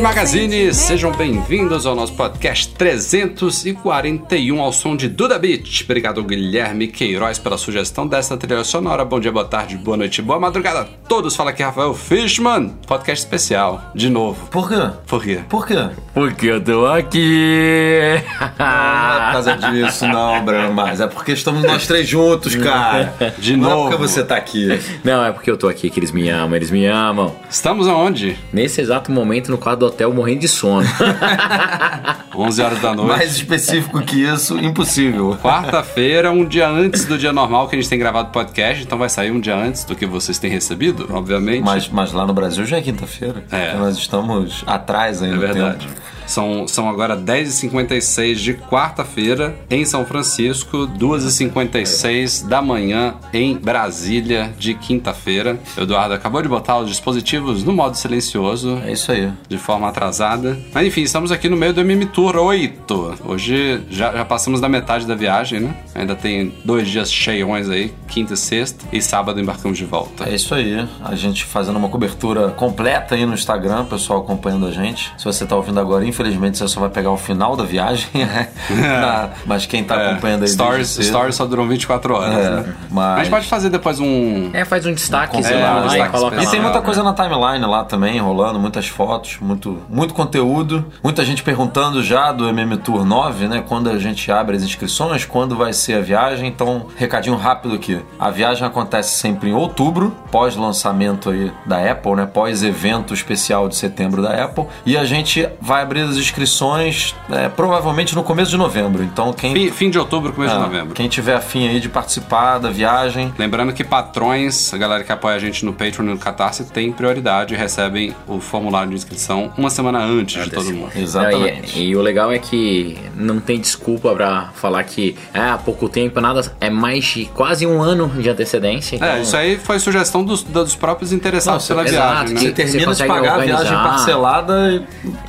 Magazine, 0.00 0.72
sejam 0.72 1.12
é- 1.12 1.16
bem-vindos 1.16 1.84
ao 1.84 1.94
nosso 1.94 2.14
podcast 2.14 2.68
341 2.74 4.58
ao 4.60 4.72
som 4.72 4.96
de 4.96 5.08
Duda 5.08 5.38
Beat. 5.38 5.82
Obrigado 5.84 6.24
Guilherme 6.24 6.88
Queiroz 6.88 7.38
pela 7.38 7.58
sugestão 7.58 8.06
dessa 8.06 8.34
trilha 8.36 8.64
sonora. 8.64 9.04
Bom 9.04 9.20
dia, 9.20 9.30
boa 9.30 9.44
tarde, 9.44 9.76
boa 9.76 9.96
noite, 9.98 10.22
boa 10.22 10.40
madrugada 10.40 10.80
a 10.80 10.84
todos. 10.84 11.36
Fala 11.36 11.50
aqui 11.50 11.62
Rafael 11.62 11.92
Fishman, 11.92 12.70
podcast 12.86 13.24
especial, 13.24 13.90
de 13.94 14.08
novo. 14.08 14.46
Por 14.46 14.68
quê? 14.68 14.90
Por 15.06 15.22
quê? 15.22 15.40
Por 15.48 15.66
quê? 15.66 15.88
Porque 16.14 16.46
eu 16.46 16.64
tô 16.64 16.86
aqui. 16.86 18.22
Não 18.58 18.66
é 18.66 19.20
por 19.20 19.32
causa 19.32 19.56
disso, 19.56 20.06
não, 20.06 20.42
Bran, 20.44 20.70
mas 20.70 21.00
é 21.00 21.06
porque 21.06 21.32
estamos 21.32 21.62
nós 21.62 21.86
três 21.86 22.08
juntos, 22.08 22.54
cara. 22.56 23.14
De 23.38 23.56
não 23.56 23.68
novo. 23.68 23.88
é 23.88 23.90
porque 23.90 24.08
você 24.08 24.24
tá 24.24 24.36
aqui. 24.36 24.66
Não, 25.04 25.24
é 25.24 25.30
porque 25.30 25.50
eu 25.50 25.58
tô 25.58 25.68
aqui 25.68 25.90
que 25.90 26.00
eles 26.00 26.10
me 26.10 26.28
amam, 26.30 26.56
eles 26.56 26.70
me 26.70 26.86
amam. 26.86 27.34
Estamos 27.50 27.86
aonde? 27.86 28.36
Nesse 28.52 28.80
exato 28.80 29.12
momento, 29.12 29.50
no 29.50 29.58
quarto 29.58 29.80
do 29.80 29.89
hotel, 29.90 30.12
morrendo 30.12 30.40
de 30.40 30.48
sono. 30.48 30.86
11 32.34 32.62
horas 32.62 32.80
da 32.80 32.94
noite. 32.94 33.08
Mais 33.08 33.36
específico 33.36 34.00
que 34.00 34.22
isso, 34.22 34.58
impossível. 34.58 35.36
Quarta-feira, 35.42 36.30
um 36.30 36.44
dia 36.44 36.68
antes 36.68 37.04
do 37.04 37.18
dia 37.18 37.32
normal 37.32 37.68
que 37.68 37.76
a 37.76 37.78
gente 37.78 37.88
tem 37.88 37.98
gravado 37.98 38.28
o 38.28 38.32
podcast, 38.32 38.82
então 38.82 38.96
vai 38.96 39.08
sair 39.08 39.30
um 39.30 39.40
dia 39.40 39.56
antes 39.56 39.84
do 39.84 39.94
que 39.94 40.06
vocês 40.06 40.38
têm 40.38 40.50
recebido, 40.50 41.08
obviamente. 41.10 41.62
Mas, 41.62 41.88
mas 41.88 42.12
lá 42.12 42.26
no 42.26 42.32
Brasil 42.32 42.64
já 42.64 42.78
é 42.78 42.80
quinta-feira. 42.80 43.44
É. 43.50 43.68
Então 43.68 43.80
nós 43.80 43.96
estamos 43.96 44.64
atrás 44.66 45.22
ainda. 45.22 45.36
É 45.36 45.38
verdade. 45.38 45.86
tempo. 45.86 46.00
São, 46.30 46.68
são 46.68 46.88
agora 46.88 47.16
10h56 47.16 48.34
de 48.36 48.54
quarta-feira 48.54 49.56
em 49.68 49.84
São 49.84 50.06
Francisco, 50.06 50.86
2h56 50.96 52.46
da 52.46 52.62
manhã 52.62 53.14
em 53.32 53.56
Brasília 53.56 54.54
de 54.56 54.74
quinta-feira. 54.74 55.58
Eduardo 55.76 56.14
acabou 56.14 56.40
de 56.40 56.48
botar 56.48 56.78
os 56.78 56.88
dispositivos 56.88 57.64
no 57.64 57.72
modo 57.72 57.96
silencioso, 57.96 58.80
É 58.86 58.92
isso 58.92 59.10
aí. 59.10 59.28
de 59.48 59.58
forma 59.58 59.88
atrasada. 59.88 60.56
Mas 60.72 60.86
enfim, 60.86 61.02
estamos 61.02 61.32
aqui 61.32 61.48
no 61.48 61.56
meio 61.56 61.74
do 61.74 61.80
MM 61.80 62.06
Tour 62.06 62.36
8. 62.36 63.16
Hoje 63.26 63.82
já, 63.90 64.12
já 64.12 64.24
passamos 64.24 64.60
da 64.60 64.68
metade 64.68 65.06
da 65.06 65.16
viagem, 65.16 65.58
né? 65.58 65.74
Ainda 65.96 66.14
tem 66.14 66.54
dois 66.64 66.86
dias 66.88 67.12
cheiões 67.12 67.68
aí, 67.68 67.92
quinta 68.06 68.34
e 68.34 68.36
sexta, 68.36 68.84
e 68.92 69.02
sábado 69.02 69.40
embarcamos 69.40 69.76
de 69.76 69.84
volta. 69.84 70.28
É 70.30 70.34
isso 70.36 70.54
aí. 70.54 70.88
A 71.04 71.16
gente 71.16 71.44
fazendo 71.44 71.76
uma 71.76 71.88
cobertura 71.88 72.50
completa 72.50 73.16
aí 73.16 73.26
no 73.26 73.34
Instagram, 73.34 73.84
pessoal 73.86 74.20
acompanhando 74.20 74.66
a 74.66 74.70
gente. 74.70 75.12
Se 75.18 75.24
você 75.24 75.44
tá 75.44 75.56
ouvindo 75.56 75.80
agora, 75.80 76.04
infelizmente 76.04 76.19
você 76.24 76.68
só 76.68 76.80
vai 76.80 76.90
pegar 76.90 77.10
o 77.10 77.16
final 77.16 77.56
da 77.56 77.64
viagem, 77.64 78.08
né? 78.14 78.48
Na- 78.70 79.30
mas 79.46 79.66
quem 79.66 79.82
tá 79.82 79.94
É, 80.00 80.10
acompanhando 80.10 80.42
aí. 80.42 80.48
stories, 80.48 80.88
stories 81.00 81.34
só 81.34 81.46
duram 81.46 81.66
24 81.66 82.14
horas, 82.14 82.34
É, 82.34 82.50
né? 82.50 82.74
mas- 82.90 83.18
A 83.18 83.22
gente 83.24 83.30
pode 83.30 83.46
fazer 83.46 83.70
depois 83.70 83.98
um, 84.00 84.50
é, 84.52 84.64
faz 84.64 84.84
um 84.86 84.92
destaque 84.92 85.36
É, 85.36 85.40
lá 85.64 85.76
um 85.80 85.86
e 85.86 85.88
destaque 85.88 86.44
E 86.44 86.46
tem 86.50 86.60
muita 86.60 86.80
coisa 86.82 87.02
na 87.02 87.12
timeline 87.14 87.64
lá 87.66 87.84
também, 87.84 88.18
rolando, 88.18 88.58
muitas 88.58 88.86
fotos, 88.88 89.38
muito, 89.40 89.78
muito 89.88 90.14
conteúdo. 90.14 90.84
Muita 91.02 91.24
gente 91.24 91.42
perguntando 91.42 92.02
já 92.02 92.32
do 92.32 92.48
MM 92.48 92.76
Tour 92.76 93.04
9, 93.04 93.48
né? 93.48 93.64
Quando 93.66 93.88
a 93.90 93.98
gente 93.98 94.30
abre 94.30 94.56
as 94.56 94.62
inscrições, 94.62 95.24
quando 95.24 95.56
vai 95.56 95.72
ser 95.72 95.94
a 95.94 96.00
viagem. 96.00 96.48
Então, 96.48 96.86
recadinho 96.96 97.36
rápido 97.36 97.74
aqui. 97.74 98.00
A 98.18 98.30
viagem 98.30 98.66
acontece 98.66 99.16
sempre 99.18 99.50
em 99.50 99.52
outubro, 99.52 100.14
pós-lançamento 100.30 101.30
aí 101.30 101.52
da 101.66 101.90
Apple, 101.90 102.14
né? 102.14 102.26
Pós-evento 102.26 103.14
especial 103.14 103.68
de 103.68 103.76
setembro 103.76 104.20
da 104.22 104.44
Apple. 104.44 104.64
E 104.84 104.96
a 104.96 105.04
gente 105.04 105.48
vai 105.60 105.82
abrir 105.82 106.00
as 106.10 106.16
inscrições 106.16 107.14
é, 107.30 107.48
provavelmente 107.48 108.14
no 108.14 108.22
começo 108.22 108.50
de 108.50 108.56
novembro. 108.56 109.02
Então, 109.02 109.32
quem, 109.32 109.52
Fim, 109.54 109.70
fim 109.70 109.90
de 109.90 109.98
outubro, 109.98 110.32
começo 110.32 110.54
de 110.54 110.60
ah, 110.60 110.64
novembro. 110.64 110.94
quem 110.94 111.08
tiver 111.08 111.34
afim 111.34 111.68
aí 111.68 111.80
de 111.80 111.88
participar 111.88 112.58
da 112.58 112.70
viagem, 112.70 113.32
Lembrando 113.38 113.72
que 113.72 113.84
patrões, 113.84 114.72
a 114.74 114.76
galera 114.78 115.04
que 115.04 115.12
apoia 115.12 115.36
a 115.36 115.38
gente 115.38 115.64
no 115.64 115.72
Patreon 115.72 116.04
e 116.06 116.08
no 116.10 116.18
Catarse, 116.18 116.64
tem 116.64 116.92
prioridade 116.92 117.54
e 117.54 117.56
recebem 117.56 118.14
o 118.26 118.40
formulário 118.40 118.90
de 118.90 118.96
inscrição 118.96 119.52
uma 119.56 119.70
semana 119.70 120.00
antes 120.00 120.42
de 120.44 120.50
todo 120.50 120.72
mundo. 120.72 120.90
exatamente. 120.94 121.78
E, 121.78 121.88
e 121.90 121.96
o 121.96 122.02
legal 122.02 122.30
é 122.32 122.38
que 122.38 122.98
não 123.14 123.40
tem 123.40 123.58
desculpa 123.60 124.14
pra 124.14 124.50
falar 124.54 124.82
que 124.84 125.16
é 125.32 125.40
há 125.40 125.58
pouco 125.58 125.88
tempo, 125.88 126.20
nada. 126.20 126.40
É 126.60 126.68
mais 126.70 127.04
de 127.04 127.24
quase 127.26 127.66
um 127.66 127.80
ano 127.82 128.08
de 128.20 128.28
antecedência. 128.28 128.96
Então, 128.96 129.08
É, 129.08 129.22
isso 129.22 129.36
aí 129.36 129.56
foi 129.58 129.78
sugestão 129.78 130.24
dos, 130.24 130.42
dos 130.42 130.74
próprios 130.76 131.12
interessados 131.12 131.68
Não, 131.68 131.76
pela 131.76 131.88
exato, 131.88 132.14
viagem, 132.28 132.34
né? 132.34 132.40
Você 132.40 132.52
termina 132.52 132.78
de 132.78 132.84
consegue 132.86 133.08
pagar 133.08 133.34
a 133.34 133.38
viagem 133.38 133.54
organizar. 133.54 133.88
parcelada 133.88 134.70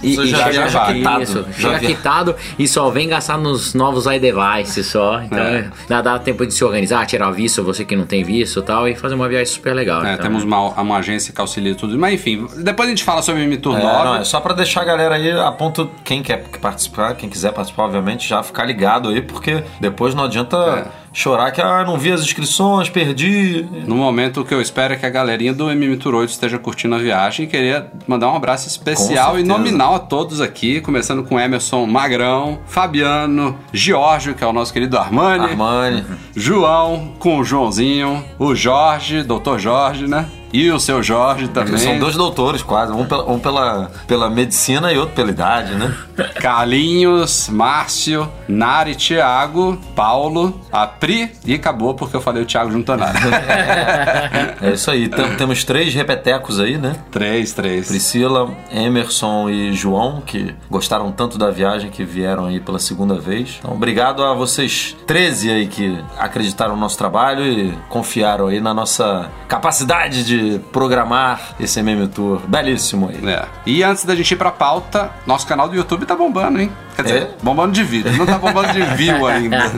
e, 0.04 0.12
E, 0.12 0.16
você 0.16 0.22
e 0.24 0.28
já 0.30 0.38
chega, 0.38 0.50
viaja 0.52 0.71
vai. 0.80 0.94
quitado. 0.96 1.24
Isso, 1.24 1.46
Já 1.58 1.70
chega 1.70 1.80
via- 1.80 1.90
quitado 1.96 2.36
e 2.58 2.68
só 2.68 2.90
vem 2.90 3.08
gastar 3.08 3.38
nos 3.38 3.74
novos 3.74 4.06
iDevices 4.06 4.88
só. 4.88 5.22
Então 5.22 5.38
É. 5.40 5.70
dá, 5.88 6.02
dá 6.02 6.20
tempo 6.20 6.46
de 6.46 6.54
se 6.54 6.64
organizar, 6.64 7.06
tirar 7.06 7.32
visto, 7.32 7.64
você 7.64 7.84
que 7.86 7.96
não 7.96 8.06
tem 8.06 8.24
visto 8.24 8.60
e 8.60 8.64
tal, 8.64 8.88
e 8.88 8.96
fazer 8.96 9.16
uma 9.16 9.28
viagem 9.28 9.46
super 9.54 9.74
legal. 9.74 10.04
É, 10.06 10.14
então. 10.14 10.24
temos 10.24 10.44
uma, 10.44 10.60
uma 10.82 10.98
agência 10.98 11.34
que 11.34 11.42
auxilia 11.42 11.76
tudo. 11.76 11.98
Mas 11.98 12.14
enfim, 12.16 12.48
depois 12.58 12.88
a 12.88 12.90
gente 12.92 13.04
fala 13.04 13.22
sobre 13.22 13.42
o 13.42 13.44
M-Tour 13.46 13.78
É, 13.78 13.84
9. 13.84 14.04
não, 14.06 14.16
é 14.18 14.24
só 14.24 14.40
pra 14.40 14.54
deixar 14.54 14.82
a 14.82 14.86
galera 14.86 15.16
aí 15.16 15.32
a 15.32 15.52
ponto, 15.52 15.90
quem 16.04 16.22
quer 16.24 16.44
participar, 16.62 17.16
quem 17.16 17.30
quiser 17.30 17.52
participar, 17.54 17.84
obviamente, 17.84 18.28
já 18.28 18.42
ficar 18.44 18.66
ligado 18.66 19.10
aí, 19.10 19.22
porque 19.22 19.64
depois 19.80 20.14
não 20.16 20.24
adianta 20.26 20.58
É. 20.58 21.01
chorar 21.14 21.52
que, 21.52 21.62
ah, 21.62 21.84
não 21.84 21.98
vi 21.98 22.12
as 22.12 22.22
inscrições, 22.22 22.90
perdi. 22.90 23.66
No 23.86 23.96
momento, 23.96 24.42
o 24.42 24.46
que 24.46 24.54
eu 24.54 24.62
espero 24.62 24.94
é 24.94 24.98
que 24.98 25.06
a 25.06 25.10
galerinha 25.10 25.54
do 25.54 25.70
MM 25.70 25.98
Tour 25.98 26.16
8 26.16 26.30
esteja 26.30 26.58
curtindo 26.58 26.96
a 26.96 26.98
viagem 26.98 27.46
e 27.46 27.50
queria 27.50 27.92
mandar 28.08 28.30
um 28.32 28.36
abraço 28.36 28.68
especial 28.68 29.40
e 29.40 29.44
nominal 29.44 29.96
a 29.96 30.00
todos 30.00 30.42
aqui, 30.42 30.82
começando 30.82 31.24
com 31.24 31.40
Emerson 31.40 31.86
Magrão, 31.86 32.60
Fabiano, 32.66 33.58
Giorgio, 33.74 34.34
que 34.34 34.44
é 34.44 34.48
o 34.48 34.54
nosso 34.54 34.72
querido 34.72 34.98
Armani, 34.98 35.46
Armani. 35.46 36.06
João, 36.36 37.14
com 37.20 37.40
o 37.40 37.44
Joãozinho, 37.44 38.24
o 38.40 38.56
Jorge, 38.56 39.24
doutor 39.24 39.60
Jorge, 39.60 40.08
né? 40.08 40.26
E 40.54 40.70
o 40.72 40.80
seu 40.80 41.02
Jorge 41.02 41.48
também. 41.48 41.78
São 41.78 41.98
dois 42.00 42.16
doutores 42.16 42.62
quase, 42.62 42.92
um 42.92 43.06
pela, 43.06 43.30
um 43.30 43.40
pela, 43.40 43.92
pela 44.08 44.30
medicina 44.30 44.92
e 44.92 44.98
outro 44.98 45.16
pela 45.16 45.30
idade, 45.30 45.74
né? 45.76 45.96
Carlinhos, 46.36 47.48
Márcio, 47.50 48.30
Nari, 48.48 48.96
Thiago, 48.96 49.80
Paulo, 49.96 50.60
a 50.72 50.86
Pri 50.86 51.32
e 51.46 51.54
acabou 51.54 51.94
porque 51.94 52.16
eu 52.16 52.22
falei 52.22 52.44
o 52.44 52.46
Thiago 52.46 52.72
junto 52.72 52.92
a 52.92 52.98
Nari. 52.98 53.20
É 54.62 54.72
isso 54.74 54.92
aí. 54.92 55.08
Tem- 55.10 55.36
temos 55.36 55.64
três 55.64 55.94
repetecos 55.94 56.60
aí, 56.60 56.78
né? 56.78 56.96
três, 57.12 57.52
três. 57.54 57.88
Priscila, 57.88 58.50
Emerson 58.72 59.50
e 59.50 59.74
João, 59.74 60.22
que 60.26 60.54
gostaram 60.70 61.12
tanto 61.12 61.38
da 61.38 61.50
viagem 61.50 61.90
que 61.90 62.04
vieram 62.04 62.46
aí 62.46 62.60
pela 62.60 62.80
segunda 62.80 63.16
vez. 63.20 63.58
Então, 63.60 63.74
obrigado 63.74 64.24
a 64.24 64.34
vocês 64.34 64.96
13 65.08 65.50
aí 65.52 65.68
que 65.68 65.98
acreditaram 66.18 66.76
no 66.76 66.82
nosso 66.82 66.98
trabalho 66.98 67.44
e 67.46 67.74
confiaram 67.90 68.48
aí 68.48 68.60
na 68.62 68.74
nossa 68.74 69.30
capacidade 69.48 70.24
de 70.24 70.41
programar 70.72 71.56
esse 71.60 71.80
MM 71.80 72.08
Tour. 72.08 72.42
Belíssimo 72.48 73.10
aí. 73.10 73.30
É. 73.30 73.46
E 73.66 73.84
antes 73.84 74.06
da 74.06 74.16
gente 74.16 74.32
ir 74.32 74.38
pra 74.38 74.52
pauta, 74.52 75.10
nosso 75.26 75.46
canal 75.48 75.68
do 75.68 75.76
YouTube 75.76 76.06
tá 76.06 76.16
bombando, 76.16 76.60
hein? 76.62 76.72
Quer 76.96 77.02
dizer, 77.04 77.22
É? 77.24 77.32
bombando 77.42 77.72
de 77.74 77.84
vídeo, 77.84 78.12
não 78.18 78.26
tá 78.26 78.38
bombando 78.38 78.72
de 78.74 78.82
view 78.96 79.26
ainda. 79.28 79.72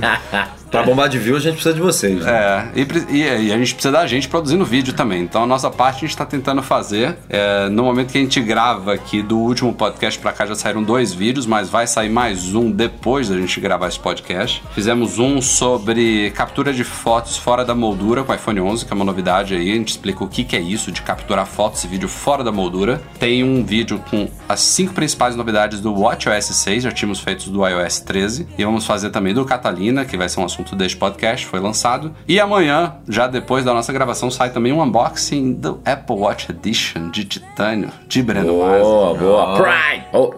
Pra 0.73 0.81
bombar 0.81 1.07
de 1.07 1.19
view, 1.19 1.35
a 1.35 1.39
gente 1.39 1.53
precisa 1.53 1.75
de 1.75 1.79
vocês. 1.79 2.19
né? 2.25 2.31
É, 2.75 2.79
e, 2.81 3.15
e- 3.15 3.45
e 3.49 3.53
a 3.53 3.57
gente 3.59 3.75
precisa 3.75 3.91
da 3.91 4.07
gente 4.07 4.27
produzindo 4.27 4.65
vídeo 4.65 4.91
também. 4.91 5.21
Então 5.21 5.43
a 5.43 5.45
nossa 5.45 5.69
parte 5.69 5.97
a 5.97 6.07
gente 6.07 6.17
tá 6.17 6.25
tentando 6.25 6.63
fazer. 6.63 7.15
É, 7.29 7.69
no 7.69 7.83
momento 7.83 8.11
que 8.11 8.17
a 8.17 8.21
gente 8.21 8.41
grava 8.41 8.91
aqui 8.91 9.21
do 9.21 9.37
último 9.37 9.71
podcast 9.71 10.19
pra 10.19 10.31
cá 10.33 10.47
já 10.47 10.55
saíram 10.55 10.81
dois 10.81 11.13
vídeos, 11.13 11.45
mas 11.45 11.69
vai 11.69 11.85
sair 11.85 12.09
mais 12.09 12.55
um 12.55 12.71
depois 12.71 13.29
da 13.29 13.37
gente 13.37 13.59
gravar 13.61 13.87
esse 13.87 13.99
podcast. 13.99 14.63
Fizemos 14.73 15.19
um 15.19 15.39
sobre 15.43 16.31
captura 16.31 16.73
de 16.73 16.83
fotos 16.83 17.37
fora 17.37 17.63
da 17.63 17.75
moldura 17.75 18.23
com 18.23 18.31
o 18.31 18.35
iPhone 18.35 18.59
11, 18.61 18.83
que 18.85 18.91
é 18.91 18.95
uma 18.95 19.05
novidade 19.05 19.53
aí. 19.53 19.71
A 19.73 19.75
gente 19.75 19.89
explica 19.89 20.23
o 20.23 20.27
que, 20.27 20.43
que 20.43 20.55
é 20.55 20.59
isso 20.59 20.91
de 20.91 21.03
capturar 21.03 21.45
fotos 21.45 21.83
e 21.83 21.87
vídeo 21.87 22.09
fora 22.09 22.43
da 22.43 22.51
moldura. 22.51 22.99
Tem 23.19 23.43
um 23.43 23.63
vídeo 23.63 24.03
com 24.09 24.27
as 24.49 24.59
cinco 24.61 24.91
principais 24.93 25.35
novidades 25.35 25.79
do 25.79 25.93
WatchOS 25.93 26.45
6, 26.45 26.81
já 26.83 26.91
tínhamos 26.91 27.19
feito 27.19 27.51
do 27.51 27.63
iOS 27.67 27.99
13. 27.99 28.47
E 28.57 28.65
vamos 28.65 28.87
fazer 28.87 29.11
também 29.11 29.35
do 29.35 29.45
Catalina, 29.45 30.03
que 30.03 30.17
vai 30.17 30.27
ser 30.27 30.39
um 30.39 30.45
assunto 30.45 30.62
assunto 30.63 30.75
deste 30.75 30.97
podcast, 30.97 31.45
foi 31.45 31.59
lançado. 31.59 32.13
E 32.27 32.39
amanhã, 32.39 32.95
já 33.07 33.27
depois 33.27 33.63
da 33.65 33.73
nossa 33.73 33.91
gravação, 33.91 34.31
sai 34.31 34.49
também 34.49 34.71
um 34.71 34.81
unboxing 34.81 35.53
do 35.53 35.79
Apple 35.85 36.15
Watch 36.15 36.49
Edition 36.49 37.09
de 37.09 37.25
titânio 37.25 37.89
de 38.07 38.23
Breno. 38.23 38.47
Boa, 38.47 39.13
boa. 39.13 39.55
Pride! 39.55 40.05
Oh, 40.13 40.33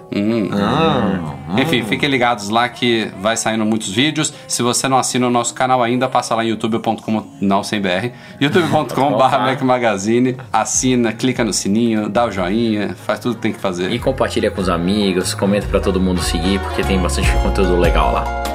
Enfim, 1.58 1.84
fiquem 1.84 2.10
ligados 2.10 2.50
lá 2.50 2.68
que 2.68 3.12
vai 3.22 3.38
saindo 3.38 3.66
muitos 3.66 3.90
vídeos. 3.90 4.34
Se 4.48 4.62
você 4.62 4.88
não 4.88 4.98
assina 4.98 5.28
o 5.28 5.30
nosso 5.30 5.54
canal 5.54 5.82
ainda, 5.82 6.10
passa 6.10 6.36
lá 6.36 6.44
em 6.44 6.50
youtube.com, 6.50 7.24
não 7.40 7.64
sem 7.64 7.80
BR, 7.80 8.10
youtube.com 8.42 9.18
barra 9.18 9.40
Mac 9.40 9.62
Magazine, 9.62 10.36
assina, 10.52 11.14
clica 11.14 11.44
no 11.44 11.54
sininho, 11.54 12.10
dá 12.10 12.26
o 12.26 12.32
joinha, 12.32 12.96
faz 13.06 13.20
tudo 13.20 13.36
que 13.36 13.42
tem 13.42 13.54
que 13.54 13.60
fazer. 13.60 13.92
E 13.92 14.00
compartilha 14.00 14.50
com 14.50 14.62
os 14.62 14.70
amigos, 14.70 15.34
comenta 15.34 15.68
pra 15.68 15.80
todo 15.80 16.00
mundo 16.00 16.22
seguir, 16.22 16.60
porque 16.60 16.84
tem 16.84 17.00
bastante 17.00 17.32
conteúdo 17.44 17.78
legal 17.78 18.12
lá. 18.12 18.55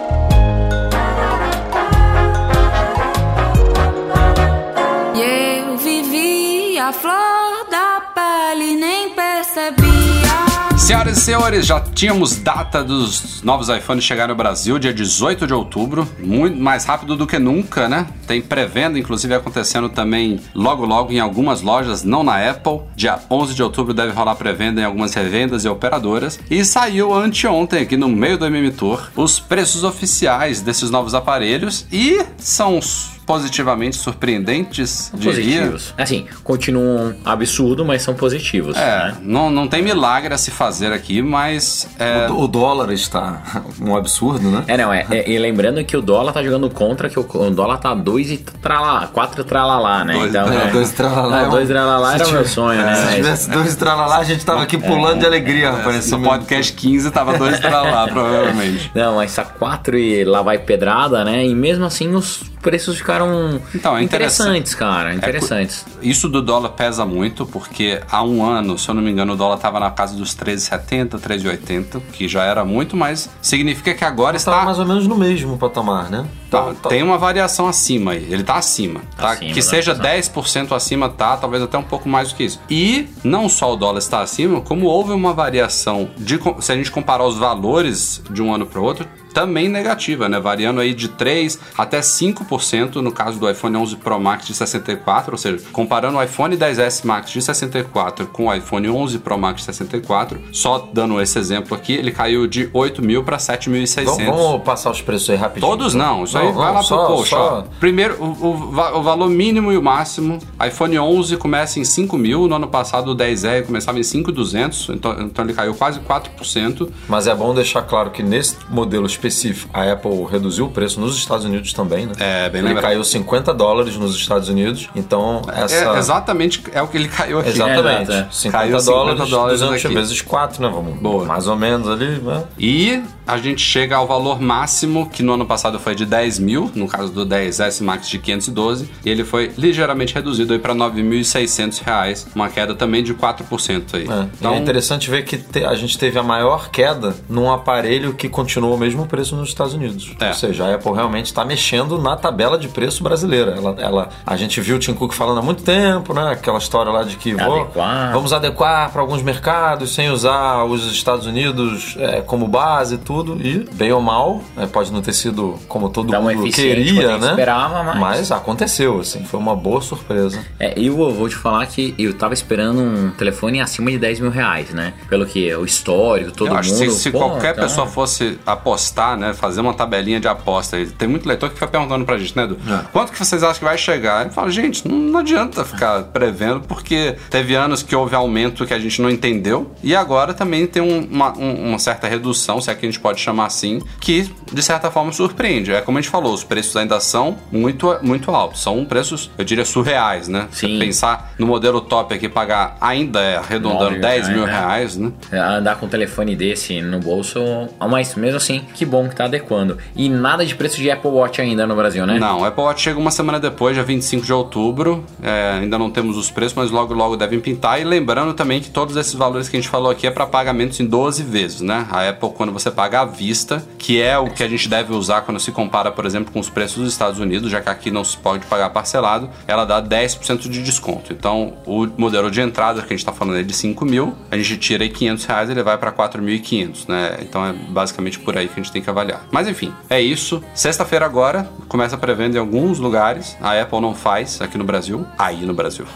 Senhoras 10.91 11.19
e 11.19 11.21
senhores, 11.21 11.67
já 11.67 11.81
tínhamos 11.81 12.35
data 12.35 12.83
dos 12.83 13.45
novos 13.45 13.69
iPhones 13.69 14.03
chegar 14.03 14.27
no 14.27 14.35
Brasil, 14.35 14.77
dia 14.77 14.93
18 14.93 15.47
de 15.47 15.55
outubro, 15.55 16.07
muito 16.19 16.61
mais 16.61 16.85
rápido 16.85 17.15
do 17.15 17.29
que 17.29 17.39
nunca, 17.39 17.89
né? 17.89 18.09
Tem 18.27 18.43
pré-venda, 18.43 18.99
inclusive 18.99 19.33
acontecendo 19.33 19.89
também 19.89 20.41
logo 20.53 20.85
logo 20.85 21.13
em 21.13 21.21
algumas 21.21 21.63
lojas, 21.63 22.03
não 22.03 22.25
na 22.25 22.45
Apple. 22.45 22.81
Dia 22.97 23.21
11 23.31 23.55
de 23.55 23.63
outubro 23.63 23.95
deve 23.95 24.13
rolar 24.13 24.35
pré-venda 24.35 24.81
em 24.81 24.85
algumas 24.85 25.15
revendas 25.15 25.65
e 25.65 25.69
operadoras. 25.69 26.41
E 26.51 26.65
saiu 26.65 27.15
anteontem 27.15 27.83
aqui 27.83 27.97
no 27.97 28.09
meio 28.09 28.37
do 28.37 28.47
MM 28.47 28.73
Tour 28.73 29.13
os 29.15 29.39
preços 29.39 29.85
oficiais 29.85 30.61
desses 30.61 30.91
novos 30.91 31.15
aparelhos 31.15 31.87
e 31.93 32.21
são 32.37 32.81
positivamente 33.31 33.95
surpreendentes, 33.95 35.13
diria. 35.15 35.31
Positivos. 35.61 35.95
Assim, 35.97 36.27
continuam 36.43 37.15
absurdo, 37.25 37.85
mas 37.85 38.03
são 38.03 38.13
positivos. 38.13 38.77
É, 38.77 38.81
né? 38.81 39.17
não, 39.23 39.49
não 39.49 39.69
tem 39.69 39.83
milagre 39.83 40.35
a 40.35 40.39
se 40.39 40.51
fazer 40.51 40.93
aqui, 40.93 41.23
mas 41.23 41.89
é, 41.97 42.29
O, 42.29 42.41
o 42.41 42.49
dólar 42.49 42.91
está 42.93 43.41
um 43.81 43.95
absurdo, 43.97 44.51
né? 44.51 44.65
É, 44.67 44.77
não, 44.77 44.93
é, 44.93 45.07
é- 45.11 45.31
E 45.31 45.39
lembrando 45.39 45.83
que 45.85 45.97
o 45.97 46.03
dólar 46.03 46.33
tá 46.33 46.43
jogando 46.43 46.69
contra, 46.71 47.09
que 47.09 47.21
o, 47.21 47.23
o 47.33 47.51
dólar 47.51 47.79
tá 47.79 47.95
2 47.95 48.31
e 48.33 48.37
tralá, 48.39 49.07
4 49.07 49.45
tralalá, 49.45 50.05
né? 50.05 50.15
Dois- 50.15 50.31
então, 50.31 50.53
é, 50.53 50.65
é, 50.65 50.71
dois 50.73 50.91
tralalá. 50.91 51.43
É, 51.43 51.49
dois 51.49 51.69
tralalá 51.69 52.15
era 52.15 52.27
o 52.29 52.33
meu 52.33 52.45
sonho, 52.49 52.83
né? 52.83 52.95
Se 52.97 53.05
Mas- 53.05 53.15
tivesse 53.15 53.51
dois 53.51 53.77
tralalá, 53.77 54.17
a 54.19 54.25
gente 54.25 54.45
tava 54.45 54.63
aqui 54.63 54.77
pulando 54.77 55.21
de 55.21 55.27
alegria, 55.27 55.71
rapaz. 55.71 56.11
no 56.11 56.21
podcast 56.21 56.73
15 56.73 57.11
tava 57.13 57.39
dois 57.39 57.61
pra 57.61 57.83
lá, 57.83 58.09
provavelmente. 58.11 58.91
Não, 58.93 59.15
mas 59.15 59.33
tá 59.35 59.45
4 59.45 59.97
e 59.97 60.25
lá 60.25 60.43
vai 60.43 60.59
pedrada, 60.59 61.25
né? 61.25 61.47
E 61.47 61.55
mesmo 61.55 61.85
assim 61.85 62.13
os 62.13 62.50
preços 62.61 62.99
ficaram 62.99 63.61
Então, 63.75 63.97
é 63.97 64.03
interessantes, 64.03 64.73
interessante. 64.73 64.77
cara. 64.77 65.15
Interessantes. 65.15 65.85
Isso 66.03 66.29
do 66.29 66.43
dólar 66.43 66.71
pesa 66.71 67.05
muito, 67.05 67.47
porque 67.47 68.01
há 68.11 68.23
um 68.23 68.45
ano, 68.45 68.79
se 68.79 68.89
eu 68.89 68.95
não 68.95 69.03
me 69.03 69.11
engano, 69.11 69.33
o 69.33 69.37
dólar 69.37 69.57
tava 69.59 69.81
na 69.81 69.91
casa 69.91 70.15
dos 70.17 70.35
13,70, 70.35 71.19
13,80, 71.19 72.01
que 72.13 72.29
já 72.29 72.45
era 72.45 72.65
muito, 72.65 72.97
mas 72.97 73.29
significa 73.41 73.95
que 73.95 74.05
agora 74.05 74.37
Estava 74.37 74.59
está. 74.59 74.67
mais 74.67 74.79
ou 74.79 74.87
menos 74.87 75.07
no 75.07 75.17
mesmo 75.17 75.57
patamar, 75.59 76.11
né? 76.11 76.27
Tá, 76.51 76.75
tem 76.89 77.03
uma 77.03 77.17
variação 77.17 77.69
acima 77.69 78.13
aí. 78.13 78.27
Ele 78.29 78.43
tá 78.43 78.57
acima, 78.57 79.01
tá? 79.17 79.31
Acima, 79.31 79.51
que 79.51 79.57
né? 79.57 79.63
seja 79.63 79.93
Exato. 79.93 80.09
10% 80.09 80.73
acima, 80.75 81.09
tá? 81.09 81.37
Talvez 81.37 81.63
até 81.63 81.79
um 81.79 81.83
pouco 81.83 82.09
mais 82.09 82.31
do 82.31 82.35
que 82.35 82.45
isso. 82.45 82.61
E 82.69 83.09
não 83.23 83.49
só 83.49 83.73
o 83.73 83.77
dólar 83.77 83.99
está 83.99 84.21
acima, 84.21 84.61
como 84.61 84.87
houve 84.87 85.13
uma 85.13 85.33
variação 85.33 86.11
de 86.19 86.41
se 86.61 86.73
a 86.73 86.75
gente 86.75 86.91
comparar 86.91 87.25
os 87.25 87.37
valores 87.39 88.21
de 88.31 88.43
um 88.43 88.53
ano 88.53 88.67
para 88.67 88.81
o 88.81 88.85
outro, 88.85 89.07
também 89.33 89.69
negativa, 89.69 90.29
né? 90.29 90.39
Variando 90.41 90.81
aí 90.81 90.95
de 90.95 91.09
3 91.09 91.59
até 91.77 92.01
5% 92.01 92.97
no 92.97 93.13
caso 93.13 93.39
do 93.39 93.49
iPhone 93.51 93.77
11 93.77 93.97
Pro 93.97 94.19
Max 94.21 94.47
de 94.47 94.55
64, 94.55 95.33
ou 95.33 95.39
seja, 95.39 95.63
comparando 95.73 96.19
o 96.19 96.23
iPhone 96.23 96.57
10s 96.57 97.05
Max 97.05 97.31
de 97.31 97.41
64 97.43 98.27
com 98.29 98.47
o 98.47 98.55
iPhone 98.55 98.89
11 98.89 99.19
Pro 99.19 99.39
Max 99.39 99.61
de 99.61 99.67
64, 99.67 100.41
só 100.53 100.89
dando 100.93 101.21
esse 101.21 101.39
exemplo 101.39 101.77
aqui, 101.77 101.93
ele 101.95 102.11
caiu 102.11 102.47
de 102.47 102.69
8 102.73 103.03
mil 103.03 103.23
para 103.25 103.37
7.600. 103.39 104.05
Vamos, 104.05 104.25
vamos 104.27 104.63
passar 104.63 104.91
os 104.91 105.01
preços 105.03 105.31
aí 105.31 105.37
rapidinho. 105.37 105.71
Todos 105.71 105.95
não, 105.95 106.25
isso 106.25 106.37
aí 106.37 106.47
Não, 106.47 106.55
vai 106.55 106.67
não, 106.69 106.75
lá 106.75 106.83
só- 106.83 107.07
pro 107.07 107.17
post. 107.17 107.31
só-. 107.31 107.65
Primeiro, 107.79 108.17
o, 108.23 108.27
o 108.47 108.71
o 109.01 109.03
valor 109.03 109.29
mínimo 109.29 109.73
e 109.73 109.77
o 109.77 109.83
máximo. 109.83 110.39
iPhone 110.67 110.99
11 110.99 111.37
começa 111.37 111.79
em 111.79 111.85
5 111.85 112.17
mil, 112.19 112.47
no 112.49 112.57
ano 112.57 112.69
passado 112.69 113.13
o 113.13 113.17
10R 113.17 113.67
começava 113.67 113.99
em 113.99 114.03
5.200, 114.03 114.95
então, 114.95 115.17
então 115.21 115.45
ele 115.45 115.55
caiu 115.55 115.75
quase 115.75 116.01
4%. 116.01 116.89
Mas 117.09 117.27
é 117.27 117.35
bom 117.35 117.55
deixar 117.55 117.83
claro 117.83 118.11
que 118.11 118.23
nesse 118.23 118.57
modelo 118.69 119.07
específico, 119.21 119.71
a 119.73 119.93
Apple 119.93 120.25
reduziu 120.31 120.67
o 120.67 120.71
preço 120.71 120.99
nos 120.99 121.17
Estados 121.17 121.45
Unidos 121.45 121.73
também, 121.73 122.07
né? 122.07 122.13
É, 122.19 122.49
bem 122.49 122.61
Ele 122.61 122.69
lembrado. 122.69 122.85
caiu 122.85 123.05
50 123.05 123.53
dólares 123.53 123.97
nos 123.97 124.17
Estados 124.17 124.49
Unidos, 124.49 124.89
então 124.97 125.43
essa... 125.55 125.75
É, 125.75 125.99
exatamente 125.99 126.63
é 126.73 126.81
o 126.83 126.89
que 126.89 126.97
ele 126.97 127.09
caiu 127.09 127.39
aqui. 127.39 127.51
Exatamente. 127.51 128.11
É, 128.11 128.15
é. 128.21 128.27
50, 128.31 128.59
Caiu 128.59 128.81
50 128.81 128.85
dólares, 128.91 129.31
dólares 129.31 129.61
200 129.61 129.85
aqui. 129.85 129.95
vezes 129.95 130.23
4, 130.23 130.63
né? 130.63 130.71
Vamos, 130.73 130.99
Boa. 130.99 131.25
mais 131.25 131.47
ou 131.47 131.57
menos 131.57 131.89
ali, 131.89 132.07
né? 132.21 132.45
E 132.59 133.03
a 133.31 133.39
gente 133.39 133.61
chega 133.63 133.97
ao 133.97 134.07
valor 134.07 134.41
máximo, 134.41 135.09
que 135.09 135.23
no 135.23 135.35
ano 135.35 135.47
passado 135.47 135.79
foi 135.79 135.95
de 135.95 136.05
10 136.07 136.39
mil, 136.39 136.71
no 136.75 136.87
caso 136.89 137.13
do 137.13 137.25
10S 137.27 137.83
Max 137.83 138.09
de 138.09 138.19
512, 138.19 138.91
e 139.05 139.09
ele 139.11 139.25
foi 139.25 139.53
ligeiramente 139.57 140.15
reduzido 140.15 140.59
para 140.61 140.75
9.600 140.75 141.83
reais, 141.85 142.27
uma 142.35 142.49
queda 142.49 142.75
também 142.75 143.03
de 143.03 143.15
4% 143.15 143.95
aí. 143.95 144.03
É. 144.03 144.27
Então, 144.39 144.53
E 144.55 144.57
é 144.57 144.59
interessante 144.59 145.11
ver 145.11 145.25
que 145.25 145.37
te- 145.39 145.65
a 145.65 145.75
gente 145.75 145.99
teve 145.99 146.19
a 146.19 146.23
maior 146.23 146.71
queda 146.71 147.15
num 147.29 147.51
aparelho 147.51 148.15
que 148.15 148.29
continuou 148.29 148.75
o 148.75 148.79
mesmo 148.79 149.07
preço 149.07 149.37
nos 149.37 149.49
Estados 149.49 149.75
Unidos. 149.75 150.15
É. 150.21 150.29
Ou 150.29 150.35
seja, 150.35 150.67
a 150.67 150.75
Apple 150.75 150.93
realmente 150.93 151.27
está 151.27 151.45
mexendo 151.45 151.99
na 151.99 152.17
tabela 152.17 152.59
de 152.59 152.69
preço 152.69 153.03
brasileira. 153.03 153.53
Ela, 153.57 153.75
ela- 153.79 154.09
a 154.27 154.37
gente 154.37 154.61
viu 154.61 154.77
o 154.77 154.79
Tim 154.79 154.95
Cook 154.95 155.13
falando 155.13 155.39
há 155.39 155.43
muito 155.43 155.63
tempo, 155.63 156.13
né? 156.15 156.31
Aquela 156.33 156.59
história 156.59 156.91
lá 156.93 157.03
de 157.03 157.17
que 157.17 157.35
vou- 157.35 157.65
vamos 158.13 158.33
adequar 158.33 158.91
para 158.91 159.01
alguns 159.01 159.23
mercados 159.23 159.95
sem 159.95 160.11
usar 160.11 160.65
os 160.65 160.91
Estados 160.93 161.27
Unidos 161.27 161.95
é, 161.99 162.21
como 162.21 162.47
base 162.49 162.95
e 162.95 162.99
tudo. 162.99 163.20
E, 163.41 163.67
bem 163.73 163.93
ou 163.93 164.01
mal, 164.01 164.43
é, 164.57 164.67
pode 164.67 164.93
não 164.93 165.01
ter 165.03 165.13
sido 165.13 165.59
como 165.69 165.89
todo 165.89 166.11
Dá 166.11 166.21
uma 166.21 166.33
mundo 166.33 166.51
queria, 166.51 167.19
né? 167.19 167.31
esperava, 167.31 167.83
mas- 167.83 167.99
mas 167.99 168.33
aconteceu, 168.33 169.01
assim. 169.01 169.25
Foi 169.25 169.39
uma 169.39 169.55
boa 169.57 169.81
surpresa. 169.81 170.41
É, 170.59 170.75
eu 170.79 170.95
vou 171.13 171.29
te 171.29 171.37
falar 171.37 171.67
que 171.67 171.95
eu 171.99 172.13
tava 172.15 172.35
esperando 172.35 172.81
um 172.81 173.11
telefone 173.11 173.61
acima 173.61 173.91
de 173.91 173.99
10 173.99 174.21
mil 174.21 174.31
reais, 174.31 174.71
né? 174.71 174.95
Pelo 175.09 175.27
que 175.27 175.53
o 175.55 175.65
histórico, 175.65 176.33
todo 176.33 176.49
eu 176.53 176.57
acho 176.57 176.71
que 176.75 176.79
mundo. 176.81 176.91
se, 176.93 177.01
se 177.01 177.11
pô, 177.11 177.19
qualquer 177.19 177.53
então- 177.53 177.65
pessoa 177.65 177.87
fosse 177.87 178.39
apostar, 178.47 179.17
né, 179.17 179.33
fazer 179.35 179.61
uma 179.61 179.75
tabelinha 179.75 180.21
de 180.21 180.29
aposta, 180.29 180.77
tem 180.99 181.09
muito 181.09 181.27
leitor 181.29 181.49
que 181.49 181.55
fica 181.55 181.67
perguntando 181.67 182.05
pra 182.05 182.17
gente, 182.19 182.37
né, 182.37 182.45
Edu? 182.45 182.57
É. 182.69 182.85
Quanto 182.93 183.13
que 183.13 183.19
vocês 183.19 183.43
acham 183.43 183.59
que 183.59 183.65
vai 183.65 183.77
chegar? 183.79 184.27
Eu 184.27 184.33
falo, 184.33 184.51
gente, 184.51 184.87
não, 184.87 184.97
não 184.97 185.21
adianta 185.21 185.65
ficar 185.65 186.03
prevendo, 186.05 186.61
porque 186.61 187.17
teve 187.31 187.55
anos 187.55 187.83
que 187.83 187.95
houve 187.97 188.15
aumento 188.15 188.67
que 188.67 188.75
a 188.75 188.79
gente 188.79 189.01
não 189.03 189.11
entendeu, 189.11 189.71
e 189.83 189.95
agora 189.95 190.33
também 190.35 190.67
tem 190.67 190.83
um- 190.83 191.07
uma, 191.11 191.37
um- 191.37 191.71
uma 191.71 191.79
certa 191.79 192.07
redução, 192.07 192.61
se 192.61 192.71
é 192.71 192.75
que 192.75 192.87
a 192.87 192.89
gente 192.89 193.01
pode 193.01 193.10
chamar 193.19 193.47
assim, 193.47 193.81
que 194.01 194.31
de 194.53 194.63
certa 194.63 194.91
forma 194.91 195.13
surpreende. 195.13 195.73
É 195.73 195.81
como 195.81 195.99
a 195.99 196.01
gente 196.01 196.11
falou, 196.11 196.33
os 196.33 196.45
preços 196.45 196.77
ainda 196.77 197.01
são 197.01 197.37
muito, 197.51 197.97
muito 198.03 198.31
altos, 198.31 198.63
são 198.63 198.85
preços, 198.85 199.31
eu 199.37 199.45
diria, 199.45 199.65
surreais, 199.65 200.29
né? 200.29 200.49
Você 200.51 200.67
Sim. 200.67 200.79
pensar 200.79 201.33
no 201.39 201.47
modelo 201.47 201.81
top 201.81 202.15
aqui, 202.15 202.29
pagar 202.29 202.77
ainda 202.81 203.21
é 203.21 203.37
arredondando 203.37 203.91
Nove 203.91 203.99
10 203.99 204.29
mil 204.29 204.45
reais, 204.45 204.97
né? 204.97 205.13
reais, 205.31 205.31
né? 205.33 205.57
Andar 205.59 205.77
com 205.77 205.87
um 205.87 205.89
telefone 205.89 206.37
desse 206.37 206.81
no 206.81 206.99
bolso, 206.99 207.41
mas 207.89 208.15
mesmo 208.15 208.37
assim, 208.37 208.65
que 208.75 208.85
bom 208.85 209.09
que 209.09 209.17
tá 209.17 209.25
adequando. 209.25 209.79
E 209.97 210.09
nada 210.09 210.45
de 210.45 210.55
preço 210.55 210.77
de 210.77 210.91
Apple 210.91 211.11
Watch 211.11 211.41
ainda 211.41 211.67
no 211.67 211.75
Brasil, 211.75 212.07
né? 212.07 212.19
Não, 212.19 212.41
o 212.41 212.45
Apple 212.45 212.63
Watch 212.63 212.83
chega 212.83 212.99
uma 212.99 213.11
semana 213.11 213.41
depois, 213.41 213.75
dia 213.75 213.85
25 213.85 214.25
de 214.25 214.33
outubro. 214.33 215.05
É, 215.23 215.59
ainda 215.61 215.79
não 215.79 215.91
temos 215.91 216.17
os 216.17 216.31
preços, 216.31 216.55
mas 216.55 216.71
logo 216.71 216.95
logo 216.95 217.17
devem 217.17 217.41
pintar. 217.41 217.81
E 217.81 217.85
lembrando 217.85 218.35
também 218.35 218.61
que 218.61 218.71
todos 218.71 218.97
esses 218.97 219.15
valores 219.15 219.49
que 219.49 219.57
a 219.57 219.61
gente 219.61 219.69
falou 219.69 219.91
aqui 219.91 220.07
é 220.07 220.11
para 220.11 220.27
pagamentos 220.27 220.79
em 220.81 220.87
12 220.87 221.23
vezes, 221.23 221.61
né? 221.61 221.87
A 221.91 222.09
Apple, 222.09 222.31
quando 222.31 222.53
você 222.53 222.71
paga 222.71 222.90
à 222.97 223.05
vista, 223.05 223.65
que 223.79 224.01
é 224.01 224.19
o 224.19 224.31
que 224.31 224.43
a 224.43 224.49
gente 224.49 224.69
deve 224.69 224.93
usar 224.93 225.23
quando 225.23 225.41
se 225.41 225.53
compara, 225.53 225.91
por 225.91 226.07
exemplo, 226.07 226.33
com 226.33 226.41
os 226.41 226.49
preços 226.49 226.79
dos 226.79 226.93
Estados 226.93 227.19
Unidos, 227.19 227.51
já 227.51 227.61
que 227.61 227.69
aqui 227.69 227.91
não 227.91 228.05
se 228.05 228.17
pode 228.17 228.47
pagar 228.47 228.71
parcelado, 228.71 229.31
ela 229.47 229.65
dá 229.65 229.83
10% 229.83 230.49
de 230.49 230.63
desconto. 230.63 231.13
Então, 231.13 231.55
o 231.67 231.87
modelo 231.97 232.31
de 232.31 232.41
entrada 232.41 232.81
que 232.81 232.87
a 232.87 232.97
gente 232.97 233.01
está 233.01 233.13
falando 233.13 233.39
é 233.39 233.43
de 233.43 233.53
5 233.53 233.85
mil, 233.85 234.17
a 234.31 234.37
gente 234.37 234.57
tira 234.59 234.85
aí 234.85 234.91
500 234.91 235.25
reais 235.25 235.49
e 235.49 235.53
ele 235.53 235.63
vai 235.63 235.77
para 235.79 235.93
4.500, 235.93 236.89
né? 236.89 237.19
Então 237.21 237.45
é 237.45 237.53
basicamente 237.53 238.19
por 238.19 238.37
aí 238.37 238.49
que 238.49 238.59
a 238.59 238.63
gente 238.63 238.73
tem 238.73 238.83
que 238.83 238.91
avaliar. 238.91 239.27
Mas 239.31 239.49
enfim, 239.49 239.73
é 239.89 240.01
isso. 240.01 240.43
Sexta-feira 240.55 241.05
agora, 241.05 241.49
começa 241.69 241.95
a 241.95 241.99
pré-venda 241.99 242.37
em 242.37 242.41
alguns 242.41 242.79
lugares. 242.79 243.37
A 243.41 243.61
Apple 243.61 243.81
não 243.81 243.95
faz 243.95 244.41
aqui 244.41 244.59
no 244.59 244.65
Brasil. 244.65 245.07
Aí 245.19 245.45
no 245.45 245.55
Brasil. 245.55 245.87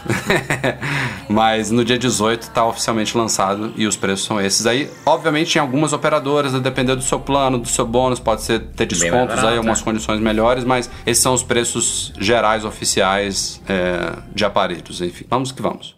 Mas 1.29 1.71
no 1.71 1.83
dia 1.83 1.97
18 1.97 2.43
está 2.43 2.65
oficialmente 2.65 3.17
lançado 3.17 3.73
e 3.75 3.87
os 3.87 3.95
preços 3.95 4.25
são 4.25 4.39
esses 4.39 4.65
aí. 4.65 4.89
Obviamente, 5.05 5.55
em 5.55 5.59
algumas 5.59 5.93
operadoras, 5.93 6.53
a 6.53 6.59
depender 6.85 6.95
do 6.95 7.01
seu 7.01 7.19
plano, 7.19 7.57
do 7.57 7.67
seu 7.67 7.85
bônus, 7.85 8.19
pode 8.19 8.43
ser 8.43 8.59
ter 8.59 8.85
descontos 8.85 9.35
barato, 9.35 9.47
aí, 9.47 9.57
algumas 9.57 9.81
é. 9.81 9.83
condições 9.83 10.19
melhores, 10.19 10.63
mas 10.63 10.89
esses 11.05 11.21
são 11.21 11.33
os 11.33 11.43
preços 11.43 12.13
gerais 12.19 12.63
oficiais 12.63 13.61
é, 13.67 14.17
de 14.33 14.45
aparelhos, 14.45 15.01
enfim. 15.01 15.25
Vamos 15.29 15.51
que 15.51 15.61
vamos. 15.61 15.95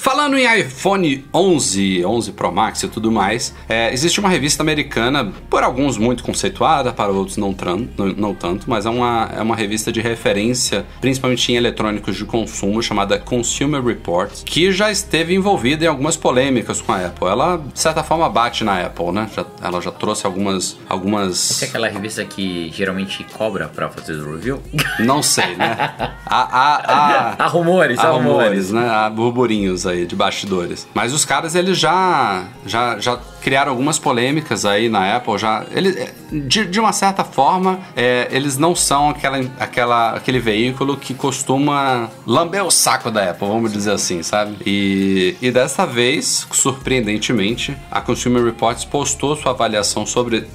Falando 0.00 0.38
em 0.38 0.60
iPhone 0.60 1.26
11, 1.34 2.04
11 2.06 2.30
Pro 2.32 2.52
Max 2.52 2.84
e 2.84 2.88
tudo 2.88 3.10
mais, 3.10 3.52
é, 3.68 3.92
existe 3.92 4.20
uma 4.20 4.28
revista 4.28 4.62
americana, 4.62 5.32
por 5.50 5.64
alguns 5.64 5.98
muito 5.98 6.22
conceituada, 6.22 6.92
para 6.92 7.10
outros 7.10 7.36
não, 7.36 7.52
não, 7.96 8.06
não 8.16 8.32
tanto, 8.32 8.70
mas 8.70 8.86
é 8.86 8.90
uma, 8.90 9.28
é 9.36 9.42
uma 9.42 9.56
revista 9.56 9.90
de 9.90 10.00
referência, 10.00 10.86
principalmente 11.00 11.50
em 11.50 11.56
eletrônicos 11.56 12.14
de 12.16 12.24
consumo, 12.24 12.80
chamada 12.80 13.18
Consumer 13.18 13.84
Reports, 13.84 14.44
que 14.46 14.70
já 14.70 14.88
esteve 14.88 15.34
envolvida 15.34 15.84
em 15.84 15.88
algumas 15.88 16.16
polêmicas 16.16 16.80
com 16.80 16.92
a 16.92 17.06
Apple. 17.06 17.26
Ela, 17.26 17.56
de 17.56 17.80
certa 17.80 18.04
forma, 18.04 18.28
bate 18.28 18.62
na 18.62 18.80
Apple, 18.80 19.10
né? 19.10 19.28
Já- 19.34 19.46
ela 19.60 19.80
já 19.82 19.90
trouxe 19.90 20.24
algumas. 20.24 20.64
Essa 20.64 20.76
algumas 20.88 21.60
é 21.62 21.66
aquela 21.66 21.88
revista 21.88 22.24
que 22.24 22.70
geralmente 22.72 23.26
cobra 23.36 23.66
pra 23.66 23.88
fazer 23.88 24.12
o 24.12 24.32
review? 24.36 24.62
não 25.00 25.24
sei, 25.24 25.56
né? 25.56 25.76
Há, 26.24 26.38
há, 26.40 26.76
há, 26.76 27.44
Há 27.44 27.46
rumores, 27.48 27.98
há 27.98 28.02
há 28.06 28.10
rumores, 28.12 28.68
rumores. 28.68 28.70
né? 28.70 28.88
Há 28.88 29.10
burburinhos 29.10 29.87
aí 29.88 30.06
de 30.06 30.14
bastidores. 30.14 30.86
Mas 30.94 31.12
os 31.12 31.24
caras, 31.24 31.54
eles 31.54 31.78
já, 31.78 32.44
já, 32.66 32.98
já 32.98 33.18
criaram 33.40 33.70
algumas 33.70 33.98
polêmicas 33.98 34.64
aí 34.64 34.88
na 34.88 35.16
Apple. 35.16 35.38
Já, 35.38 35.64
eles, 35.70 36.12
de, 36.30 36.66
de 36.66 36.80
uma 36.80 36.92
certa 36.92 37.24
forma, 37.24 37.80
é, 37.96 38.28
eles 38.30 38.58
não 38.58 38.74
são 38.74 39.08
aquela, 39.08 39.40
aquela, 39.58 40.10
aquele 40.12 40.38
veículo 40.38 40.96
que 40.96 41.14
costuma 41.14 42.10
lamber 42.26 42.64
o 42.64 42.70
saco 42.70 43.10
da 43.10 43.30
Apple, 43.30 43.48
vamos 43.48 43.72
dizer 43.72 43.92
assim, 43.92 44.22
sabe? 44.22 44.56
E, 44.66 45.36
e 45.40 45.50
dessa 45.50 45.86
vez, 45.86 46.46
surpreendentemente, 46.52 47.76
a 47.90 48.00
Consumer 48.00 48.44
Reports 48.44 48.84
postou 48.84 49.36
sua 49.36 49.52
avaliação 49.52 50.04
sobre 50.04 50.46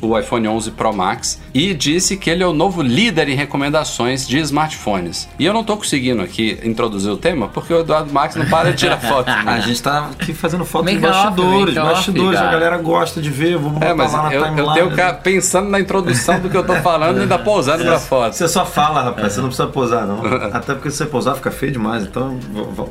o 0.00 0.18
iPhone 0.18 0.46
11 0.46 0.70
Pro 0.72 0.92
Max 0.92 1.40
e 1.52 1.72
disse 1.72 2.16
que 2.16 2.28
ele 2.28 2.42
é 2.42 2.46
o 2.46 2.52
novo 2.52 2.82
líder 2.82 3.28
em 3.28 3.34
recomendações 3.34 4.28
de 4.28 4.38
smartphones. 4.38 5.28
E 5.38 5.44
eu 5.44 5.54
não 5.54 5.64
tô 5.64 5.76
conseguindo 5.76 6.22
aqui 6.22 6.58
introduzir 6.62 7.10
o 7.10 7.16
tema 7.16 7.48
porque 7.48 7.72
o 7.72 7.80
Eduardo 7.80 8.12
Max 8.12 8.36
não 8.36 8.46
para 8.46 8.73
de 8.76 8.80
tirar 8.80 8.98
foto. 8.98 9.28
A 9.30 9.60
gente 9.60 9.82
tá 9.82 10.10
aqui 10.12 10.32
fazendo 10.34 10.64
foto 10.64 10.86
de 10.86 10.94
Make 10.94 11.06
off, 11.06 11.14
bastidores, 11.24 11.76
off, 11.76 11.86
bastidores, 11.94 12.40
a 12.40 12.50
galera 12.50 12.78
gosta 12.78 13.20
de 13.20 13.30
ver, 13.30 13.56
vamos 13.56 13.74
botar 13.74 13.86
É, 13.86 13.94
mas 13.94 14.12
lá 14.12 14.22
na 14.24 14.34
eu, 14.34 14.40
eu 14.40 14.44
timeline. 14.48 14.74
tenho 14.74 14.84
que 14.86 14.90
ficar 14.96 15.12
pensando 15.14 15.68
na 15.70 15.80
introdução 15.80 16.40
do 16.40 16.50
que 16.50 16.56
eu 16.56 16.64
tô 16.64 16.74
falando 16.76 17.18
e 17.18 17.22
ainda 17.22 17.38
pousando 17.38 17.84
pra 17.84 17.98
foto. 17.98 18.34
Você 18.34 18.48
só 18.48 18.64
fala, 18.66 19.02
rapaz, 19.02 19.32
você 19.32 19.40
não 19.40 19.48
precisa 19.48 19.68
posar, 19.68 20.06
não. 20.06 20.20
Até 20.52 20.74
porque 20.74 20.90
se 20.90 20.98
você 20.98 21.06
posar 21.06 21.34
fica 21.36 21.50
feio 21.50 21.72
demais, 21.72 22.02
então 22.04 22.38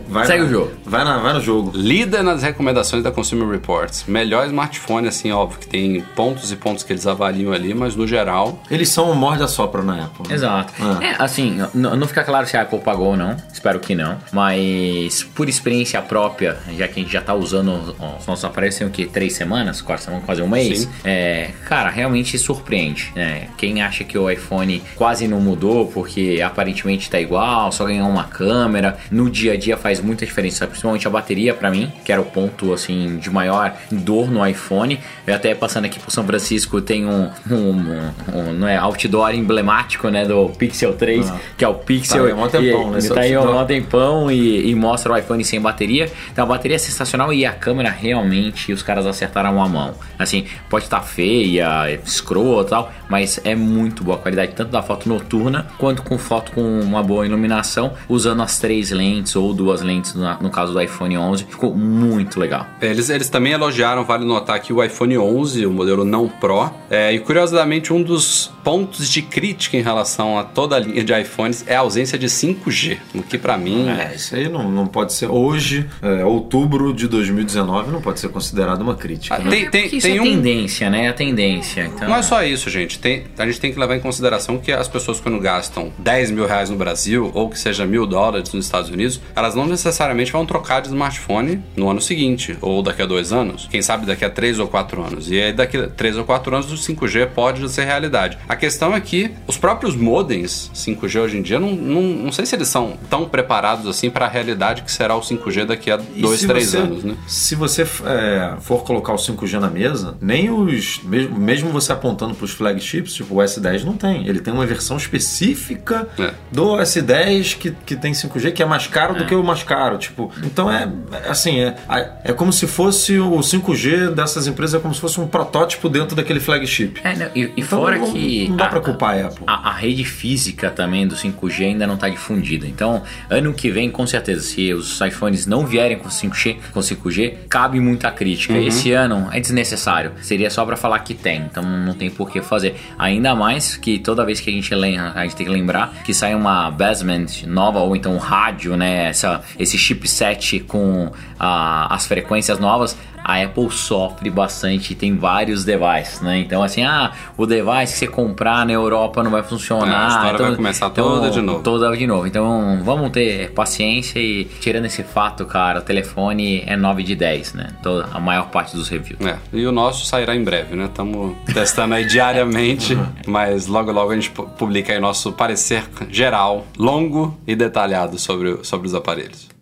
vai 0.08 0.26
Segue 0.26 0.42
na- 0.44 0.48
o 0.48 0.50
jogo. 0.52 0.72
Vai, 0.86 1.04
na, 1.04 1.18
vai 1.18 1.34
no 1.34 1.42
jogo. 1.42 1.72
Líder 1.74 2.24
nas 2.24 2.42
recomendações 2.44 3.04
da 3.04 3.12
Consumer 3.12 3.48
Reports. 3.50 4.06
Melhor 4.08 4.46
smartphone, 4.48 5.08
assim, 5.08 5.32
óbvio 5.32 5.60
que 5.60 5.68
tem 5.68 6.02
pontos 6.16 6.52
e 6.52 6.56
pontos 6.56 6.84
que 6.84 6.94
eles 6.94 7.06
avaliam 7.08 7.52
ali, 7.52 7.74
mas 7.74 7.96
no 7.96 8.08
geral. 8.08 8.62
Eles 8.70 8.90
são 8.90 9.12
o 9.12 9.16
morde 9.16 9.44
a 9.44 9.48
sopra 9.48 9.82
na 9.82 10.06
Apple. 10.06 10.28
né? 10.28 10.36
Exato. 10.36 10.74
Ah. 10.80 10.98
É, 11.04 11.16
assim, 11.20 11.60
não 11.74 12.08
fica 12.08 12.24
claro 12.24 12.46
se 12.48 12.56
a 12.58 12.62
Apple 12.62 12.80
pagou 12.80 13.08
ou 13.08 13.18
não. 13.18 13.36
Espero 13.52 13.80
que 13.80 13.96
não. 13.96 14.18
Mas 14.32 15.24
por 15.36 15.48
experiência 15.50 15.73
própria, 16.08 16.58
já 16.78 16.88
que 16.88 17.00
a 17.00 17.04
gente 17.04 17.12
já 17.12 17.22
tá 17.22 17.34
usando 17.34 17.72
os 17.74 17.94
os 18.24 18.28
nossos 18.28 18.46
aparelhos 18.46 18.76
tem 18.78 18.86
o 18.88 18.90
quê? 18.90 19.06
Três 19.12 19.34
semanas? 19.34 19.82
Quatro 19.82 20.06
semanas, 20.06 20.26
quase 20.26 20.42
um 20.42 20.48
mês? 20.48 20.88
É, 21.04 21.50
cara, 21.66 21.90
realmente 21.90 22.38
surpreende. 22.38 23.12
né? 23.16 23.48
Quem 23.58 23.82
acha 23.82 24.04
que 24.04 24.18
o 24.18 24.30
iPhone 24.30 24.82
quase 24.96 25.28
não 25.28 25.40
mudou 25.40 25.88
porque 25.88 26.42
aparentemente 26.46 27.10
tá 27.10 27.20
igual, 27.20 27.72
só 27.72 27.86
ganhou 27.86 28.08
uma 28.10 28.26
câmera, 28.26 28.98
no 29.12 29.30
dia 29.30 29.54
a 29.54 29.58
dia 29.58 29.76
faz 29.78 30.00
muita 30.00 30.26
diferença, 30.26 30.68
principalmente 30.68 31.08
a 31.08 31.10
bateria 31.10 31.54
pra 31.54 31.70
mim, 31.72 31.92
que 32.06 32.12
era 32.12 32.22
o 32.22 32.26
ponto 32.26 32.74
assim 32.74 33.18
de 33.18 33.30
maior 33.30 33.74
dor 33.92 34.30
no 34.32 34.46
iPhone. 34.46 35.00
Eu 35.26 35.36
até 35.36 35.54
passando 35.56 35.86
aqui 35.86 36.00
por 36.00 36.12
São 36.12 36.26
Francisco 36.26 36.82
tem 36.82 37.06
um, 37.06 37.30
um, 37.50 37.56
um- 37.56 38.12
um, 38.34 38.54
não 38.54 38.68
é, 38.68 38.78
outdoor 38.78 39.34
emblemático, 39.34 40.10
né, 40.10 40.26
do 40.26 40.50
Pixel 40.50 40.94
3, 40.94 41.32
que 41.58 41.64
é 41.66 41.68
o 41.68 41.76
Pixel. 41.76 42.24
Tá 42.24 42.28
aí 42.30 42.34
mó 42.34 42.48
tempão, 42.48 42.90
e, 42.90 42.92
né, 42.92 43.10
tá 43.16 43.22
aí 43.22 43.36
mó 43.38 43.64
tempão 43.66 44.32
e, 44.32 44.70
e 44.70 44.76
mostra 44.76 45.14
o 45.14 45.18
iPhone 45.18 45.44
sem 45.54 45.62
bateria. 45.62 46.12
Então 46.32 46.44
a 46.44 46.48
bateria 46.48 46.76
é 46.76 46.80
sensacional 46.80 47.32
e 47.32 47.46
a 47.46 47.52
câmera 47.52 47.90
realmente 47.90 48.74
os 48.74 48.82
caras 48.82 49.06
acertaram 49.06 49.62
a 49.62 49.70
mão. 49.70 49.94
Assim, 50.18 50.46
pode 50.70 50.86
estar 50.86 51.02
feia, 51.02 51.92
escrota 52.04 52.68
e 52.68 52.70
tal, 52.70 52.92
mas 53.08 53.40
é 53.44 53.54
muito 53.56 54.04
boa 54.04 54.18
a 54.18 54.20
qualidade, 54.20 54.54
tanto 54.56 54.72
da 54.72 54.82
foto 54.82 55.08
noturna 55.08 55.68
quanto 55.78 56.02
com 56.02 56.18
foto 56.18 56.52
com 56.52 56.80
uma 56.80 57.04
boa 57.04 57.26
iluminação, 57.26 57.94
usando 58.10 58.42
as 58.42 58.58
três 58.58 58.90
lentes 58.90 59.36
ou 59.36 59.54
duas 59.54 59.82
lentes 59.82 60.16
no, 60.16 60.50
caso 60.50 60.74
do 60.74 60.82
iPhone 60.82 61.18
11. 61.18 61.46
Ficou 61.46 61.76
muito 61.76 62.40
legal. 62.40 62.66
Eles, 62.82 63.10
eles 63.10 63.30
também 63.30 63.54
elogiaram, 63.54 64.04
vale 64.04 64.26
notar 64.26 64.56
aqui, 64.56 64.74
o 64.74 64.84
iPhone 64.84 65.18
11, 65.18 65.66
o 65.66 65.72
modelo 65.72 66.04
não 66.04 66.28
Pro. 66.28 66.72
É, 66.90 67.12
e 67.12 67.20
curiosamente, 67.20 67.94
um 67.94 68.02
dos 68.02 68.52
pontos 68.64 69.10
de 69.10 69.22
crítica 69.22 69.78
em 69.78 69.82
relação 69.82 70.40
a 70.40 70.44
toda 70.44 70.76
a 70.76 70.80
linha 70.80 71.04
de 71.04 71.14
iPhones 71.14 71.64
é 71.68 71.76
a 71.76 71.82
ausência 71.82 72.18
de 72.18 72.28
5G. 72.28 72.98
O 73.14 73.22
que 73.22 73.38
pra 73.38 73.58
mim. 73.58 73.90
É, 73.90 74.14
isso 74.16 74.36
aí 74.36 74.50
não, 74.50 74.72
não 74.72 74.88
pode 74.88 75.14
ser. 75.14 75.30
Hoje, 75.48 75.86
é, 76.02 76.24
outubro 76.24 76.94
de 76.94 77.06
2019, 77.08 77.92
não 77.92 78.02
pode 78.02 78.20
ser 78.22 78.30
considerado 78.30 78.82
uma 78.82 78.96
crítica. 78.96 79.36
Ah, 79.36 79.40
né? 79.40 79.50
tem- 79.50 79.60
É 79.66 79.66
porque 79.84 79.98
isso 79.98 80.08
é 80.08 80.22
um- 80.22 80.24
tendência, 80.24 80.90
né? 80.90 81.06
É 81.06 81.10
a 81.10 81.14
tendência. 81.14 81.92
Então, 81.94 82.08
Não 82.08 82.16
é 82.16 82.22
só 82.22 82.42
isso, 82.44 82.70
gente. 82.70 82.98
Tem- 82.98 83.24
a 83.38 83.46
gente 83.46 83.60
tem 83.60 83.74
que 83.74 83.78
levar 83.80 83.96
em 83.96 84.00
consideração 84.00 84.58
que 84.58 84.72
as 84.72 84.88
pessoas, 84.88 85.20
quando 85.20 85.38
gastam 85.40 85.92
10 86.00 86.32
mil 86.32 86.46
reais 86.48 86.70
no 86.70 86.78
Brasil, 86.78 87.30
ou 87.34 87.50
que 87.50 87.60
seja 87.60 87.86
mil 87.86 88.06
dólares 88.08 88.54
nos 88.54 88.64
Estados 88.66 88.90
Unidos, 88.90 89.20
elas 89.36 89.54
não 89.54 89.66
necessariamente 89.66 90.32
vão 90.32 90.46
trocar 90.46 90.82
de 90.82 90.88
smartphone 90.88 91.62
no 91.76 91.90
ano 91.90 92.00
seguinte, 92.02 92.58
ou 92.62 92.82
daqui 92.82 93.02
a 93.02 93.06
dois 93.06 93.34
anos. 93.34 93.68
Quem 93.70 93.82
sabe 93.82 94.06
daqui 94.06 94.24
a 94.24 94.30
três 94.30 94.60
ou 94.60 94.68
quatro 94.70 95.04
anos. 95.04 95.30
E 95.30 95.42
aí, 95.42 95.52
daqui 95.52 95.76
a 95.78 95.88
três 95.88 96.16
ou 96.18 96.24
quatro 96.24 96.56
anos, 96.56 96.72
o 96.72 96.78
5G 96.78 97.26
pode 97.26 97.68
ser 97.70 97.84
realidade. 97.84 98.38
A 98.48 98.56
questão 98.56 98.96
é 98.96 99.02
que 99.02 99.30
os 99.46 99.58
próprios 99.58 99.94
modems 99.96 100.72
5G 100.74 101.20
hoje 101.20 101.38
em 101.38 101.42
dia, 101.42 101.60
não, 101.60 101.72
não, 101.74 102.02
não 102.02 102.32
sei 102.32 102.46
se 102.46 102.56
eles 102.56 102.70
são 102.70 102.94
tão 103.10 103.26
preparados 103.28 103.88
assim 103.88 104.10
para 104.10 104.26
a 104.26 104.30
realidade 104.30 104.84
que 104.84 104.92
será 104.92 105.16
o 105.16 105.22
5G 105.38 105.66
daqui 105.66 105.92
a 105.92 106.00
E 106.16 106.22
dois, 106.22 106.40
se 106.40 106.48
três 106.48 106.70
você- 106.70 106.78
anos, 106.78 107.04
né? 107.04 107.16
Se 107.28 107.56
você 107.56 107.82
é, 108.06 108.56
for 108.62 108.84
colocar 108.84 109.14
o 109.14 109.18
5G 109.18 109.60
na 109.60 109.70
mesa, 109.70 110.16
nem 110.22 110.50
os. 110.50 111.02
Mesmo, 111.04 111.38
mesmo 111.40 111.70
você 111.70 111.92
apontando 111.92 112.34
para 112.36 112.46
os 112.46 112.52
flagships, 112.52 113.14
tipo 113.14 113.36
o 113.36 113.38
S10 113.38 113.84
não 113.84 113.94
tem. 113.94 114.28
Ele 114.28 114.40
tem 114.40 114.54
uma 114.54 114.66
versão 114.66 114.98
específica 114.98 116.08
É. 116.20 116.34
do 116.52 116.78
S10 116.78 117.56
que, 117.58 117.72
que 117.86 117.96
tem 117.96 118.14
5G, 118.14 118.52
que 118.52 118.62
é 118.62 118.66
mais 118.66 118.88
caro 118.88 119.16
do 119.16 119.26
que 119.26 119.34
o 119.36 119.44
mais 119.44 119.64
caro. 119.64 119.98
Tipo, 119.98 120.32
então 120.44 120.72
é 120.72 120.84
é 121.26 121.30
assim, 121.30 121.60
é, 121.60 121.76
é 122.24 122.34
como 122.34 122.52
se 122.52 122.68
fosse 122.68 123.18
o 123.20 123.40
5G 123.42 124.10
dessas 124.14 124.48
empresas, 124.48 124.76
é 124.80 124.82
como 124.82 124.94
se 124.94 125.00
fosse 125.02 125.20
um 125.20 125.28
protótipo 125.28 125.88
dentro 125.90 126.16
daquele 126.16 126.40
flagship. 126.40 127.00
É, 127.04 127.16
não, 127.16 127.28
e, 127.36 127.42
e 127.42 127.54
Então, 127.58 127.80
fora 127.80 127.98
não- 127.98 128.12
que. 128.12 128.48
não 128.50 128.56
dá 128.58 128.66
a- 128.66 128.70
pra 128.70 128.82
culpar 128.82 129.18
a 129.18 129.28
Apple. 129.28 129.44
A, 129.48 129.70
a 129.70 129.74
rede 129.74 130.04
física 130.04 130.70
também 130.70 131.08
do 131.08 131.16
5G 131.16 131.66
ainda 131.66 131.88
não 131.88 131.96
está 131.96 132.10
difundida. 132.10 132.68
Então, 132.68 133.02
ano 133.30 133.54
que 133.54 133.70
vem, 133.72 133.90
com 133.90 134.06
certeza, 134.06 134.42
se 134.42 134.74
os 134.74 135.00
iPhones 135.02 135.23
não 135.48 135.66
vierem 135.66 135.98
com 135.98 136.10
5G, 136.10 136.58
com 136.72 136.80
5G 136.80 137.34
cabe 137.50 137.80
muita 137.80 138.12
crítica. 138.12 138.58
Esse 138.58 138.92
ano 138.92 139.30
é 139.32 139.40
desnecessário. 139.40 140.14
Seria 140.22 140.50
só 140.50 140.66
para 140.66 140.76
falar 140.76 141.00
que 141.00 141.14
tem. 141.14 141.42
Então, 141.42 141.64
não 141.64 141.94
tem 141.94 142.10
por 142.10 142.30
que 142.30 142.42
fazer. 142.42 142.76
Ainda 142.98 143.36
mais 143.36 143.76
que 143.76 144.00
toda 144.00 144.26
vez 144.26 144.40
que 144.40 144.50
a 144.50 144.54
gente 144.54 144.74
lembra, 144.74 145.14
a 145.16 145.24
gente 145.24 145.36
tem 145.36 145.46
que 145.46 145.52
lembrar 145.52 145.94
que 146.04 146.14
sai 146.14 146.36
uma 146.36 146.70
basement 146.70 147.26
nova 147.46 147.80
ou 147.80 147.96
então 147.96 148.14
um 148.14 148.18
rádio, 148.18 148.76
né? 148.76 149.10
Essa, 149.10 149.42
esse 149.58 149.78
chipset 149.78 150.60
com 150.62 151.12
ah, 151.40 151.94
as 151.94 152.06
frequências 152.06 152.60
novas 152.60 152.98
a 153.24 153.42
Apple 153.42 153.70
sofre 153.72 154.30
bastante, 154.30 154.94
tem 154.96 155.16
vários 155.16 155.64
devices, 155.64 156.22
né? 156.22 156.40
Então, 156.40 156.62
assim, 156.64 156.84
ah, 156.84 157.12
o 157.38 157.46
device 157.46 157.94
que 157.94 158.00
você 158.00 158.08
comprar 158.08 158.66
na 158.66 158.74
Europa 158.74 159.24
não 159.24 159.32
vai 159.32 159.44
funcionar. 159.44 159.92
É, 159.92 160.06
a 160.06 160.08
história 160.08 160.34
então, 160.34 160.48
vai 160.48 160.56
começar 160.56 160.90
toda 160.90 161.30
de 161.30 161.42
novo. 161.42 161.64
Toda 161.64 161.96
de 161.98 162.08
novo. 162.08 162.28
Então, 162.28 162.80
vamos 162.84 163.12
ter 163.12 163.52
paciência 163.52 164.20
e, 164.20 164.46
tirando 164.60 164.86
esse 164.86 165.04
fato, 165.04 165.46
cara, 165.46 165.80
o 165.80 165.82
telefone 165.82 166.64
é 166.66 166.76
9 166.76 167.04
de 167.04 167.16
10, 167.16 167.54
né? 167.54 167.68
Toda, 167.82 168.08
a 168.14 168.20
maior 168.20 168.50
parte 168.50 168.76
dos 168.76 168.90
reviews. 168.90 169.20
É, 169.26 169.38
e 169.54 169.66
o 169.66 169.72
nosso 169.72 170.06
sairá 170.06 170.36
em 170.36 170.44
breve, 170.44 170.76
né? 170.76 170.86
Estamos 170.86 171.36
testando 171.54 171.94
aí 171.96 172.06
diariamente, 172.06 172.98
mas 173.28 173.68
logo 173.68 173.92
logo 173.92 174.12
a 174.12 174.16
gente 174.16 174.32
pu- 174.32 174.48
publica 174.58 174.92
aí 174.94 175.00
nosso 175.00 175.32
parecer 175.32 175.84
geral, 176.10 176.66
longo 176.78 177.38
e 177.48 177.56
detalhado 177.56 178.18
sobre, 178.20 178.60
sobre 178.64 178.88
os 178.88 178.94
aparelhos. 178.96 179.53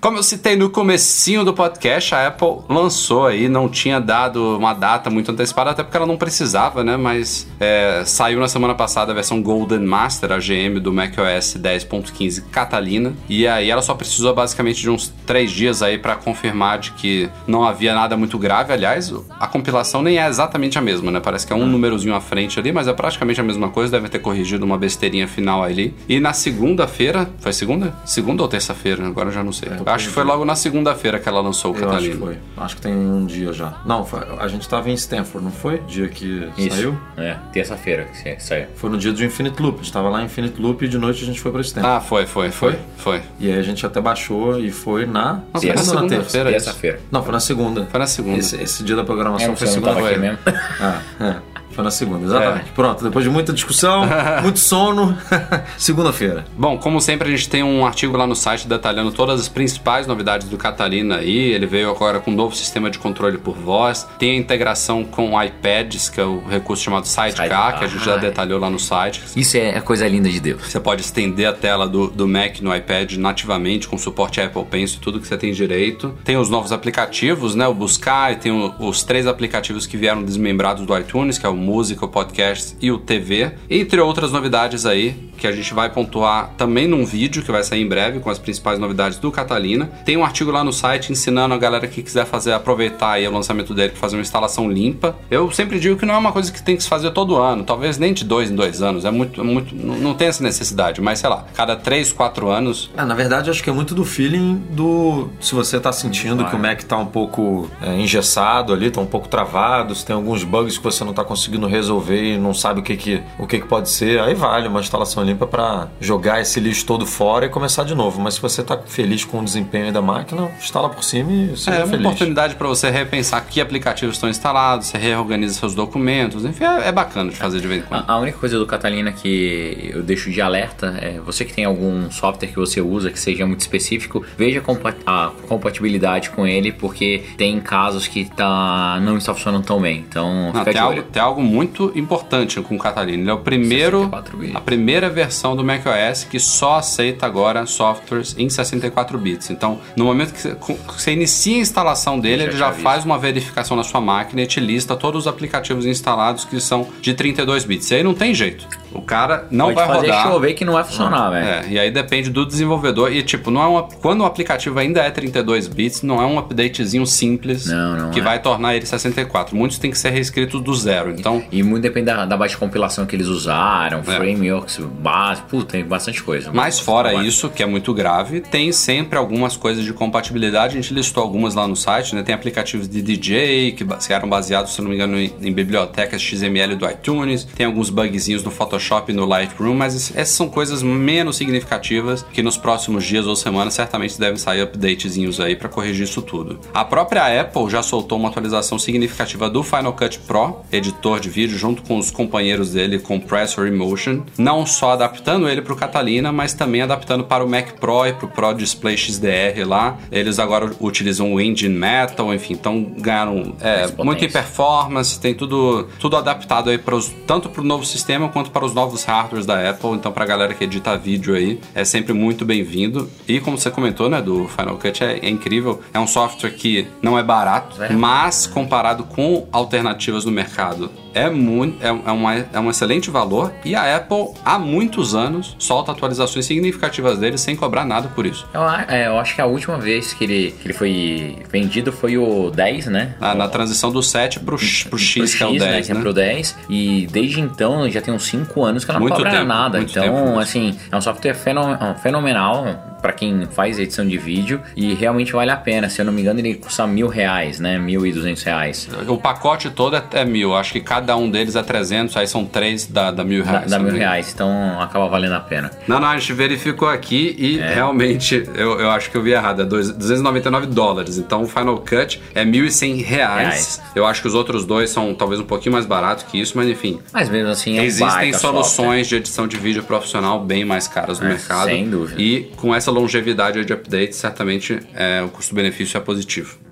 Como 0.00 0.16
eu 0.16 0.22
citei 0.22 0.54
no 0.54 0.70
comecinho 0.70 1.44
do 1.44 1.52
podcast, 1.52 2.14
a 2.14 2.28
Apple 2.28 2.58
lançou 2.68 3.26
aí, 3.26 3.48
não 3.48 3.68
tinha 3.68 4.00
dado 4.00 4.56
uma 4.56 4.72
data 4.72 5.10
muito 5.10 5.32
antecipada, 5.32 5.70
até 5.70 5.82
porque 5.82 5.96
ela 5.96 6.06
não 6.06 6.16
precisava, 6.16 6.84
né? 6.84 6.96
Mas 6.96 7.48
é, 7.58 8.04
saiu 8.06 8.38
na 8.38 8.46
semana 8.46 8.76
passada 8.76 9.10
a 9.10 9.14
versão 9.14 9.42
Golden 9.42 9.80
Master, 9.80 10.30
a 10.30 10.38
GM 10.38 10.78
do 10.78 10.92
macOS 10.92 11.56
10.15 11.58 12.44
Catalina, 12.48 13.12
e 13.28 13.44
aí 13.48 13.68
ela 13.68 13.82
só 13.82 13.92
precisou 13.92 14.32
basicamente 14.32 14.80
de 14.80 14.88
uns 14.88 15.12
três 15.26 15.50
dias 15.50 15.82
aí 15.82 15.98
para 15.98 16.14
confirmar 16.14 16.78
de 16.78 16.92
que 16.92 17.28
não 17.44 17.64
havia 17.64 17.92
nada 17.92 18.16
muito 18.16 18.38
grave. 18.38 18.72
Aliás, 18.72 19.12
a 19.40 19.48
compilação 19.48 20.00
nem 20.00 20.20
é 20.20 20.28
exatamente 20.28 20.78
a 20.78 20.80
mesma, 20.80 21.10
né? 21.10 21.18
Parece 21.18 21.44
que 21.44 21.52
é 21.52 21.56
um 21.56 21.66
númerozinho 21.66 22.14
à 22.14 22.20
frente 22.20 22.60
ali, 22.60 22.70
mas 22.70 22.86
é 22.86 22.92
praticamente 22.92 23.40
a 23.40 23.44
mesma 23.44 23.68
coisa, 23.70 23.90
deve 23.90 24.08
ter 24.08 24.20
corrigido 24.20 24.64
uma 24.64 24.78
besteirinha 24.78 25.26
final 25.26 25.64
ali. 25.64 25.92
E 26.08 26.20
na 26.20 26.32
segunda-feira, 26.32 27.28
foi 27.40 27.52
segunda? 27.52 27.92
Segunda 28.04 28.44
ou 28.44 28.48
terça-feira? 28.48 29.04
Agora 29.04 29.30
eu 29.30 29.32
já 29.32 29.42
não 29.42 29.52
sei. 29.52 29.70
tô 29.70 29.87
Acho 29.94 30.08
que 30.08 30.12
foi 30.14 30.24
logo 30.24 30.44
na 30.44 30.54
segunda-feira 30.54 31.18
que 31.18 31.28
ela 31.28 31.40
lançou 31.40 31.72
o 31.72 31.74
Eu 31.76 31.78
acho 31.78 31.86
Catalina. 31.88 32.14
que 32.14 32.20
foi. 32.20 32.38
Acho 32.56 32.76
que 32.76 32.82
tem 32.82 32.92
um 32.94 33.26
dia 33.26 33.52
já. 33.52 33.74
Não, 33.84 34.04
foi- 34.04 34.20
a 34.38 34.48
gente 34.48 34.68
tava 34.68 34.90
em 34.90 34.94
Stanford, 34.94 35.44
não 35.44 35.52
foi? 35.52 35.78
Dia 35.88 36.08
que 36.08 36.48
Isso. 36.56 36.76
saiu? 36.76 36.98
É, 37.16 37.36
terça-feira 37.52 38.04
que 38.04 38.16
sa- 38.16 38.38
saiu. 38.40 38.66
Foi 38.76 38.90
no 38.90 38.98
dia 38.98 39.12
do 39.12 39.24
Infinite 39.24 39.60
Loop. 39.62 39.76
A 39.80 39.82
gente 39.82 39.92
tava 39.92 40.08
lá 40.08 40.22
em 40.22 40.26
Infinite 40.26 40.60
Loop 40.60 40.84
e 40.84 40.88
de 40.88 40.98
noite 40.98 41.22
a 41.22 41.26
gente 41.26 41.40
foi 41.40 41.50
pra 41.52 41.60
Stanford. 41.60 41.96
Ah, 41.96 42.00
foi, 42.00 42.26
foi, 42.26 42.50
foi, 42.50 42.78
foi. 42.96 43.22
E 43.40 43.50
aí 43.50 43.58
a 43.58 43.62
gente 43.62 43.84
até 43.86 44.00
baixou 44.00 44.58
e 44.58 44.70
foi 44.70 45.06
na 45.06 45.40
Nossa, 45.52 45.66
foi 45.66 45.74
na 45.74 45.82
segunda-feira. 45.82 46.50
Terça-feira. 46.50 47.00
Não, 47.10 47.22
foi 47.22 47.32
na 47.32 47.40
segunda. 47.40 47.86
Foi 47.86 48.00
na 48.00 48.06
segunda. 48.06 48.38
Esse, 48.38 48.56
esse 48.62 48.82
dia 48.82 48.96
da 48.96 49.04
programação 49.04 49.52
É, 49.52 49.56
foi 49.56 49.66
você 49.66 49.76
não 49.76 49.82
tava 49.82 50.08
segunda. 50.08 50.10
aqui 50.10 50.20
mesmo. 50.20 50.38
Ah, 50.80 51.00
é. 51.20 51.36
Foi 51.78 51.84
na 51.84 51.92
segunda, 51.92 52.24
exatamente. 52.24 52.70
Pronto, 52.74 53.04
depois 53.04 53.24
de 53.24 53.30
muita 53.30 53.52
discussão, 53.52 54.04
muito 54.42 54.58
sono, 54.58 55.16
segunda-feira. 55.78 56.44
Bom, 56.56 56.76
como 56.76 57.00
sempre, 57.00 57.28
a 57.28 57.30
gente 57.30 57.48
tem 57.48 57.62
um 57.62 57.86
artigo 57.86 58.16
lá 58.16 58.26
no 58.26 58.34
site 58.34 58.66
detalhando 58.66 59.12
todas 59.12 59.40
as 59.40 59.48
principais 59.48 60.04
novidades 60.04 60.48
do 60.48 60.56
Catalina 60.56 61.18
aí. 61.18 61.38
Ele 61.52 61.66
veio 61.66 61.88
agora 61.88 62.18
com 62.18 62.32
um 62.32 62.34
novo 62.34 62.56
sistema 62.56 62.90
de 62.90 62.98
controle 62.98 63.38
por 63.38 63.56
voz. 63.56 64.04
Tem 64.18 64.32
a 64.32 64.36
integração 64.36 65.04
com 65.04 65.40
iPads, 65.40 66.08
que 66.08 66.20
é 66.20 66.24
o 66.24 66.42
recurso 66.48 66.82
chamado 66.82 67.06
Sidecar, 67.06 67.32
Sidecar. 67.36 67.78
que 67.78 67.84
a 67.84 67.88
gente 67.88 68.04
já 68.04 68.16
detalhou 68.16 68.58
lá 68.58 68.68
no 68.68 68.78
site. 68.80 69.22
Isso 69.36 69.56
é 69.56 69.76
a 69.76 69.80
coisa 69.80 70.08
linda 70.08 70.28
de 70.28 70.40
Deus. 70.40 70.62
Você 70.66 70.80
pode 70.80 71.02
estender 71.02 71.46
a 71.46 71.52
tela 71.52 71.86
do, 71.88 72.08
do 72.08 72.26
Mac 72.26 72.60
no 72.60 72.74
iPad 72.74 73.12
nativamente, 73.12 73.86
com 73.86 73.96
suporte 73.96 74.40
Apple 74.40 74.64
Pencil, 74.64 74.98
tudo 75.00 75.20
que 75.20 75.28
você 75.28 75.36
tem 75.36 75.52
direito. 75.52 76.12
Tem 76.24 76.36
os 76.36 76.50
novos 76.50 76.72
aplicativos, 76.72 77.54
né? 77.54 77.68
O 77.68 77.74
Buscar, 77.74 78.32
e 78.32 78.36
tem 78.36 78.50
o- 78.50 78.74
os 78.80 79.04
três 79.04 79.28
aplicativos 79.28 79.86
que 79.86 79.96
vieram 79.96 80.24
desmembrados 80.24 80.84
do 80.84 80.98
iTunes, 80.98 81.38
que 81.38 81.46
é 81.46 81.48
o 81.48 81.54
Música, 81.68 82.06
o 82.06 82.08
Podcast 82.08 82.74
e 82.80 82.90
o 82.90 82.98
TV. 82.98 83.52
Entre 83.68 84.00
outras 84.00 84.32
novidades 84.32 84.86
aí, 84.86 85.28
que 85.38 85.46
a 85.46 85.52
gente 85.52 85.72
vai 85.72 85.88
pontuar 85.88 86.50
também 86.56 86.88
num 86.88 87.04
vídeo 87.04 87.42
que 87.42 87.52
vai 87.52 87.62
sair 87.62 87.82
em 87.82 87.86
breve, 87.86 88.20
com 88.20 88.28
as 88.28 88.38
principais 88.38 88.78
novidades 88.78 89.18
do 89.18 89.30
Catalina. 89.30 89.86
Tem 90.04 90.16
um 90.16 90.24
artigo 90.24 90.50
lá 90.50 90.64
no 90.64 90.72
site 90.72 91.12
ensinando 91.12 91.54
a 91.54 91.58
galera 91.58 91.86
que 91.86 92.02
quiser 92.02 92.26
fazer, 92.26 92.52
aproveitar 92.52 93.12
aí 93.12 93.28
o 93.28 93.30
lançamento 93.30 93.72
dele 93.72 93.90
para 93.90 94.00
fazer 94.00 94.16
uma 94.16 94.22
instalação 94.22 94.70
limpa. 94.70 95.16
Eu 95.30 95.50
sempre 95.50 95.78
digo 95.78 95.96
que 95.96 96.04
não 96.04 96.14
é 96.14 96.18
uma 96.18 96.32
coisa 96.32 96.50
que 96.50 96.62
tem 96.62 96.76
que 96.76 96.82
se 96.82 96.88
fazer 96.88 97.10
todo 97.12 97.36
ano, 97.36 97.62
talvez 97.62 97.98
nem 97.98 98.12
de 98.12 98.24
dois 98.24 98.50
em 98.50 98.56
dois 98.56 98.82
anos. 98.82 99.04
É 99.04 99.10
muito, 99.10 99.40
é 99.40 99.44
muito 99.44 99.74
não 99.74 100.14
tem 100.14 100.28
essa 100.28 100.42
necessidade, 100.42 101.00
mas 101.00 101.20
sei 101.20 101.30
lá, 101.30 101.44
cada 101.54 101.76
três, 101.76 102.12
quatro 102.12 102.50
anos. 102.50 102.90
Ah, 102.96 103.04
na 103.04 103.14
verdade, 103.14 103.50
acho 103.50 103.62
que 103.62 103.70
é 103.70 103.72
muito 103.72 103.94
do 103.94 104.04
feeling 104.04 104.56
do. 104.70 105.28
Se 105.40 105.54
você 105.54 105.78
tá 105.78 105.92
sentindo 105.92 106.44
que 106.44 106.56
o 106.56 106.58
Mac 106.58 106.82
tá 106.82 106.96
um 106.96 107.06
pouco 107.06 107.70
é, 107.80 107.94
engessado 107.96 108.72
ali, 108.72 108.90
tá 108.90 109.00
um 109.00 109.06
pouco 109.06 109.28
travado, 109.28 109.94
se 109.94 110.04
tem 110.04 110.16
alguns 110.16 110.42
bugs 110.42 110.76
que 110.76 110.84
você 110.84 111.04
não 111.04 111.12
tá 111.12 111.24
conseguindo 111.24 111.57
resolver 111.66 112.34
e 112.34 112.38
não 112.38 112.54
sabe 112.54 112.80
o 112.80 112.82
que 112.82 112.96
que, 112.96 113.22
o 113.38 113.46
que, 113.46 113.58
que 113.60 113.66
pode 113.66 113.88
ser, 113.90 114.20
aí 114.20 114.34
vale 114.34 114.68
uma 114.68 114.80
instalação 114.80 115.22
limpa 115.24 115.46
para 115.46 115.88
jogar 116.00 116.40
esse 116.40 116.60
lixo 116.60 116.84
todo 116.86 117.04
fora 117.06 117.46
e 117.46 117.48
começar 117.48 117.84
de 117.84 117.94
novo. 117.94 118.20
Mas 118.20 118.34
se 118.34 118.40
você 118.42 118.62
tá 118.62 118.78
feliz 118.86 119.24
com 119.24 119.40
o 119.40 119.44
desempenho 119.44 119.92
da 119.92 120.00
máquina, 120.02 120.50
instala 120.58 120.88
por 120.88 121.02
cima 121.02 121.32
e 121.32 121.56
seja 121.56 121.78
É 121.78 121.80
uma 121.80 121.88
feliz. 121.88 122.06
oportunidade 122.06 122.54
para 122.54 122.68
você 122.68 122.90
repensar 122.90 123.40
que 123.46 123.60
aplicativos 123.60 124.16
estão 124.16 124.28
instalados, 124.28 124.86
você 124.88 124.98
reorganiza 124.98 125.54
seus 125.54 125.74
documentos, 125.74 126.44
enfim, 126.44 126.64
é, 126.64 126.88
é 126.88 126.92
bacana 126.92 127.30
de 127.30 127.36
fazer 127.36 127.60
de 127.60 127.66
vez 127.66 127.82
em 127.82 127.86
quando. 127.86 128.04
A, 128.08 128.12
a 128.12 128.18
única 128.18 128.38
coisa 128.38 128.58
do 128.58 128.66
Catalina 128.66 129.10
que 129.12 129.90
eu 129.94 130.02
deixo 130.02 130.30
de 130.30 130.40
alerta 130.40 130.96
é 131.00 131.18
você 131.24 131.44
que 131.44 131.52
tem 131.52 131.64
algum 131.64 132.10
software 132.10 132.48
que 132.48 132.56
você 132.56 132.80
usa 132.80 133.10
que 133.10 133.18
seja 133.18 133.46
muito 133.46 133.60
específico, 133.60 134.24
veja 134.36 134.58
a 134.58 134.62
compa- 134.62 134.94
a 135.06 135.30
compatibilidade 135.48 136.30
com 136.30 136.46
ele, 136.46 136.72
porque 136.72 137.22
tem 137.36 137.60
casos 137.60 138.06
que 138.06 138.24
tá, 138.24 138.98
não 139.02 139.16
está 139.16 139.34
funcionando 139.34 139.64
tão 139.64 139.80
bem. 139.80 140.04
Então, 140.08 140.46
Não, 140.46 140.52
fica 140.52 140.64
tem, 140.64 140.72
de 140.74 140.78
algo, 140.78 140.92
olho. 140.94 141.02
tem 141.04 141.22
algo 141.22 141.37
muito 141.42 141.92
importante 141.94 142.60
com 142.60 142.74
o 142.76 142.78
Catalina. 142.78 143.22
Ele 143.22 143.30
é 143.30 143.34
o 143.34 143.38
primeiro, 143.38 143.98
64 144.04 144.36
bits. 144.36 144.56
a 144.56 144.60
primeira 144.60 145.08
versão 145.10 145.56
do 145.56 145.64
macOS 145.64 146.24
que 146.24 146.38
só 146.38 146.76
aceita 146.76 147.26
agora 147.26 147.66
softwares 147.66 148.34
em 148.38 148.48
64 148.48 149.18
bits. 149.18 149.50
Então, 149.50 149.78
no 149.96 150.04
momento 150.04 150.32
que 150.32 150.56
você, 150.92 151.12
inicia 151.12 151.56
a 151.56 151.60
instalação 151.60 152.18
dele, 152.18 152.42
Já 152.44 152.48
ele 152.48 152.56
já 152.56 152.72
faz 152.72 153.04
uma 153.04 153.18
verificação 153.18 153.76
na 153.76 153.84
sua 153.84 154.00
máquina 154.00 154.42
e 154.42 154.46
te 154.46 154.60
lista 154.60 154.96
todos 154.96 155.22
os 155.22 155.26
aplicativos 155.26 155.86
instalados 155.86 156.44
que 156.44 156.60
são 156.60 156.86
de 157.00 157.14
32 157.14 157.64
bits. 157.64 157.90
E 157.90 157.96
aí 157.96 158.02
não 158.02 158.14
tem 158.14 158.34
jeito. 158.34 158.66
O 158.92 159.02
cara 159.02 159.46
não 159.50 159.66
Pode 159.66 159.76
vai 159.76 159.86
fazer 159.86 160.06
rodar. 160.10 160.26
chover 160.28 160.54
que 160.54 160.64
não 160.64 160.72
vai 160.72 160.84
funcionar, 160.84 161.30
velho. 161.30 161.46
É, 161.46 161.68
e 161.68 161.78
aí 161.78 161.90
depende 161.90 162.30
do 162.30 162.44
desenvolvedor. 162.46 163.12
E 163.12 163.22
tipo, 163.22 163.50
não 163.50 163.62
é 163.62 163.66
uma, 163.66 163.82
quando 163.82 164.22
o 164.22 164.24
aplicativo 164.24 164.78
ainda 164.78 165.00
é 165.02 165.10
32 165.10 165.66
bits, 165.68 166.02
não 166.02 166.20
é 166.22 166.26
um 166.26 166.38
updatezinho 166.38 167.06
simples 167.06 167.66
Não, 167.66 167.96
não 167.96 168.10
que 168.10 168.20
é. 168.20 168.22
vai 168.22 168.38
tornar 168.40 168.74
ele 168.74 168.86
64. 168.86 169.54
Muitos 169.54 169.78
têm 169.78 169.90
que 169.90 169.98
ser 169.98 170.10
reescritos 170.10 170.60
do 170.60 170.74
zero. 170.74 171.10
Então, 171.10 171.27
E 171.50 171.62
muito 171.62 171.82
depende 171.82 172.06
da, 172.06 172.24
da 172.24 172.36
baixa 172.36 172.56
compilação 172.56 173.04
que 173.06 173.14
eles 173.16 173.26
usaram, 173.26 174.00
É. 174.00 174.02
frameworks 174.02 174.78
básicos, 174.78 175.50
puta, 175.50 175.72
tem 175.72 175.84
bastante 175.84 176.22
coisa. 176.22 176.50
Mas 176.52 176.78
fora 176.80 177.08
Trabalho. 177.08 177.28
isso, 177.28 177.48
que 177.50 177.62
é 177.62 177.66
muito 177.66 177.92
grave, 177.94 178.40
tem 178.40 178.72
sempre 178.72 179.18
algumas 179.18 179.56
coisas 179.56 179.84
de 179.84 179.92
compatibilidade. 179.92 180.76
A 180.76 180.80
gente 180.80 180.92
listou 180.94 181.22
algumas 181.22 181.54
lá 181.54 181.66
no 181.66 181.76
site, 181.76 182.14
né? 182.14 182.22
Tem 182.22 182.34
aplicativos 182.34 182.88
de 182.88 183.00
DJ 183.02 183.72
que 183.72 183.86
eram 184.12 184.28
baseados, 184.28 184.74
se 184.74 184.80
não 184.82 184.88
me 184.88 184.94
engano, 184.94 185.18
em, 185.18 185.32
em 185.42 185.52
bibliotecas 185.52 186.20
XML 186.22 186.74
do 186.76 186.88
iTunes. 186.88 187.44
Tem 187.44 187.66
alguns 187.66 187.90
bugzinhos 187.90 188.42
no 188.42 188.50
Photoshop 188.50 189.10
e 189.12 189.14
no 189.14 189.24
Lightroom, 189.26 189.74
mas 189.74 189.94
es- 189.94 190.12
essas 190.16 190.34
são 190.34 190.48
coisas 190.48 190.82
menos 190.82 191.36
significativas 191.36 192.24
que 192.32 192.42
nos 192.42 192.56
próximos 192.56 193.04
dias 193.04 193.26
ou 193.26 193.34
semanas 193.36 193.74
certamente 193.74 194.18
devem 194.18 194.36
sair 194.36 194.62
updatezinhos 194.62 195.40
aí 195.40 195.56
para 195.56 195.68
corrigir 195.68 196.04
isso 196.04 196.22
tudo. 196.22 196.58
A 196.72 196.84
própria 196.84 197.40
Apple 197.40 197.68
já 197.68 197.82
soltou 197.82 198.18
uma 198.18 198.28
atualização 198.28 198.78
significativa 198.78 199.48
do 199.50 199.62
Final 199.62 199.92
Cut 199.92 200.18
Pro, 200.20 200.60
editor 200.72 201.17
de 201.18 201.28
vídeo, 201.30 201.58
junto 201.58 201.82
com 201.82 201.98
os 201.98 202.10
companheiros 202.10 202.72
dele, 202.72 202.98
Compressor 202.98 203.66
e 203.66 203.70
Motion, 203.70 204.22
não 204.36 204.64
só 204.66 204.92
adaptando 204.92 205.48
ele 205.48 205.62
para 205.62 205.72
o 205.72 205.76
Catalina, 205.76 206.32
mas 206.32 206.54
também 206.54 206.82
adaptando 206.82 207.24
para 207.24 207.44
o 207.44 207.48
Mac 207.48 207.72
Pro 207.80 208.06
e 208.06 208.12
para 208.12 208.26
o 208.26 208.28
Pro 208.28 208.52
Display 208.54 208.96
XDR 208.96 209.66
lá. 209.66 209.96
Eles 210.10 210.38
agora 210.38 210.70
utilizam 210.80 211.32
o 211.34 211.40
Engine 211.40 211.74
Metal, 211.74 212.32
enfim, 212.32 212.54
então 212.54 212.82
ganharam 212.98 213.54
é, 213.60 213.82
potência. 213.82 214.04
muita 214.04 214.28
performance, 214.28 215.20
tem 215.20 215.34
tudo, 215.34 215.88
tudo 215.98 216.16
adaptado 216.16 216.70
aí 216.70 216.78
pros, 216.78 217.12
tanto 217.26 217.48
para 217.48 217.60
o 217.60 217.64
novo 217.64 217.84
sistema 217.84 218.28
quanto 218.28 218.50
para 218.50 218.64
os 218.64 218.74
novos 218.74 219.04
hardwares 219.04 219.46
da 219.46 219.70
Apple. 219.70 219.90
Então, 219.90 220.12
para 220.12 220.24
a 220.24 220.26
galera 220.26 220.54
que 220.54 220.64
edita 220.64 220.96
vídeo 220.96 221.34
aí, 221.34 221.60
é 221.74 221.84
sempre 221.84 222.12
muito 222.12 222.44
bem-vindo. 222.44 223.08
E 223.26 223.40
como 223.40 223.56
você 223.58 223.70
comentou, 223.70 224.08
né, 224.08 224.20
do 224.20 224.48
Final 224.48 224.76
Cut, 224.76 225.02
é, 225.04 225.18
é 225.22 225.28
incrível. 225.28 225.80
É 225.92 225.98
um 226.00 226.06
software 226.06 226.50
que 226.50 226.86
não 227.02 227.18
é 227.18 227.22
barato, 227.22 227.82
É. 227.82 227.92
mas 227.92 228.46
comparado 228.46 229.04
com 229.04 229.46
alternativas 229.52 230.24
no 230.24 230.32
mercado, 230.32 230.90
é, 231.14 231.28
muito, 231.30 231.82
é, 231.84 231.88
é, 231.88 231.90
uma, 231.92 232.34
é 232.34 232.60
um 232.60 232.70
excelente 232.70 233.10
valor. 233.10 233.52
E 233.64 233.74
a 233.74 233.96
Apple, 233.96 234.28
há 234.44 234.58
muitos 234.58 235.14
anos, 235.14 235.56
solta 235.58 235.92
atualizações 235.92 236.44
significativas 236.46 237.18
dele 237.18 237.38
sem 237.38 237.56
cobrar 237.56 237.84
nada 237.84 238.08
por 238.08 238.26
isso. 238.26 238.46
Eu, 238.52 238.62
é, 238.88 239.06
eu 239.06 239.18
acho 239.18 239.34
que 239.34 239.40
a 239.40 239.46
última 239.46 239.78
vez 239.78 240.12
que 240.12 240.24
ele, 240.24 240.54
que 240.60 240.66
ele 240.66 240.74
foi 240.74 241.36
vendido 241.50 241.92
foi 241.92 242.16
o 242.18 242.50
10, 242.50 242.86
né? 242.86 243.14
Na, 243.20 243.34
na 243.34 243.48
transição 243.48 243.90
do 243.90 244.02
7 244.02 244.40
pro, 244.40 244.58
X- 244.58 244.84
pro 244.84 244.98
X, 244.98 245.34
que 245.34 245.42
é 245.42 245.46
o 245.46 245.52
né, 245.52 245.58
10, 245.58 245.86
que 245.86 245.92
é 245.92 245.94
né? 245.94 246.00
pro 246.00 246.12
10. 246.12 246.56
E 246.68 247.06
desde 247.10 247.40
então 247.40 247.88
já 247.90 248.00
tem 248.00 248.12
uns 248.12 248.24
5 248.26 248.64
anos 248.64 248.84
que 248.84 248.90
ela 248.90 248.98
não 249.00 249.06
Muito 249.06 249.16
cobra 249.16 249.30
tempo, 249.30 249.44
nada. 249.46 249.80
Então, 249.80 250.02
tempo 250.02 250.38
assim, 250.38 250.76
é 250.90 250.96
um 250.96 251.00
software 251.00 251.34
feno- 251.34 251.76
fenomenal 252.02 252.97
para 253.00 253.12
quem 253.12 253.46
faz 253.46 253.78
edição 253.78 254.06
de 254.06 254.16
vídeo 254.18 254.60
e 254.76 254.94
realmente 254.94 255.32
vale 255.32 255.50
a 255.50 255.56
pena. 255.56 255.88
Se 255.88 256.00
eu 256.00 256.04
não 256.04 256.12
me 256.12 256.20
engano, 256.22 256.40
ele 256.40 256.54
custa 256.54 256.86
mil 256.86 257.08
reais, 257.08 257.58
né? 257.60 257.78
Mil 257.78 258.06
e 258.06 258.12
duzentos 258.12 258.42
reais. 258.42 258.88
O 259.06 259.16
pacote 259.18 259.70
todo 259.70 259.96
é, 259.96 260.02
é 260.12 260.24
mil. 260.24 260.54
Acho 260.54 260.72
que 260.72 260.80
cada 260.80 261.16
um 261.16 261.30
deles 261.30 261.56
é 261.56 261.62
300, 261.62 262.16
aí 262.16 262.26
são 262.26 262.44
três 262.44 262.86
da, 262.86 263.10
da 263.10 263.24
mil 263.24 263.44
reais. 263.44 263.70
dá 263.70 263.76
se 263.78 263.82
mil 263.84 263.92
reais, 263.94 264.32
então 264.34 264.80
acaba 264.80 265.08
valendo 265.08 265.34
a 265.34 265.40
pena. 265.40 265.70
Não, 265.86 265.98
não, 266.00 266.08
a 266.08 266.18
gente 266.18 266.32
verificou 266.32 266.88
aqui 266.88 267.34
e 267.38 267.58
É. 267.58 267.74
realmente 267.74 268.48
eu, 268.54 268.78
eu 268.80 268.90
acho 268.90 269.10
que 269.10 269.16
eu 269.16 269.22
vi 269.22 269.32
errado. 269.32 269.62
É 269.62 269.64
dois- 269.64 269.90
299 269.90 270.66
dólares. 270.66 271.18
Então 271.18 271.42
o 271.42 271.46
Final 271.48 271.78
Cut 271.78 272.20
é 272.34 272.44
1.100 272.44 273.02
reais. 273.02 273.38
Reais. 273.38 273.82
Eu 273.94 274.06
acho 274.06 274.20
que 274.22 274.28
os 274.28 274.34
outros 274.34 274.64
dois 274.64 274.90
são 274.90 275.14
talvez 275.14 275.40
um 275.40 275.44
pouquinho 275.44 275.72
mais 275.72 275.86
baratos 275.86 276.24
que 276.24 276.40
isso, 276.40 276.52
mas 276.56 276.68
enfim. 276.68 276.98
Mas 277.12 277.28
mesmo 277.28 277.50
assim 277.50 277.78
é 277.78 277.84
Existem 277.84 278.32
soluções 278.32 278.68
software. 278.68 279.02
de 279.04 279.16
edição 279.16 279.46
de 279.48 279.56
vídeo 279.56 279.82
profissional 279.82 280.40
bem 280.40 280.64
mais 280.64 280.86
caras 280.88 281.18
no 281.20 281.26
É, 281.26 281.30
mercado. 281.30 281.66
sem 281.66 281.88
dúvida. 281.88 282.20
E 282.20 282.50
com 282.56 282.74
essa 282.74 282.90
longevidade 282.98 283.64
de 283.64 283.72
update, 283.72 284.14
certamente 284.14 284.80
é, 284.94 285.22
o 285.22 285.28
custo-benefício 285.28 285.96
é 285.96 286.00
positivo. 286.00 286.67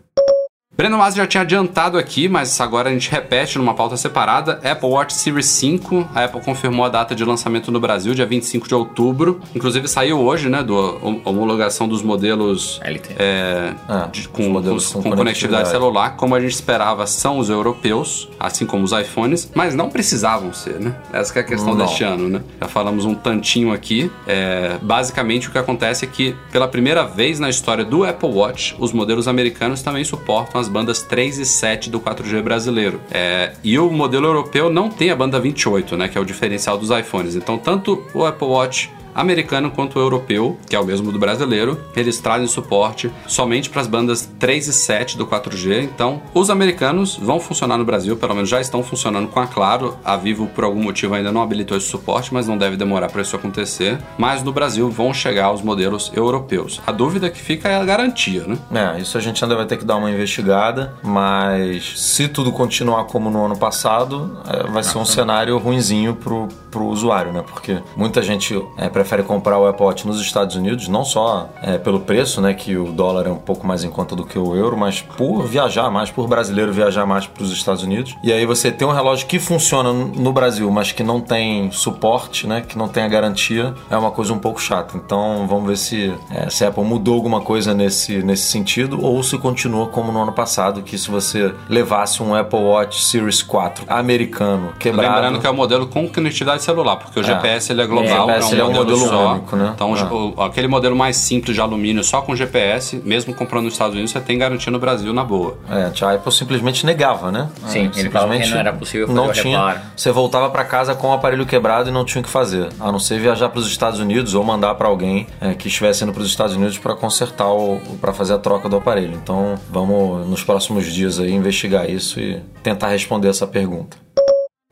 Breno 0.77 0.99
Masi 0.99 1.17
já 1.17 1.27
tinha 1.27 1.41
adiantado 1.41 1.97
aqui, 1.97 2.29
mas 2.29 2.61
agora 2.61 2.91
a 2.91 2.93
gente 2.93 3.11
repete 3.11 3.57
numa 3.57 3.73
pauta 3.73 3.97
separada. 3.97 4.61
Apple 4.62 4.91
Watch 4.91 5.15
Series 5.15 5.47
5, 5.47 6.07
a 6.15 6.25
Apple 6.25 6.43
confirmou 6.43 6.85
a 6.85 6.91
data 6.91 7.15
de 7.15 7.25
lançamento 7.25 7.73
no 7.73 7.81
Brasil, 7.81 8.12
dia 8.15 8.27
25 8.27 8.69
de 8.69 8.75
outubro. 8.75 9.41
Inclusive 9.55 9.89
saiu 9.89 10.21
hoje, 10.21 10.51
né, 10.51 10.62
do 10.62 10.75
hom- 10.77 11.23
homologação 11.25 11.89
dos 11.89 12.03
modelos 12.03 12.79
LT. 12.85 13.15
é, 13.19 13.73
Ah, 13.89 14.07
de- 14.12 14.21
os 14.21 14.27
com, 14.27 14.43
modelos 14.51 14.89
com- 14.93 15.03
com 15.03 15.11
com 15.12 15.17
conectividade 15.17 15.71
celular, 15.71 16.15
como 16.15 16.35
a 16.35 16.41
gente 16.41 16.53
esperava, 16.53 17.07
são 17.07 17.39
os 17.39 17.49
europeus, 17.49 18.29
assim 18.39 18.67
como 18.67 18.85
os 18.85 18.93
iPhones, 18.93 19.51
mas 19.55 19.75
não 19.75 19.89
precisavam 19.89 20.53
ser, 20.53 20.79
né? 20.79 20.95
Essa 21.11 21.33
que 21.33 21.39
é 21.39 21.43
a 21.43 21.45
questão 21.45 21.75
Não. 21.75 21.87
deste 21.87 22.05
ano, 22.05 22.29
né? 22.29 22.43
Já 22.61 22.69
falamos 22.69 23.07
um 23.07 23.15
tantinho 23.15 23.73
aqui. 23.73 24.11
É, 24.27 24.77
basicamente, 24.83 25.49
o 25.49 25.51
que 25.53 25.57
acontece 25.57 26.05
é 26.05 26.09
que, 26.09 26.37
pela 26.53 26.69
primeira 26.69 27.03
vez 27.07 27.41
na 27.41 27.49
história 27.49 27.83
do 27.83 28.05
Apple 28.05 28.29
Watch, 28.29 28.77
os 28.79 28.93
modelos 28.93 29.27
americanos 29.27 29.81
também 29.81 30.05
suportam 30.05 30.61
as 30.61 30.65
bandas 30.68 31.02
3 31.02 31.38
e 31.38 31.46
7 31.46 31.90
do 31.90 32.00
4G 32.00 32.42
brasileiro. 32.42 33.00
É, 33.11 33.52
e 33.62 33.79
o 33.79 33.90
modelo 33.90 34.26
europeu 34.26 34.70
não 34.70 34.88
tem 34.88 35.11
a 35.11 35.16
banda 35.16 35.38
28, 35.40 35.96
né? 35.96 36.09
Que 36.09 36.18
é 36.18 36.20
o 36.20 36.24
diferencial 36.24 36.79
dos 36.79 36.90
iPhones. 36.90 37.35
Então, 37.35 37.59
tanto 37.59 38.05
o 38.14 38.24
Apple 38.24 38.48
Watch 38.48 38.90
americano 39.16 39.70
quanto 39.70 39.98
o 39.98 40.02
europeu, 40.02 40.59
que 40.68 40.76
é 40.76 40.81
o 40.81 40.85
mesmo 40.85 41.11
do 41.11 41.18
brasileiro. 41.18 41.81
Eles 41.96 42.20
trazem 42.20 42.46
suporte 42.46 43.11
somente 43.26 43.70
para 43.70 43.81
as 43.81 43.87
bandas 43.87 44.29
3 44.38 44.68
e 44.68 44.72
7 44.72 45.16
do 45.16 45.26
4G. 45.26 45.83
Então, 45.83 46.22
os 46.35 46.50
americanos 46.50 47.16
vão 47.16 47.40
funcionar 47.40 47.79
no 47.79 47.85
Brasil, 47.85 48.16
pelo 48.16 48.35
menos 48.35 48.48
já 48.48 48.61
estão 48.61 48.83
funcionando 48.83 49.29
com 49.29 49.40
a 49.40 49.46
Claro. 49.46 49.96
A 50.05 50.16
Vivo, 50.16 50.46
por 50.48 50.64
algum 50.64 50.83
motivo, 50.83 51.14
ainda 51.14 51.33
não 51.33 51.42
habilitou 51.42 51.76
esse 51.79 51.87
suporte, 51.87 52.33
mas 52.33 52.46
não 52.46 52.59
deve 52.59 52.76
demorar 52.76 53.09
para 53.09 53.22
isso 53.22 53.35
acontecer. 53.35 53.98
Mas 54.18 54.42
no 54.42 54.52
Brasil 54.52 54.90
vão 54.90 55.14
chegar 55.14 55.50
os 55.50 55.62
modelos 55.62 56.12
europeus. 56.14 56.81
A 56.87 56.92
dúvida 56.92 57.31
que 57.31 57.40
fica 57.40 57.68
é 57.68 57.76
a 57.76 57.85
garantia, 57.85 58.44
né? 58.46 58.59
É, 58.96 59.00
isso 59.00 59.16
a 59.16 59.20
gente 59.20 59.42
ainda 59.42 59.57
vai 59.57 59.64
ter 59.64 59.79
que 59.79 59.85
dar 59.85 59.96
uma 59.96 60.11
investigada, 60.11 60.94
mas 61.02 61.94
se 61.96 62.29
tudo 62.29 62.52
continuar 62.52 63.05
como 63.05 63.31
no 63.31 63.46
ano 63.46 63.57
passado, 63.57 64.38
é, 64.46 64.70
vai 64.70 64.83
ser 64.83 64.98
um 64.98 65.05
cenário 65.05 65.57
ruinzinho 65.59 66.14
pro, 66.14 66.48
pro 66.77 66.85
usuário, 66.85 67.33
né? 67.33 67.43
Porque 67.43 67.79
muita 67.97 68.21
gente 68.21 68.62
é, 68.77 68.91
prefere 68.91 69.23
comprar 69.23 69.59
o 69.59 69.67
Apple 69.67 69.87
Watch 69.87 70.07
nos 70.07 70.21
Estados 70.21 70.57
Unidos, 70.57 70.89
não 70.89 71.07
só 71.07 71.49
é, 71.62 71.79
pelo 71.79 72.01
preço, 72.01 72.39
né? 72.43 72.53
Que 72.53 72.77
o 72.77 72.93
dólar 72.93 73.27
é 73.27 73.31
um 73.31 73.39
pouco 73.39 73.67
mais 73.67 73.83
em 73.83 73.89
conta 73.89 74.15
do 74.15 74.27
que 74.27 74.39
o 74.39 74.55
euro, 74.55 74.77
mas 74.77 75.01
por 75.01 75.47
viajar 75.47 75.91
mais, 75.91 76.11
por 76.11 76.29
brasileiro 76.29 76.71
viajar 76.75 77.07
mais 77.07 77.27
para 77.27 77.43
os 77.43 77.51
Estados 77.51 77.83
Unidos. 77.83 78.15
E 78.23 78.31
aí 78.31 78.45
você 78.45 78.71
tem 78.71 78.87
um 78.87 78.93
relógio 78.93 79.27
que 79.27 79.39
funciona 79.39 79.91
no 79.91 80.33
Brasil, 80.35 80.71
mas 80.71 80.93
que 80.93 81.03
não 81.03 81.19
tem 81.19 81.71
suporte, 81.71 82.47
né? 82.47 82.61
Que 82.61 82.77
não 82.77 82.89
tem 82.89 83.05
a 83.05 83.09
garantia, 83.09 83.75
é 83.91 83.97
uma 83.97 84.11
coisa 84.11 84.35
um 84.35 84.39
pouco 84.39 84.61
chata. 84.61 84.99
Então 84.99 85.47
vamos 85.49 85.67
ver 85.67 85.79
se, 85.79 86.15
é, 86.31 86.51
se 86.51 86.62
a 86.62 86.69
Apple 86.69 86.85
mudou 86.85 87.15
alguma 87.15 87.41
coisa 87.41 87.73
nesse, 87.73 88.23
nesse 88.23 88.51
sentido 88.51 89.03
ou 89.03 89.23
se 89.23 89.39
continua 89.39 89.87
como 89.87 90.12
no 90.12 90.23
ano 90.23 90.33
passado, 90.33 90.83
que 90.83 90.99
se 90.99 91.11
você 91.11 91.55
levasse 91.71 92.23
um 92.23 92.35
Apple 92.35 92.59
Watch 92.59 93.03
Series 93.03 93.43
4 93.43 93.87
americano 93.89 94.75
quebrado. 94.79 95.15
Lembrando 95.15 95.41
que 95.41 95.47
é 95.47 95.51
o 95.51 95.55
modelo 95.55 95.87
com 95.87 96.07
conectividade 96.07 96.65
celular, 96.66 96.96
porque 96.96 97.18
o 97.18 97.22
GPS 97.22 97.72
ele 97.72 97.81
é 97.83 97.87
global, 97.87 98.07
É, 98.09 98.22
o 98.22 98.26
GPS 98.26 98.52
ele 98.52 98.61
é 98.61 98.64
um 98.64 98.72
modelo 98.72 98.98
só. 98.98 99.33
único, 99.33 99.57
né? 99.57 99.72
Então, 99.74 99.96
É. 99.96 100.02
o- 100.05 100.42
aquele 100.42 100.68
modelo 100.68 100.94
mais 100.94 101.16
simples 101.16 101.55
de 101.55 101.61
alumínio 101.61 102.05
só 102.05 102.20
com 102.20 102.35
GPS, 102.37 103.00
mesmo 103.05 103.33
comprando 103.35 103.64
nos 103.64 103.72
Estados 103.74 103.94
Unidos, 103.94 104.11
você 104.11 104.20
tem 104.20 104.37
garantia 104.38 104.70
no 104.70 104.79
Brasil 104.79 105.12
na 105.12 105.24
boa. 105.24 105.57
É, 105.70 105.90
a 106.05 106.12
Apple 106.14 106.33
simplesmente 106.33 106.85
negava, 106.85 107.31
né? 107.33 107.48
Sim, 107.66 107.90
É, 107.94 108.00
ele 108.00 108.11
falava 108.11 108.37
que 108.38 108.48
não 108.50 108.59
era 108.59 108.72
possível 108.72 109.07
fazer 109.07 109.18
não 109.18 109.29
o 109.29 109.33
tinha. 109.33 109.59
reparo. 109.59 109.81
Você 109.96 110.12
voltava 110.12 110.50
para 110.50 110.64
casa 110.64 110.94
com 110.94 111.09
o 111.09 111.12
aparelho 111.12 111.46
quebrado 111.46 111.88
e 111.88 111.92
não 111.92 112.05
tinha 112.05 112.20
o 112.20 112.24
que 112.24 112.31
fazer, 112.31 112.68
a 112.79 112.92
não 112.92 112.98
ser 112.98 113.18
viajar 113.18 113.48
para 113.48 113.61
os 113.61 113.66
Estados 113.68 114.00
Unidos 114.00 114.35
ou 114.35 114.44
mandar 114.44 114.74
para 114.74 114.88
alguém 114.88 115.26
é, 115.40 115.55
que 115.55 115.68
estivesse 115.68 116.02
indo 116.05 116.12
para 116.12 116.22
os 116.22 116.29
Estados 116.29 116.55
Unidos 116.57 116.76
para 116.79 116.94
consertar 116.94 117.48
o, 117.48 117.81
para 118.00 118.12
fazer 118.12 118.35
a 118.35 118.38
troca 118.38 118.68
do 118.68 118.76
aparelho. 118.76 119.14
Então, 119.22 119.55
vamos 119.70 120.26
nos 120.29 120.42
próximos 120.42 120.87
dias 120.92 121.18
aí 121.20 121.33
investigar 121.33 121.88
isso 121.88 122.18
e 122.20 122.40
tentar 122.62 122.88
responder 122.88 123.29
essa 123.29 123.46
pergunta. 123.46 123.96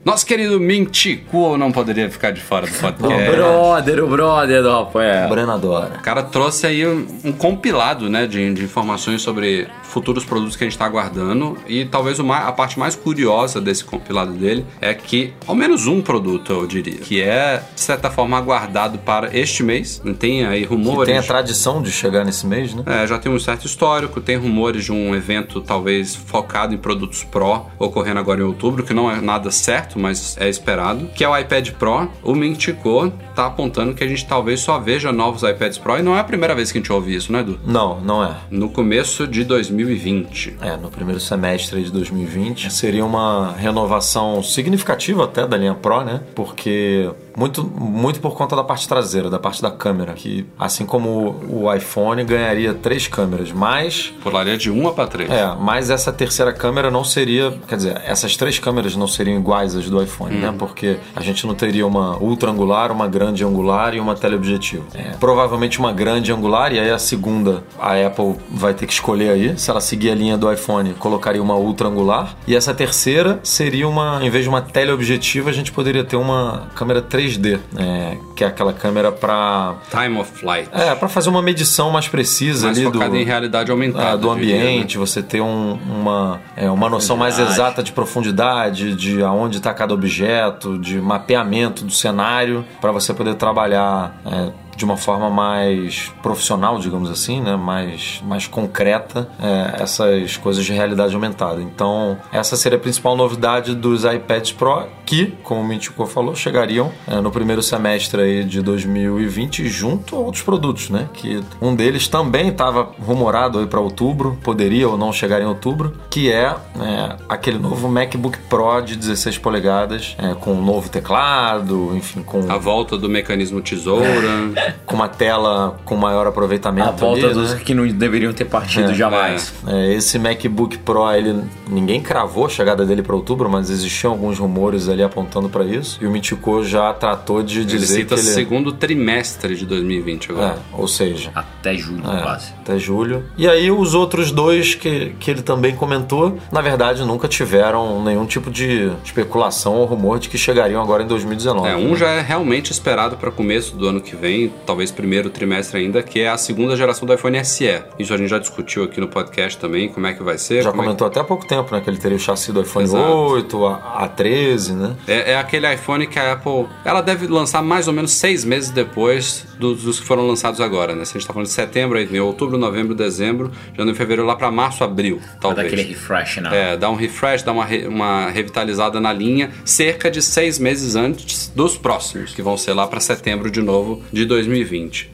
Nosso 0.05 0.27
querido 0.27 0.61
Mintico 0.61 1.57
não 1.57 1.73
poderia 1.73 2.11
ficar 2.11 2.31
de 2.31 2.41
fora 2.41 2.67
do 2.67 2.75
O 2.75 2.79
podcast. 2.79 3.31
brother, 3.31 4.05
o 4.05 4.07
brother 4.07 4.63
do 4.63 4.71
Rafael. 4.71 5.29
Breno 5.31 5.53
adora. 5.53 5.95
O 5.99 6.03
cara 6.03 6.23
trouxe 6.23 6.67
aí 6.67 6.87
um, 6.87 7.07
um 7.25 7.33
compilado 7.33 8.11
né, 8.11 8.27
de, 8.27 8.53
de 8.53 8.65
informações 8.65 9.23
sobre 9.23 9.67
futuros 9.83 10.23
produtos 10.23 10.57
que 10.57 10.65
a 10.65 10.67
gente 10.67 10.75
está 10.75 10.85
aguardando. 10.85 11.57
E 11.67 11.87
talvez 11.87 12.19
o 12.19 12.25
ma- 12.25 12.41
a 12.47 12.53
parte 12.53 12.79
mais 12.79 12.95
curiosa 12.95 13.63
desse 13.63 13.83
compilado 13.83 14.33
dele 14.33 14.67
é 14.79 14.93
que, 14.93 15.33
ao 15.47 15.55
menos 15.55 15.87
um 15.87 16.03
produto, 16.03 16.53
eu 16.53 16.67
diria, 16.67 16.99
que 16.99 17.23
é, 17.23 17.63
de 17.75 17.81
certa 17.81 18.11
forma, 18.11 18.37
aguardado 18.37 18.99
para 18.99 19.35
este 19.35 19.63
mês. 19.63 20.03
Tem 20.19 20.45
aí 20.45 20.63
Que 20.63 20.67
rumores. 20.67 21.07
tem 21.09 21.17
a 21.17 21.23
tradição 21.23 21.81
de 21.81 21.91
chegar 21.91 22.27
nesse 22.27 22.47
mês, 22.47 22.75
né? 22.75 22.83
É, 22.85 23.07
já 23.07 23.19
tem 23.19 23.33
um 23.33 23.39
certo 23.39 23.65
histórico, 23.67 24.21
tem 24.21 24.37
rumores 24.37 24.85
de 24.85 24.93
um 24.93 25.15
evento 25.15 25.63
talvez 25.63 26.15
focado 26.15 26.75
em 26.75 26.79
produtos 26.79 27.25
Pro 27.25 27.63
ocorrendo 27.79 28.19
agora 28.21 28.41
em 28.43 28.45
outubro, 28.45 28.83
que 28.83 28.93
não 28.93 29.11
é 29.11 29.19
nada 29.21 29.51
certo, 29.51 29.94
mas 29.99 30.37
é 30.39 30.49
esperado, 30.49 31.07
que 31.15 31.25
é 31.25 31.29
o 31.29 31.37
iPad 31.37 31.71
Pro. 31.73 32.09
O 32.23 32.35
Mintico 32.35 33.13
tá 33.35 33.47
apontando 33.47 33.95
que 33.95 34.05
a 34.05 34.09
gente 34.09 34.27
talvez 34.27 34.61
só 34.61 34.79
veja 34.79 35.13
novos 35.13 35.43
iPads 35.43 35.79
Pro 35.79 35.99
e 35.99 36.03
não 36.03 36.17
é 36.17 36.21
a 36.21 36.25
primeira 36.25 36.55
vez 36.55 36.71
que 36.71 36.79
a 36.79 36.81
gente 36.81 36.93
ouve 36.93 37.15
isso, 37.15 37.33
né, 37.33 37.41
Edu? 37.41 37.59
Não, 37.67 38.01
não 38.01 38.25
é. 38.25 38.37
No 38.51 38.69
começo 38.69 39.27
de 39.27 39.45
2020. 39.45 40.57
É, 40.61 40.77
no 40.77 40.91
primeiro 40.91 41.21
semestre 41.21 41.83
de 41.83 41.91
2020. 41.91 42.73
Seria 42.73 43.05
uma 43.05 43.53
renovação 43.53 44.43
significativa 44.43 45.25
até 45.25 45.47
da 45.47 45.57
linha 45.57 45.75
Pro, 45.75 46.05
né? 46.05 46.21
Porque 46.35 47.11
muito, 47.37 47.65
muito 47.65 48.21
por 48.21 48.35
conta 48.35 48.55
da 48.57 48.65
parte 48.65 48.89
traseira, 48.89 49.29
da 49.29 49.39
parte 49.39 49.61
da 49.61 49.71
câmera, 49.71 50.13
que 50.15 50.47
assim 50.59 50.85
como 50.87 51.37
o 51.49 51.73
iPhone 51.73 52.23
ganharia 52.25 52.75
três 52.75 53.07
câmeras, 53.07 53.53
mas 53.53 54.13
Pularia 54.23 54.57
de 54.57 54.71
1 54.71 54.93
para 54.93 55.07
3. 55.07 55.31
é, 55.31 55.55
mas 55.59 55.91
essa 55.91 56.13
terceira 56.13 56.53
câmera 56.53 56.91
não 56.91 57.05
seria, 57.05 57.53
quer 57.69 57.77
dizer, 57.77 58.01
essas 58.05 58.37
três 58.37 58.59
câmeras 58.59 58.97
não 58.97 59.07
seriam 59.07 59.39
iguais 59.39 59.75
às 59.75 59.89
do 59.89 60.03
iPhone, 60.03 60.37
né? 60.37 60.55
Porque 60.59 60.99
a 61.15 61.21
gente 61.21 61.47
não 61.47 61.55
teria 61.55 61.87
uma 61.87 62.17
ultra 62.19 62.51
angular, 62.51 62.91
uma 62.91 63.07
grande 63.07 63.45
angular 63.45 63.95
e 63.95 64.01
uma 64.01 64.15
teleobjetivo. 64.15 64.85
É, 64.95 65.13
provavelmente 65.21 65.79
uma 65.79 65.93
grande 65.93 66.33
angular 66.33 66.73
e 66.73 66.79
aí 66.79 66.91
a 66.91 66.99
segunda 66.99 67.63
a 67.79 67.95
Apple 67.95 68.37
vai 68.51 68.75
ter 68.75 68.87
que 68.87 68.93
escolher 68.93 69.31
aí, 69.31 69.59
se 69.59 69.71
ela 69.71 69.81
seguir 69.81 70.11
a 70.11 70.15
linha 70.15 70.37
do 70.37 70.51
iPhone, 70.53 70.95
colocaria 70.95 71.43
uma 71.43 71.55
ultra 71.55 71.89
angular 71.89 72.37
e 72.47 72.55
essa 72.55 72.73
terceira 72.75 73.41
seria 73.43 73.89
uma, 73.89 74.21
em 74.23 74.31
vez 74.31 74.45
de 74.45 74.49
uma 74.49 74.63
teleobjetiva, 74.63 75.51
a 75.51 75.53
gente 75.53 75.73
poderia 75.73 76.05
ter 76.05 76.17
uma 76.17 76.69
câmera 76.75 77.03
3D, 77.27 77.59
é, 77.77 78.17
que 78.37 78.45
é 78.45 78.47
aquela 78.47 78.73
câmera 78.73 79.11
para 79.13 79.75
Time 79.91 80.19
of 80.19 80.31
Flight. 80.39 80.69
é, 80.73 80.95
para 80.95 81.09
fazer 81.09 81.29
uma 81.31 81.43
medição 81.43 81.91
mais 81.91 82.09
precisa 82.09 82.67
mais 82.67 82.79
ali 82.79 82.91
do 82.91 83.03
em 83.17 83.25
realidade 83.25 83.71
aumentada. 83.71 84.13
ah, 84.13 84.17
do 84.17 84.29
eu 84.29 84.35
diria, 84.37 84.57
né? 84.57 84.61
ambiente, 84.63 84.99
você 84.99 85.23
ter 85.23 85.41
um- 85.41 85.75
uma, 85.75 86.41
é, 86.57 86.71
uma 86.71 86.89
noção 86.89 87.17
mais 87.17 87.39
exata 87.39 87.83
de 87.83 87.93
profundidade, 87.93 88.95
de 88.95 89.23
aonde 89.23 89.59
está 89.59 89.73
cada 89.73 89.95
objeto, 89.95 90.79
de 90.79 91.01
mapeamento 91.01 91.85
do 91.85 91.93
cenário, 91.93 92.65
para 92.81 92.93
você 92.93 93.13
poder 93.15 93.35
trabalhar 93.35 94.21
é, 94.27 94.51
de 94.77 94.85
uma 94.85 94.97
forma 94.97 95.31
mais 95.31 96.13
profissional, 96.23 96.79
digamos 96.79 97.11
assim, 97.11 97.41
né? 97.41 97.57
mais, 97.57 98.23
mais 98.27 98.47
concreta, 98.47 99.29
é, 99.41 99.83
essas 99.83 100.37
coisas 100.37 100.65
de 100.65 100.73
realidade 100.73 101.15
aumentada. 101.15 101.61
Então, 101.63 102.19
essa 102.33 102.57
seria 102.57 102.79
a 102.79 102.81
principal 102.81 103.17
novidade 103.17 103.75
dos 103.75 104.05
iPads 104.05 104.53
Pro, 104.53 104.87
que, 105.05 105.35
como 105.43 105.61
o 105.61 105.65
Mintico 105.65 106.07
falou, 106.07 106.35
chegariam 106.35 106.91
é, 107.07 107.21
no 107.21 107.31
primeiro 107.31 107.63
semestre 107.63 108.21
aí 108.21 108.45
de 108.45 108.63
2020 108.63 109.69
junto 109.69 110.17
a 110.17 110.19
outros 110.19 110.43
produtos, 110.43 110.91
né? 110.91 111.09
Que 111.13 111.43
um 111.61 111.75
deles 111.75 112.09
também 112.09 112.49
estava 112.49 112.91
rumorado 113.01 113.59
aí 113.59 113.67
para 113.67 113.81
outubro, 113.81 114.39
poderia 114.43 114.89
ou 114.89 114.97
não 114.97 115.13
chegar 115.13 115.41
em 115.41 115.45
outubro, 115.45 115.97
que 116.11 116.31
é, 116.31 116.55
é, 116.81 117.17
aquele 117.29 117.59
novo 117.59 117.89
MacBook 117.89 118.39
Pro 118.49 118.81
de 118.81 118.97
16 118.97 119.39
polegadas, 119.39 120.17
é, 120.19 120.35
com 120.35 120.55
um 120.55 120.65
novo 120.65 120.89
teclado, 120.89 121.93
enfim, 121.95 122.23
com, 122.23 122.51
A 122.51 122.57
volta 122.57 122.97
do 122.97 123.09
mecanismo 123.09 123.61
tesoura. 123.61 124.05
com 124.87 124.95
uma 124.95 125.09
tela 125.09 125.77
com 125.85 125.97
maior 125.97 126.27
aproveitamento. 126.27 126.89
A 126.89 126.93
volta 126.93 127.27
ali, 127.27 127.35
dos 127.35 127.53
né? 127.55 127.61
que 127.65 127.75
não 127.75 127.87
deveriam 127.87 128.33
ter 128.33 128.45
partido 128.45 128.91
É. 128.91 128.95
jamais. 128.95 129.53
É, 129.67 129.93
esse 129.95 130.19
MacBook 130.19 130.79
Pro, 130.79 131.11
ele 131.13 131.43
ninguém 131.69 132.01
cravou 132.01 132.47
a 132.47 132.49
chegada 132.49 132.85
dele 132.85 133.03
para 133.03 133.15
outubro, 133.15 133.49
mas 133.49 133.71
existiam 133.71 134.13
alguns 134.13 134.39
rumores 134.39 134.89
ali 134.89 135.03
apontando 135.03 135.49
para 135.49 135.65
isso. 135.65 135.99
E 136.01 136.07
o 136.07 136.11
Michiko 136.11 136.65
já 136.65 136.93
tratou 136.93 137.43
de 137.43 137.61
Ele 137.61 137.67
dizer 137.67 137.97
cita 137.97 138.15
que 138.15 138.21
ele 138.21 138.31
segundo 138.31 138.73
trimestre 138.73 139.57
de 139.57 139.67
2020 139.67 140.31
agora. 140.33 140.55
é, 140.55 140.57
ou 140.81 140.87
seja, 140.89 141.31
Até 141.35 141.75
julho, 141.75 142.03
é, 142.11 142.23
quase. 142.23 142.53
até 142.61 142.79
julho. 142.79 143.25
E 143.37 143.49
aí 143.49 143.71
os 143.71 143.95
outros 143.95 144.31
dois 144.31 144.75
que, 144.75 145.15
que 145.19 145.31
ele 145.31 145.43
também 145.43 145.75
comentou, 145.75 146.39
na 146.53 146.61
verdade 146.61 147.05
nunca 147.05 147.27
tiveram 147.29 148.03
nenhum 148.03 148.27
tipo 148.27 148.51
de 148.51 148.91
especulação 149.05 149.75
ou 149.75 149.85
rumor 149.85 150.19
de 150.19 150.29
que 150.29 150.39
chegariam 150.39 150.81
agora 150.83 151.03
em 151.03 151.07
2019. 151.07 151.69
É, 151.69 151.77
né? 151.77 151.77
um 151.77 151.97
já 151.97 152.09
é 152.11 152.21
realmente 152.21 152.71
esperado 152.71 153.17
para 153.17 153.31
começo 153.31 153.77
do 153.77 153.89
ano 153.89 154.01
que 154.01 154.15
vem, 154.17 154.53
talvez 154.67 154.91
primeiro 154.91 155.31
trimestre 155.31 155.79
ainda, 155.81 156.03
que 156.03 156.21
é 156.21 156.29
a 156.29 156.37
segunda 156.37 156.77
geração 156.77 157.07
do 157.07 157.15
iPhone 157.15 157.43
SE. 157.45 157.83
Isso 157.99 158.13
a 158.15 158.17
gente 158.17 158.29
já 158.29 158.39
discutiu 158.39 158.85
aqui 158.85 159.01
no 159.01 159.09
podcast 159.09 159.59
também, 159.59 159.89
como 159.89 160.07
é 160.07 160.13
que 160.13 160.23
vai 160.23 160.39
ser. 160.39 160.63
Já 160.63 160.71
é 160.71 160.73
comentou 160.73 161.07
até 161.07 161.21
há 161.21 161.25
pouco 161.25 161.47
tempo, 161.47 161.75
né? 161.75 161.81
Que 161.81 161.91
ele 161.91 161.99
teria 161.99 162.17
o 162.17 162.21
chassi 162.21 162.53
do 162.53 162.63
iPhone 162.63 162.85
Exato. 162.85 163.05
8, 163.13 163.67
a, 163.67 164.09
A13, 164.09 164.73
né? 164.75 164.97
É, 165.07 165.33
é 165.33 165.37
aquele 165.39 165.73
iPhone 165.73 166.07
que 166.07 166.19
a 166.19 166.33
Apple 166.33 166.67
ela 166.85 167.01
deve 167.01 167.27
lançar 167.27 167.63
mais 167.63 167.87
ou 167.89 167.95
menos 167.95 168.13
seis 168.13 168.45
meses 168.45 168.71
depois 168.71 169.47
dos, 169.59 169.83
dos 169.83 170.01
que 170.01 170.07
foram 170.07 170.27
lançados 170.27 170.61
agora, 170.61 170.95
né? 170.95 171.05
Se 171.05 171.13
a 171.17 171.21
gente 171.21 171.27
tá 171.27 171.33
falando 171.33 171.47
de 171.47 171.53
setembro, 171.53 171.99
aí 171.99 172.05
vem 172.05 172.21
outubro, 172.21 172.57
novembro, 172.59 172.95
dezembro, 172.95 173.51
janeiro, 173.77 173.97
fevereiro, 173.97 174.27
lá 174.27 174.37
para 174.37 174.51
março, 174.51 174.83
abril, 174.85 175.17
Pra 175.19 175.25
dar 175.33 175.39
talvez. 175.41 175.67
aquele 175.73 175.83
refresh 175.89 176.37
na. 176.39 176.55
É, 176.55 176.77
dá 176.77 176.91
um 176.91 176.95
refresh, 176.95 177.43
dá 177.43 177.53
uma, 177.53 177.65
re- 177.65 177.87
uma 177.87 178.29
revitalizada 178.31 179.01
na 179.01 179.13
linha, 179.13 179.51
cerca 179.65 180.11
de 180.11 180.21
seis 180.23 180.59
meses 180.59 180.97
antes 180.97 181.49
dos 181.55 181.77
próximos, 181.77 182.33
que 182.35 182.43
vão 182.43 182.57
ser 182.57 182.73
lá 182.73 182.87
para 182.87 183.01
setembro 183.01 183.51
de 183.51 183.61
novo 183.61 184.03
de 184.13 184.25
2020. 184.25 184.44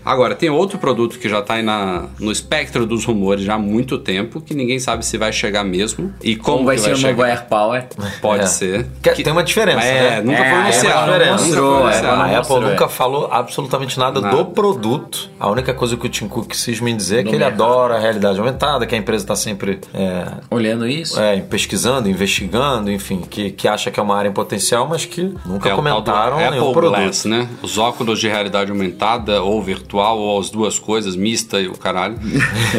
Agora, 0.04 0.34
tem 0.34 0.50
outro 0.50 0.78
produto 0.78 1.18
que 1.18 1.28
já 1.28 1.40
tá 1.42 1.54
aí 1.54 1.62
na, 1.62 2.04
no 2.18 2.30
espectro 2.32 2.86
dos 2.86 3.04
rumores 3.04 3.44
já 3.44 3.54
há 3.54 3.58
muito 3.58 3.98
tempo, 3.98 4.40
que 4.40 4.54
ninguém 4.54 4.78
sabe 4.78 5.04
se 5.04 5.16
vai 5.18 5.32
chegar 5.32 5.64
mesmo 5.64 6.12
e 6.22 6.36
como, 6.36 6.56
Como 6.58 6.66
vai 6.66 6.76
que 6.76 6.82
ser 6.82 6.88
o 6.88 6.92
novo 6.92 7.02
chegar. 7.06 7.28
AirPower? 7.28 7.84
Pode 8.20 8.42
É. 8.44 8.46
ser. 8.46 8.86
Que- 9.02 9.22
tem 9.22 9.32
uma 9.32 9.42
diferença, 9.42 9.84
É, 9.86 10.10
né? 10.16 10.22
nunca 10.22 10.38
É, 10.38 10.50
foi 10.50 10.58
é 10.58 10.60
anunciado. 10.62 10.88
uma 10.88 11.00
nunca 11.06 11.12
diferença. 11.18 11.38
foi 11.38 11.46
Mostrou, 11.46 11.78
é, 11.78 11.82
anunciado. 11.82 12.06
A 12.20 12.24
Apple 12.24 12.36
mostrou, 12.38 12.60
nunca 12.62 12.84
é. 12.84 12.88
falou 12.88 13.28
absolutamente 13.30 13.98
nada, 13.98 14.20
Nada. 14.20 14.36
do 14.36 14.44
produto. 14.46 15.30
A 15.38 15.48
única 15.50 15.74
coisa 15.74 15.96
que 15.96 16.06
o 16.06 16.08
Tim 16.08 16.26
Cook 16.28 16.48
quis 16.48 16.80
me 16.80 16.92
dizer 16.94 17.20
é 17.20 17.22
que 17.22 17.28
ele 17.30 17.38
mercado. 17.38 17.62
adora 17.62 17.96
a 17.96 17.98
realidade 17.98 18.38
aumentada, 18.38 18.86
que 18.86 18.94
a 18.94 18.98
empresa 18.98 19.24
está 19.24 19.36
sempre 19.36 19.80
é, 19.92 20.26
Olhando 20.50 20.86
isso. 20.86 21.20
é, 21.20 21.40
pesquisando, 21.40 22.08
investigando, 22.08 22.90
enfim, 22.90 23.20
que, 23.28 23.50
que 23.50 23.68
acha 23.68 23.90
que 23.90 23.98
é 23.98 24.02
uma 24.02 24.16
área 24.16 24.28
em 24.28 24.32
potencial, 24.32 24.86
mas 24.88 25.04
que 25.04 25.34
nunca 25.44 25.68
É 25.68 25.72
o 25.72 25.76
comentaram 25.76 26.36
nenhum 26.38 26.62
Apple 26.62 26.72
produto. 26.72 26.96
Glass, 27.00 27.24
né? 27.24 27.48
Os 27.62 27.76
óculos 27.78 28.18
de 28.20 28.28
realidade 28.28 28.70
aumentada 28.70 29.19
ou 29.42 29.62
virtual 29.62 30.18
ou 30.18 30.40
as 30.40 30.50
duas 30.50 30.78
coisas, 30.78 31.16
mista 31.16 31.61
e 31.61 31.68
o 31.68 31.72
caralho, 31.72 32.18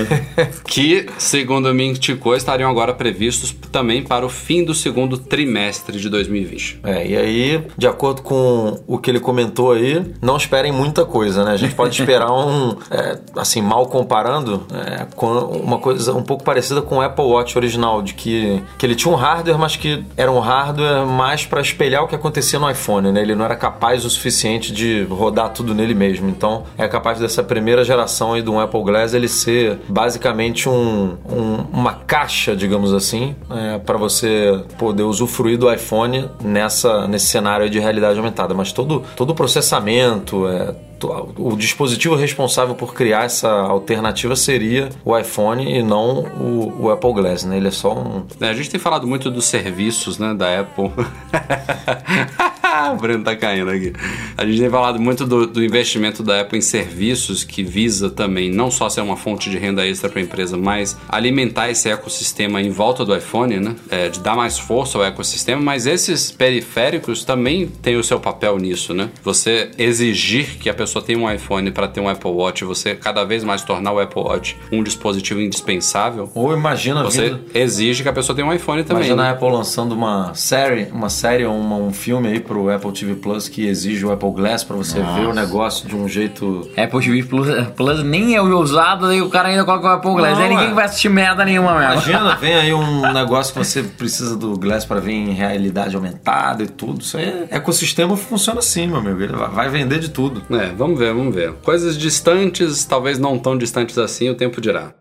que, 0.67 1.07
segundo 1.17 1.73
me 1.73 1.87
indicou, 1.87 2.35
estariam 2.35 2.69
agora 2.69 2.93
previstos 2.93 3.55
também 3.71 4.03
para 4.03 4.25
o 4.25 4.29
fim 4.29 4.63
do 4.63 4.73
segundo 4.73 5.17
trimestre 5.17 5.99
de 5.99 6.09
2020. 6.09 6.79
É, 6.83 7.07
e 7.07 7.17
aí, 7.17 7.63
de 7.77 7.87
acordo 7.87 8.21
com 8.21 8.79
o 8.87 8.97
que 8.97 9.09
ele 9.09 9.19
comentou 9.19 9.71
aí, 9.71 10.03
não 10.21 10.37
esperem 10.37 10.71
muita 10.71 11.05
coisa, 11.05 11.43
né? 11.43 11.51
A 11.51 11.57
gente 11.57 11.75
pode 11.75 11.99
esperar 11.99 12.31
um, 12.31 12.75
é, 12.89 13.19
assim, 13.35 13.61
mal 13.61 13.87
comparando, 13.87 14.65
é, 14.73 15.05
com 15.15 15.27
uma 15.27 15.77
coisa 15.77 16.13
um 16.13 16.23
pouco 16.23 16.43
parecida 16.43 16.81
com 16.81 16.97
o 16.97 17.01
Apple 17.01 17.25
Watch 17.25 17.57
original, 17.57 18.01
de 18.01 18.13
que, 18.13 18.61
que 18.77 18.85
ele 18.85 18.95
tinha 18.95 19.13
um 19.13 19.17
hardware, 19.17 19.57
mas 19.57 19.75
que 19.75 20.03
era 20.17 20.31
um 20.31 20.39
hardware 20.39 21.05
mais 21.05 21.45
para 21.45 21.61
espelhar 21.61 22.03
o 22.03 22.07
que 22.07 22.15
acontecia 22.15 22.59
no 22.59 22.69
iPhone, 22.69 23.11
né? 23.11 23.21
Ele 23.21 23.35
não 23.35 23.45
era 23.45 23.55
capaz 23.55 24.05
o 24.05 24.09
suficiente 24.09 24.71
de 24.71 25.03
rodar 25.03 25.49
tudo 25.49 25.73
nele 25.73 25.93
mesmo. 25.93 26.30
Então, 26.31 26.63
é 26.77 26.87
capaz 26.87 27.19
dessa 27.19 27.43
primeira 27.43 27.83
geração 27.83 28.33
aí 28.33 28.41
do 28.41 28.59
Apple 28.59 28.83
Glass 28.83 29.13
ele 29.13 29.27
ser 29.27 29.79
basicamente 29.87 30.67
um, 30.69 31.17
um- 31.29 31.65
uma 31.71 31.93
caixa, 31.93 32.55
digamos 32.55 32.93
assim, 32.93 33.35
é, 33.49 33.77
para 33.77 33.97
você 33.97 34.63
poder 34.77 35.03
usufruir 35.03 35.57
do 35.57 35.71
iPhone 35.71 36.29
nessa, 36.43 37.07
nesse 37.07 37.27
cenário 37.27 37.69
de 37.69 37.79
realidade 37.79 38.17
aumentada. 38.17 38.53
Mas 38.53 38.71
todo, 38.71 39.03
todo 39.15 39.31
o 39.31 39.35
processamento, 39.35 40.47
é, 40.47 40.73
o 41.07 41.55
dispositivo 41.55 42.15
responsável 42.15 42.75
por 42.75 42.93
criar 42.93 43.25
essa 43.25 43.49
alternativa 43.49 44.35
seria 44.35 44.89
o 45.03 45.17
iPhone 45.17 45.63
e 45.63 45.81
não 45.81 46.23
o, 46.39 46.85
o 46.85 46.91
Apple 46.91 47.13
Glass, 47.13 47.43
né? 47.43 47.57
Ele 47.57 47.67
é 47.67 47.71
só 47.71 47.93
um... 47.93 48.23
É, 48.39 48.49
a 48.49 48.53
gente 48.53 48.69
tem 48.69 48.79
falado 48.79 49.07
muito 49.07 49.29
dos 49.29 49.45
serviços 49.45 50.17
né, 50.17 50.33
da 50.33 50.59
Apple. 50.59 50.91
o 52.93 52.95
Breno 52.95 53.23
tá 53.23 53.35
caindo 53.35 53.69
aqui. 53.69 53.93
A 54.37 54.45
gente 54.45 54.59
tem 54.59 54.69
falado 54.69 54.99
muito 54.99 55.25
do, 55.25 55.45
do 55.45 55.63
investimento 55.63 56.23
da 56.23 56.41
Apple 56.41 56.57
em 56.57 56.61
serviços 56.61 57.43
que 57.43 57.63
visa 57.63 58.09
também 58.09 58.51
não 58.51 58.71
só 58.71 58.89
ser 58.89 59.01
uma 59.01 59.17
fonte 59.17 59.49
de 59.49 59.57
renda 59.57 59.85
extra 59.87 60.09
para 60.09 60.19
a 60.19 60.23
empresa, 60.23 60.57
mas 60.57 60.97
alimentar 61.07 61.69
esse 61.69 61.89
ecossistema 61.89 62.61
em 62.61 62.69
volta 62.69 63.05
do 63.05 63.15
iPhone, 63.15 63.59
né? 63.59 63.75
É, 63.89 64.09
de 64.09 64.19
dar 64.19 64.35
mais 64.35 64.57
força 64.57 64.97
ao 64.97 65.03
ecossistema, 65.03 65.61
mas 65.61 65.85
esses 65.85 66.31
periféricos 66.31 67.23
também 67.23 67.67
têm 67.67 67.97
o 67.97 68.03
seu 68.03 68.19
papel 68.19 68.57
nisso, 68.57 68.93
né? 68.93 69.09
Você 69.23 69.71
exigir 69.77 70.57
que 70.57 70.69
a 70.69 70.73
pessoa 70.73 70.90
tenha 70.99 71.19
um 71.19 71.31
iPhone 71.31 71.69
para 71.69 71.87
ter 71.87 71.99
um 71.99 72.09
Apple 72.09 72.31
Watch, 72.31 72.65
você 72.65 72.95
cada 72.95 73.23
vez 73.23 73.43
mais 73.43 73.61
tornar 73.61 73.91
o 73.91 73.99
Apple 73.99 74.19
Watch 74.23 74.57
um 74.71 74.81
dispositivo 74.81 75.39
indispensável, 75.39 76.31
Ou 76.33 76.53
imagina 76.53 77.03
você 77.03 77.29
vindo- 77.29 77.41
exige 77.53 78.01
que 78.01 78.09
a 78.09 78.13
pessoa 78.13 78.35
tenha 78.35 78.47
um 78.47 78.51
iPhone 78.53 78.83
também. 78.83 79.03
Imagina 79.03 79.21
né? 79.23 79.29
a 79.29 79.31
Apple 79.33 79.49
lançando 79.51 79.91
uma 79.91 80.33
série, 80.33 80.87
uma 80.91 81.09
série 81.09 81.45
ou 81.45 81.55
uma- 81.55 81.75
um 81.75 81.93
filme 81.93 82.29
aí 82.29 82.39
pro 82.39 82.73
Apple 82.73 82.91
TV 82.91 83.13
Plus 83.15 83.47
que 83.47 83.67
exige 83.67 84.03
o 84.03 84.11
Apple 84.11 84.31
Glass 84.31 84.63
pra 84.63 84.75
você 84.75 84.99
ver 84.99 85.27
o 85.27 85.33
negócio 85.33 85.87
de 85.87 85.95
um 85.95 86.07
jeito. 86.07 86.67
Apple 86.75 86.99
TV 86.99 87.23
Plus, 87.23 87.47
Plus 87.75 88.03
nem 88.03 88.35
é 88.35 88.41
usado, 88.41 89.13
e 89.13 89.21
o 89.21 89.29
cara 89.29 89.49
ainda 89.49 89.63
coloca 89.63 89.85
o 89.87 89.91
Apple 89.91 90.13
Glass. 90.13 90.37
Não, 90.37 90.43
Aí 90.45 90.49
ninguém 90.49 90.71
é. 90.71 90.73
vai 90.73 90.85
assistir 90.85 91.09
merda 91.09 91.45
nenhuma 91.45 91.73
mesmo. 91.77 91.91
Imagina, 91.93 92.35
vem 92.41 92.53
aí 92.55 92.73
um 92.73 93.13
negócio 93.13 93.53
que 93.53 93.59
você 93.59 93.83
precisa 93.83 94.35
do 94.35 94.57
Glass 94.57 94.85
para 94.85 94.99
ver 94.99 95.11
em 95.11 95.31
realidade 95.33 95.95
aumentada 95.95 96.63
e 96.63 96.67
tudo. 96.67 97.01
Isso 97.01 97.17
aí 97.17 97.25
é 97.49 97.57
ecossistema 97.57 98.15
funciona 98.17 98.59
assim, 98.59 98.87
meu 98.87 98.97
amigo. 98.97 99.21
Ele 99.21 99.33
vai- 99.33 99.49
vai 99.49 99.69
vender 99.69 99.99
de 99.99 100.09
tudo. 100.09 100.41
É, 100.51 100.69
vamos 100.81 100.97
ver, 100.99 101.13
vamos 101.13 101.33
ver. 101.35 101.53
Coisas 101.63 101.97
distantes, 101.97 102.83
talvez 102.85 103.19
não 103.19 103.37
tão 103.37 103.57
distantes 103.57 103.97
assim, 103.97 104.29
o 104.29 104.35
tempo 104.35 104.59
dirá. 104.59 104.93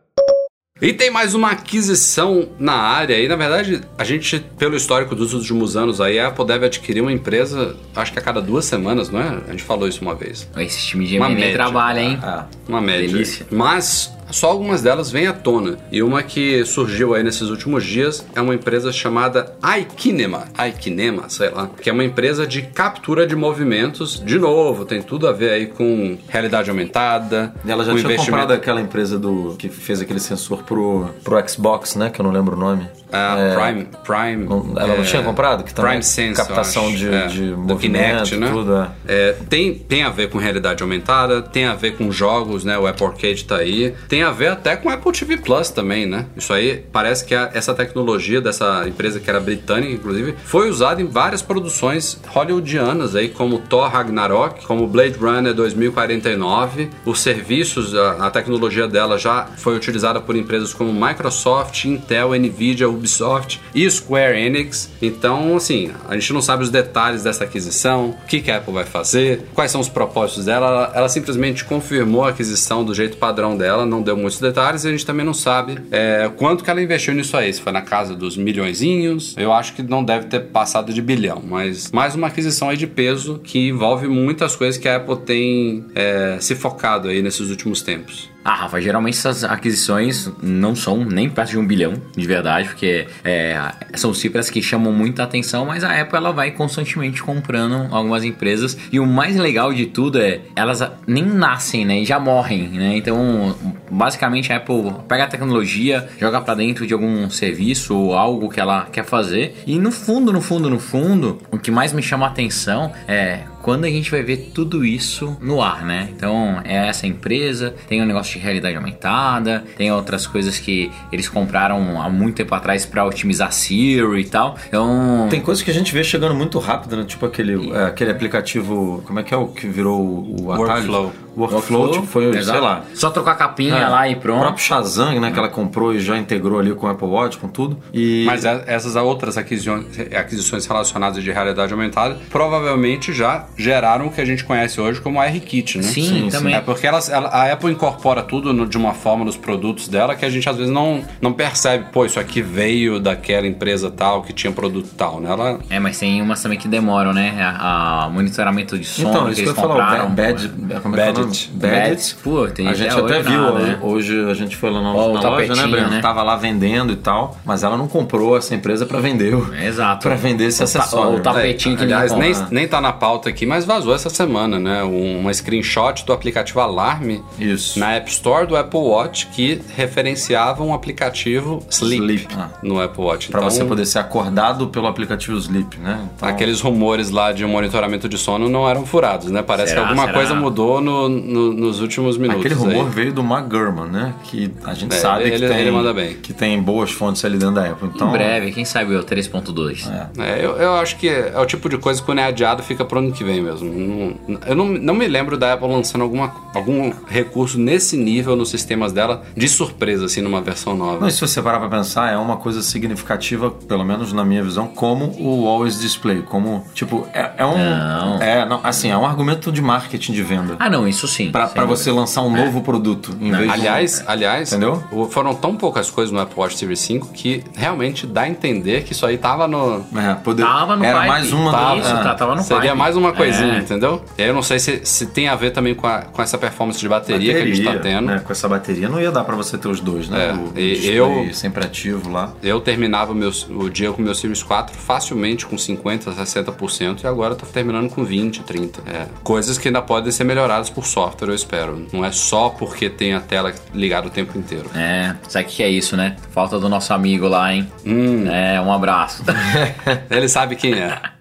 E 0.83 0.95
tem 0.95 1.11
mais 1.11 1.35
uma 1.35 1.51
aquisição 1.51 2.49
na 2.59 2.73
área 2.73 3.15
aí. 3.15 3.29
Na 3.29 3.37
verdade, 3.37 3.83
a 3.99 4.05
gente, 4.05 4.41
pelo 4.59 4.75
histórico 4.77 5.15
dos 5.15 5.35
últimos 5.35 5.77
anos 5.77 6.01
aí, 6.01 6.19
a 6.19 6.29
Apple 6.29 6.47
deve 6.47 6.65
adquirir 6.65 7.03
uma 7.03 7.13
empresa, 7.13 7.77
acho 7.95 8.13
que 8.13 8.19
a 8.19 8.23
cada 8.23 8.41
duas 8.41 8.65
semanas, 8.65 9.11
não 9.11 9.21
é? 9.21 9.41
A 9.47 9.51
gente 9.51 9.63
falou 9.63 9.87
isso 9.87 10.01
uma 10.01 10.15
vez. 10.15 10.49
Esse 10.57 10.87
time 10.87 11.07
de 11.07 11.19
Uma 11.19 11.29
média. 11.29 11.53
trabalha, 11.53 12.01
hein? 12.01 12.19
Ah, 12.23 12.47
Uma 12.67 12.81
média. 12.81 13.07
Delícia. 13.09 13.47
Mas 13.51 14.11
só 14.31 14.49
algumas 14.49 14.83
delas 14.83 15.11
vêm 15.11 15.27
à 15.27 15.33
tona. 15.33 15.77
E 15.91 16.03
uma 16.03 16.23
que 16.23 16.65
surgiu 16.65 17.15
aí 17.15 17.23
nesses 17.23 17.49
últimos 17.49 17.85
dias 17.85 18.25
é 18.35 18.41
uma 18.41 18.55
empresa 18.55 18.93
chamada 18.93 19.55
iKinema. 19.79 20.45
iKinema, 20.69 21.29
sei 21.29 21.51
lá. 21.51 21.69
Que 21.81 21.91
é 21.91 21.93
uma 21.93 22.05
empresa 22.05 22.47
de 22.47 22.63
captura 22.63 23.27
de 23.27 23.35
movimentos. 23.37 24.21
De 24.25 24.39
novo, 24.39 24.85
tem 24.85 25.03
tudo 25.03 25.27
a 25.29 25.33
ver 25.33 25.51
aí 25.51 25.67
com 25.67 26.17
realidade 26.29 26.71
aumentada. 26.71 27.55
e 27.65 27.71
ela 27.71 27.85
já 27.85 27.93
tinha 27.93 28.05
investimento- 28.05 28.31
comprado 28.31 28.53
aquela 28.53 28.81
empresa 28.81 29.19
do 29.19 29.55
que 29.59 29.69
fez 29.69 30.01
aquele 30.01 30.21
sensor 30.21 30.63
pro, 30.65 31.09
pro 31.25 31.49
Xbox, 31.49 31.97
né? 31.97 32.11
Que 32.11 32.21
eu 32.21 32.25
não 32.25 32.33
lembro 32.33 32.57
o 32.57 32.59
nome. 32.59 32.87
Ah, 33.13 33.37
É, 33.39 33.55
Prime, 33.55 33.89
Prime. 34.05 34.47
ela 34.77 34.95
não 34.95 35.03
é, 35.03 35.05
tinha 35.05 35.23
comprado? 35.23 35.65
Que 35.65 35.73
Prime 35.75 36.03
Sense, 36.03 36.37
captação 36.37 36.87
acho. 36.89 36.97
de, 36.97 37.13
É, 37.15 37.27
de 37.27 37.51
do 37.51 37.57
movimento, 37.59 38.25
Kinect, 38.25 38.37
né? 38.37 38.49
tudo. 38.51 38.77
É. 38.77 38.89
É, 39.09 39.33
tem, 39.49 39.75
tem 39.75 40.03
a 40.03 40.11
ver 40.11 40.29
com 40.31 40.39
realidade 40.39 40.83
aumentada, 40.83 41.43
tem 41.43 41.65
a 41.65 41.75
ver 41.75 41.97
com 41.97 42.11
jogos, 42.13 42.65
né? 42.65 42.79
O 42.79 42.87
Apple 42.87 43.07
Arcade 43.07 43.45
tá 43.45 43.57
aí. 43.57 43.95
Tem 44.09 44.23
a 44.23 44.31
ver 44.31 44.49
até 44.49 44.77
com 44.77 44.89
o 44.89 44.93
Apple 44.93 45.13
TV 45.13 45.37
Plus 45.39 45.71
também, 45.71 46.07
né? 46.07 46.27
Isso 46.37 46.53
aí 46.53 46.85
parece 46.93 47.25
que 47.25 47.35
a- 47.35 47.51
essa 47.55 47.75
tecnologia 47.75 48.41
dessa 48.41 48.85
empresa 48.87 49.19
que 49.21 49.29
era 49.29 49.41
britânica, 49.41 49.93
inclusive, 49.93 50.35
foi 50.45 50.69
usada 50.71 51.01
em 51.03 51.07
várias 51.07 51.43
produções 51.43 52.21
hollywoodianas 52.29 53.17
aí, 53.17 53.29
como 53.29 53.59
Thor 53.59 53.89
Ragnarok, 53.91 54.65
como 54.67 54.87
Blade 54.87 55.17
Runner 55.19 55.53
2049. 55.55 56.89
Os 57.05 57.21
serviços, 57.21 57.95
a, 57.95 58.27
a 58.27 58.31
tecnologia 58.31 58.87
dela 58.89 59.19
já 59.19 59.47
foi 59.57 59.77
utilizada 59.77 60.21
por 60.21 60.37
empresas 60.37 60.73
como 60.73 60.93
Microsoft, 60.93 61.85
Intel, 61.85 62.35
Nvidia, 62.35 62.89
Ubisoft 63.01 63.61
e 63.75 63.91
Square 63.91 64.39
Enix. 64.39 64.91
Então, 65.03 65.57
assim, 65.57 65.91
a 66.09 66.15
gente 66.15 66.33
não 66.33 66.43
sabe 66.43 66.63
os 66.63 66.71
detalhes 66.71 67.25
dessa 67.25 67.45
aquisição, 67.45 68.11
o 68.11 68.27
que, 68.27 68.41
que 68.41 68.51
a 68.51 68.59
Apple 68.59 68.73
vai 68.73 68.85
fazer, 68.85 69.47
quais 69.55 69.71
são 69.71 69.81
os 69.81 69.89
propósitos 69.89 70.45
dela. 70.45 70.93
Ela, 70.95 71.09
simplesmente 71.09 71.65
confirmou 71.65 72.25
a 72.25 72.29
aquisição 72.29 72.85
do 72.85 72.95
jeito 72.95 73.17
padrão 73.17 73.57
dela, 73.57 73.85
não 73.85 74.01
deu 74.01 74.17
muitos 74.17 74.39
detalhes 74.39 74.85
e 74.85 74.89
a 74.89 74.91
gente 74.93 75.05
também 75.05 75.27
não 75.27 75.35
sabe 75.35 75.79
é, 75.91 76.31
quanto 76.37 76.63
que 76.63 76.71
ela 76.71 76.81
investiu 76.81 77.15
nisso 77.15 77.37
aí. 77.37 77.53
Se 77.53 77.61
foi 77.61 77.73
na 77.73 77.83
casa 77.83 78.15
dos 78.15 78.37
milhõezinhos, 78.37 79.35
eu 79.37 79.53
acho 79.53 79.75
que 79.75 79.83
não 79.83 80.05
deve 80.05 80.27
ter 80.27 80.41
passado 80.41 80.93
de 80.93 81.03
bilhão, 81.03 81.43
mas 81.45 81.91
mais 81.91 82.15
uma 82.15 82.29
aquisição 82.29 82.69
aí 82.69 82.77
de 82.77 82.87
peso 82.87 83.41
que 83.43 83.69
envolve 83.69 84.07
muitas 84.07 84.55
coisas 84.55 84.81
que 84.81 84.89
a 84.89 84.97
Apple 84.97 85.17
tem 85.17 85.85
é, 85.95 86.39
se 86.41 86.55
focado 86.55 87.09
aí 87.09 87.23
nesses 87.23 87.51
últimos 87.51 87.83
tempos. 87.83 88.30
Ah, 88.45 88.55
Rafa, 88.55 88.81
geralmente 88.81 89.19
essas 89.19 89.45
aquisições 89.45 90.31
não 90.43 90.75
são 90.75 91.05
nem 91.05 91.29
perto 91.29 91.51
de 91.51 91.59
um 91.59 91.67
bilhão, 91.67 91.95
de 92.17 92.27
verdade, 92.27 92.69
porque 92.69 93.07
é, 93.23 93.61
são 93.95 94.15
cifras 94.15 94.49
que 94.49 94.63
chamam 94.63 94.93
muita 94.93 95.23
atenção, 95.23 95.67
mas 95.67 95.85
a 95.85 96.01
Apple 96.01 96.17
ela 96.17 96.33
vai 96.33 96.51
constantemente 96.51 97.23
comprando 97.23 97.87
algumas 97.91 98.25
empresas. 98.25 98.77
E 98.91 98.99
o 98.99 99.07
mais 99.07 99.37
legal 99.37 99.73
de 99.75 99.87
tudo 99.87 100.19
é, 100.19 100.41
elas 100.57 100.83
nem 101.07 101.23
nascem, 101.23 101.85
né? 101.85 102.01
E 102.01 102.05
já 102.05 102.19
morrem, 102.19 102.69
né? 102.69 102.97
Então, 102.97 103.55
basicamente 103.91 104.53
a 104.53 104.57
Apple 104.57 104.95
pega 105.07 105.25
a 105.25 105.27
tecnologia, 105.27 106.09
joga 106.19 106.41
pra 106.41 106.55
dentro 106.55 106.87
de 106.87 106.95
algum 106.95 107.29
serviço 107.29 107.95
ou 107.95 108.15
algo 108.15 108.49
que 108.49 108.59
ela 108.59 108.87
quer 108.91 109.05
fazer. 109.05 109.63
E 109.67 109.79
no 109.79 109.93
fundo, 109.93 110.33
no 110.33 110.41
fundo, 110.41 110.71
no 110.71 110.79
fundo, 110.79 111.39
o 111.51 111.59
que 111.59 111.71
mais 111.71 111.93
me 111.93 112.03
chama 112.03 112.27
a 112.27 112.31
atenção 112.31 112.93
é 113.07 113.41
quando 113.63 113.85
a 113.85 113.89
gente 113.89 114.11
vai 114.11 114.23
ver 114.23 114.51
tudo 114.55 114.85
isso 114.85 115.37
no 115.41 115.63
ar, 115.63 115.85
né? 115.85 116.09
Então, 116.15 116.61
é 116.65 116.89
essa 116.89 117.07
empresa, 117.07 117.75
tem 117.89 118.03
um 118.03 118.07
negócio 118.07 118.33
de 118.33 118.39
realidade 118.39 118.77
aumentada, 118.77 119.65
tem 119.77 119.93
outras 119.93 120.27
coisas 120.27 120.59
que 120.59 120.91
eles 121.13 121.29
compraram 121.29 122.01
há 122.01 122.09
muito 122.09 122.37
tempo 122.37 122.55
atrás 122.55 122.87
para 122.87 123.05
otimizar 123.05 123.53
Siri 123.53 124.21
e 124.21 124.25
tal. 124.25 124.57
Então, 124.67 125.29
Tem 125.31 125.41
coisas 125.41 125.63
que 125.63 125.71
a 125.71 125.75
gente 125.75 125.93
vê 125.93 126.03
chegando 126.03 126.35
muito 126.35 126.59
rápido, 126.59 126.97
né? 126.97 127.05
Tipo 127.05 127.27
aquele, 127.27 127.71
é, 127.73 127.85
aquele 127.85 128.11
aplicativo. 128.11 129.03
Como 129.07 129.19
é 129.19 129.23
que 129.23 129.35
é 129.35 129.37
o 129.37 129.49
que 129.49 129.67
virou 129.67 130.01
o, 130.01 130.47
o 130.47 130.53
atalho? 130.53 130.93
Workflow. 130.93 131.13
Workflow, 131.41 131.91
tipo, 131.93 132.07
foi, 132.07 132.31
sei 132.33 132.41
exato. 132.41 132.61
lá. 132.61 132.83
Só 132.95 133.11
trocar 133.11 133.33
a 133.33 133.35
capinha 133.35 133.75
É, 133.77 133.89
lá 133.89 134.09
e 134.09 134.15
O 134.15 134.21
pronto. 134.21 134.41
próprio 134.41 134.65
Shazam, 134.65 135.21
né? 135.21 135.31
Que 135.31 135.39
ela 135.39 135.49
comprou 135.49 135.95
e 135.95 136.01
já 136.01 136.17
integrou 136.17 136.59
ali 136.59 136.75
com 136.75 136.87
o 136.87 136.91
Apple 136.91 137.07
Watch, 137.09 137.39
com 137.39 137.49
tudo. 137.49 137.79
E 137.93 138.25
Mas 138.27 138.45
é- 138.45 138.65
essas 138.67 138.97
outras 138.97 139.37
aquisições, 139.39 139.85
aquisições 140.17 140.67
relacionadas 140.67 141.23
de 141.23 141.31
realidade 141.31 141.73
aumentada 141.73 142.19
provavelmente 142.31 143.13
já 143.13 143.47
geraram 143.57 144.07
o 144.07 144.11
que 144.11 144.21
a 144.21 144.25
gente 144.25 144.45
conhece 144.45 144.81
hoje 144.81 145.01
como 145.01 145.21
a 145.21 145.27
R-Kit, 145.27 145.79
né? 145.79 145.85
Sim, 145.85 146.03
Sim, 146.09 146.29
também. 146.31 146.55
É 146.55 146.61
porque 146.61 146.87
elas, 146.87 147.09
ela- 147.09 147.29
a 147.29 147.53
Apple 147.53 147.71
incorpora 147.71 148.23
tudo 148.23 148.53
no- 148.53 148.67
de 148.67 148.77
uma 148.77 148.93
forma 148.93 149.25
nos 149.25 149.37
produtos 149.37 149.89
dela 149.89 150.15
que 150.15 150.25
a 150.25 150.31
gente 150.31 150.49
às 150.49 150.57
vezes 150.57 150.73
não, 150.73 151.03
não 151.21 151.33
percebe. 151.33 151.87
Pô, 151.93 152.05
isso 152.05 152.19
aqui 152.19 152.43
veio 152.43 152.99
daquela 152.99 153.47
empresa 153.47 153.91
tal 153.91 154.23
que 154.23 154.33
tinha 154.33 154.53
produto 154.53 154.91
tal, 154.97 155.21
né? 155.21 155.31
Ela, 155.31 155.59
É, 155.71 155.79
mas 155.79 155.99
tem 155.99 156.21
umas 156.21 156.43
também 156.43 156.59
que 156.59 156.67
demoram, 156.69 157.13
né? 157.13 157.35
A, 157.41 158.05
a 158.05 158.09
monitoramento 158.11 158.79
de 158.79 158.85
som 158.85 159.09
Então, 159.11 159.27
que 159.27 159.33
isso 159.33 159.43
que 159.43 159.49
eu 159.49 159.53
eles 159.53 159.57
ia 159.57 159.69
falar, 159.69 159.75
compraram. 159.85 160.07
o 160.07 160.11
Bad, 160.11 160.49
Bad, 160.49 161.30
é 161.63 161.67
é. 161.67 161.81
Badget. 161.89 162.17
Pô, 162.23 162.47
tem 162.49 162.67
A 162.69 162.73
gente 162.75 162.91
até 162.99 163.23
viu, 163.23 163.41
nada, 163.41 163.59
né? 163.59 163.79
hoje 163.83 164.31
a 164.31 164.35
gente 164.35 164.57
foi 164.57 164.71
lá 164.71 164.81
na, 164.83 164.93
Ó, 164.95 165.11
o 165.11 165.15
na 165.15 165.29
loja, 165.29 165.55
né, 165.55 165.67
Breno? 165.67 165.89
né? 165.91 166.01
Tava 166.01 166.23
lá 166.23 166.37
vendendo 166.37 166.93
e 166.93 166.97
tal, 166.97 167.37
mas 167.45 167.63
ela 167.63 167.77
não 167.77 167.87
comprou 167.89 168.37
essa 168.37 168.55
empresa 168.55 168.85
pra 168.87 169.01
vender, 169.01 169.35
o- 169.35 169.55
Exato. 169.55 170.03
pra 170.03 170.15
vender 170.17 170.45
esse 170.47 170.63
O 170.63 170.67
ta- 170.67 170.79
acessório. 170.81 171.17
o 171.19 171.21
tapetinho 171.21 171.77
que 171.77 171.85
aliás, 171.85 172.13
nem, 172.13 172.33
nem 172.51 172.67
tá 172.69 172.81
na 172.81 172.93
pauta 172.93 173.29
aqui, 173.29 173.47
mas 173.47 173.65
vazou 173.65 173.95
essa 173.95 174.11
semana, 174.11 174.59
né? 174.59 174.83
Um- 174.85 175.21
uma 175.21 175.33
screenshot 175.33 176.05
do 176.07 176.13
aplicativo 176.13 176.61
Alarme 176.61 177.23
Isso. 177.39 177.79
na 177.79 177.93
App 177.93 178.11
Store 178.11 178.47
do 178.47 178.57
Apple 178.57 178.81
Watch 178.81 179.27
que 179.29 179.61
referenciava 179.77 180.63
um 180.63 180.73
aplicativo 180.73 181.61
Sleep, 181.71 182.01
Sleep. 182.03 182.27
Ah. 182.37 182.49
no 182.63 182.81
Apple 182.81 183.03
Watch. 183.05 183.29
Pra 183.29 183.41
Então, 183.41 183.51
você 183.51 183.65
poder 183.65 183.85
ser 183.87 183.99
acordado 183.99 184.69
pelo 184.69 184.87
aplicativo 184.87 185.37
Sleep, 185.39 185.79
né? 185.79 186.01
Então, 186.17 186.29
Aqueles 186.29 186.61
rumores 186.61 187.11
lá 187.11 187.33
de 187.33 187.45
monitoramento 187.45 188.09
de 188.09 188.17
sono 188.17 188.49
não 188.49 188.69
eram 188.69 188.87
furados, 188.87 189.31
né? 189.31 189.43
Parece 189.43 189.71
Será? 189.71 189.83
que 189.83 189.89
alguma 189.89 190.07
Será? 190.07 190.15
coisa 190.19 190.35
mudou 190.35 190.81
no, 190.81 191.09
no- 191.11 191.53
nos 191.53 191.81
últimos 191.81 192.17
minutos. 192.17 192.41
Aquele 192.45 192.55
rumor 192.55 192.87
aí. 192.87 192.93
veio 192.93 193.13
do 193.13 193.23
Mark 193.23 193.49
Gurman, 193.49 193.87
né? 193.87 194.15
Que 194.25 194.51
a 194.65 194.75
gente 194.75 194.95
É, 194.95 194.99
sabe 194.99 195.23
ele- 195.23 195.31
que, 195.31 195.37
ele- 195.37 195.49
tem, 195.49 195.59
ele 195.61 195.71
manda 195.71 195.93
bem. 195.93 196.15
que 196.17 196.33
tem 196.33 196.61
boas 196.63 196.91
fontes 196.91 197.25
ali 197.25 197.39
dentro 197.39 197.55
da 197.57 197.67
Apple. 197.71 197.91
Então, 197.95 198.09
Em 198.09 198.13
breve, 198.13 198.53
quem 198.53 198.65
sabe 198.65 198.95
o 198.95 199.03
3.2. 199.03 199.89
É, 200.19 200.45
eu, 200.45 200.57
eu 200.57 200.75
acho 200.75 200.97
que 200.97 201.09
é 201.09 201.39
o 201.39 201.47
tipo 201.47 201.69
de 201.69 201.77
coisa 201.79 202.01
que 202.01 202.07
quando 202.07 202.19
é 202.19 202.25
adiado 202.25 202.63
fica 202.63 202.85
pro 202.85 202.99
ano 202.99 203.13
que 203.13 203.25
vem 203.25 203.41
mesmo. 203.43 203.69
Não- 203.71 204.39
eu 204.47 204.55
não, 204.55 204.67
não 204.67 204.95
me 204.95 205.07
lembro 205.09 205.37
da 205.37 205.53
Apple 205.55 205.69
lançando 205.69 206.03
alguma, 206.03 206.33
algum 206.55 206.93
recurso 207.09 207.59
nesse 207.59 207.97
nível 207.97 208.37
nos 208.37 208.49
sistemas 208.51 208.93
dela 208.93 209.23
de 209.37 209.49
surpresa, 209.49 210.05
assim, 210.07 210.21
numa 210.21 210.41
versão 210.41 210.77
nova. 210.77 211.09
E 211.09 211.11
se 211.13 211.21
você 211.21 211.41
parar 211.43 211.59
pra 211.61 211.69
pensar, 211.69 212.13
é 212.13 212.17
uma 212.17 212.37
coisa 212.37 212.63
significativa, 212.63 213.51
pelo 213.51 213.85
menos 213.85 214.13
na 214.13 214.25
minha 214.25 214.43
visão, 214.43 214.67
como 214.69 215.15
o 215.19 215.47
Always 215.49 215.81
Display. 215.81 216.23
Como, 216.23 216.65
tipo, 216.75 217.07
é, 217.13 217.31
é 217.39 217.47
um. 217.47 217.57
Não. 217.59 218.23
É, 218.23 218.47
não, 218.47 218.61
assim, 218.63 218.91
é 218.91 218.97
um 218.97 219.07
argumento 219.07 219.51
de 219.53 219.63
marketing 219.63 220.13
de 220.13 220.23
venda. 220.23 220.57
Ah, 220.59 220.69
não, 220.69 220.87
isso 220.87 221.00
sim. 221.07 221.31
Pra, 221.31 221.47
sem 221.47 221.55
pra 221.55 221.63
dúvida. 221.65 221.77
você 221.83 221.91
lançar 221.93 222.23
um 222.23 222.31
novo 222.35 222.61
produto. 222.63 223.17
Em 223.21 223.31
vez 223.31 223.43
de 223.45 223.49
um- 223.49 223.53
Aliás, 223.53 224.05
aliás, 224.07 224.53
Entendeu? 224.53 224.83
foram 225.11 225.35
tão 225.35 225.57
poucas 225.57 225.91
coisas 225.91 226.13
no 226.13 226.21
Apple 226.21 226.39
Watch 226.41 226.57
Series 226.59 226.81
5 226.81 227.09
que 227.13 227.43
realmente 227.57 228.07
dá 228.07 228.23
a 228.23 228.29
entender 228.29 228.83
que 228.85 228.93
isso 228.93 229.05
aí 229.07 229.19
tava 229.19 229.47
no. 229.47 229.85
É, 229.97 230.15
poder, 230.15 230.43
Tava 230.43 230.77
no 230.77 230.85
Era 230.85 230.99
pipe. 231.01 231.09
mais 231.09 231.33
uma. 231.33 231.51
Tava, 231.53 231.77
é. 231.77 231.79
isso, 231.81 231.91
tá, 231.91 232.15
tava 232.15 232.35
no 232.35 232.43
Seria 232.43 232.63
pipe. 232.63 232.75
mais 232.77 232.97
uma 232.97 233.13
coisinha, 233.13 233.55
É. 233.55 233.59
entendeu? 233.59 234.03
E 234.19 234.23
aí 234.23 234.29
eu 234.29 234.35
não 234.35 234.43
sei 234.43 234.59
se, 234.59 234.81
se 234.85 235.07
tem 235.07 235.29
a 235.29 235.35
ver 235.37 235.51
também 235.53 235.75
com, 235.75 235.87
a- 235.87 236.03
com 236.03 236.21
essa 236.23 236.37
performance 236.39 236.79
de 236.81 236.89
bateria, 236.89 237.35
que 237.35 237.41
a 237.41 237.47
gente 237.47 237.63
tá 237.65 237.79
tendo. 237.79 238.07
né? 238.07 238.21
Com 238.25 238.33
essa 238.33 238.49
bateria 238.49 238.89
não 238.89 239.01
ia 239.01 239.11
dar 239.11 239.25
pra 239.25 239.37
você 239.37 239.57
ter 239.59 239.69
os 239.69 239.81
dois, 239.81 240.09
né? 240.09 240.31
É, 240.31 240.33
o 240.33 240.53
e 240.59 240.89
eu- 240.95 241.29
sempre 241.33 241.65
ativo 241.65 242.11
lá. 242.11 242.33
Eu 242.43 242.61
terminava 242.61 243.13
o, 243.13 243.15
meu, 243.15 243.31
o 243.51 243.69
dia 243.69 243.93
com 243.93 244.01
o 244.01 244.05
meu 244.05 244.15
Series 244.15 244.43
4 244.43 244.77
facilmente 244.77 245.47
com 245.47 245.57
50%, 245.57 246.13
60% 246.15 247.03
e 247.05 247.07
agora 247.07 247.35
tô 247.35 247.47
terminando 247.47 247.91
com 247.91 248.05
20%, 248.05 248.43
30%. 248.45 248.81
É, 248.87 249.07
coisas 249.23 249.59
que 249.59 249.69
ainda 249.69 249.83
podem 249.83 250.11
ser 250.11 250.25
melhoradas 250.25 250.71
por 250.71 250.85
software, 250.91 251.29
eu 251.29 251.35
espero. 251.35 251.87
Não 251.93 252.05
é 252.05 252.13
só 252.13 252.51
porque 252.51 252.91
tem 252.91 253.15
a 253.15 253.21
tela 253.21 253.55
ligada 253.75 254.09
o 254.09 254.11
tempo 254.11 254.37
inteiro. 254.39 254.71
É, 254.75 255.15
sabe 255.29 255.47
o 255.47 255.49
que 255.49 255.63
é 255.63 255.69
isso, 255.69 255.97
né? 255.97 256.17
Falta 256.33 256.59
do 256.59 256.69
nosso 256.69 256.93
amigo 256.93 257.29
lá, 257.29 257.53
hein? 257.53 257.71
Hum. 257.87 258.27
É, 258.29 258.61
um 258.61 258.73
abraço. 258.73 259.23
Ele 260.11 260.29
sabe 260.29 260.57
quem 260.57 260.75
é. 260.75 261.20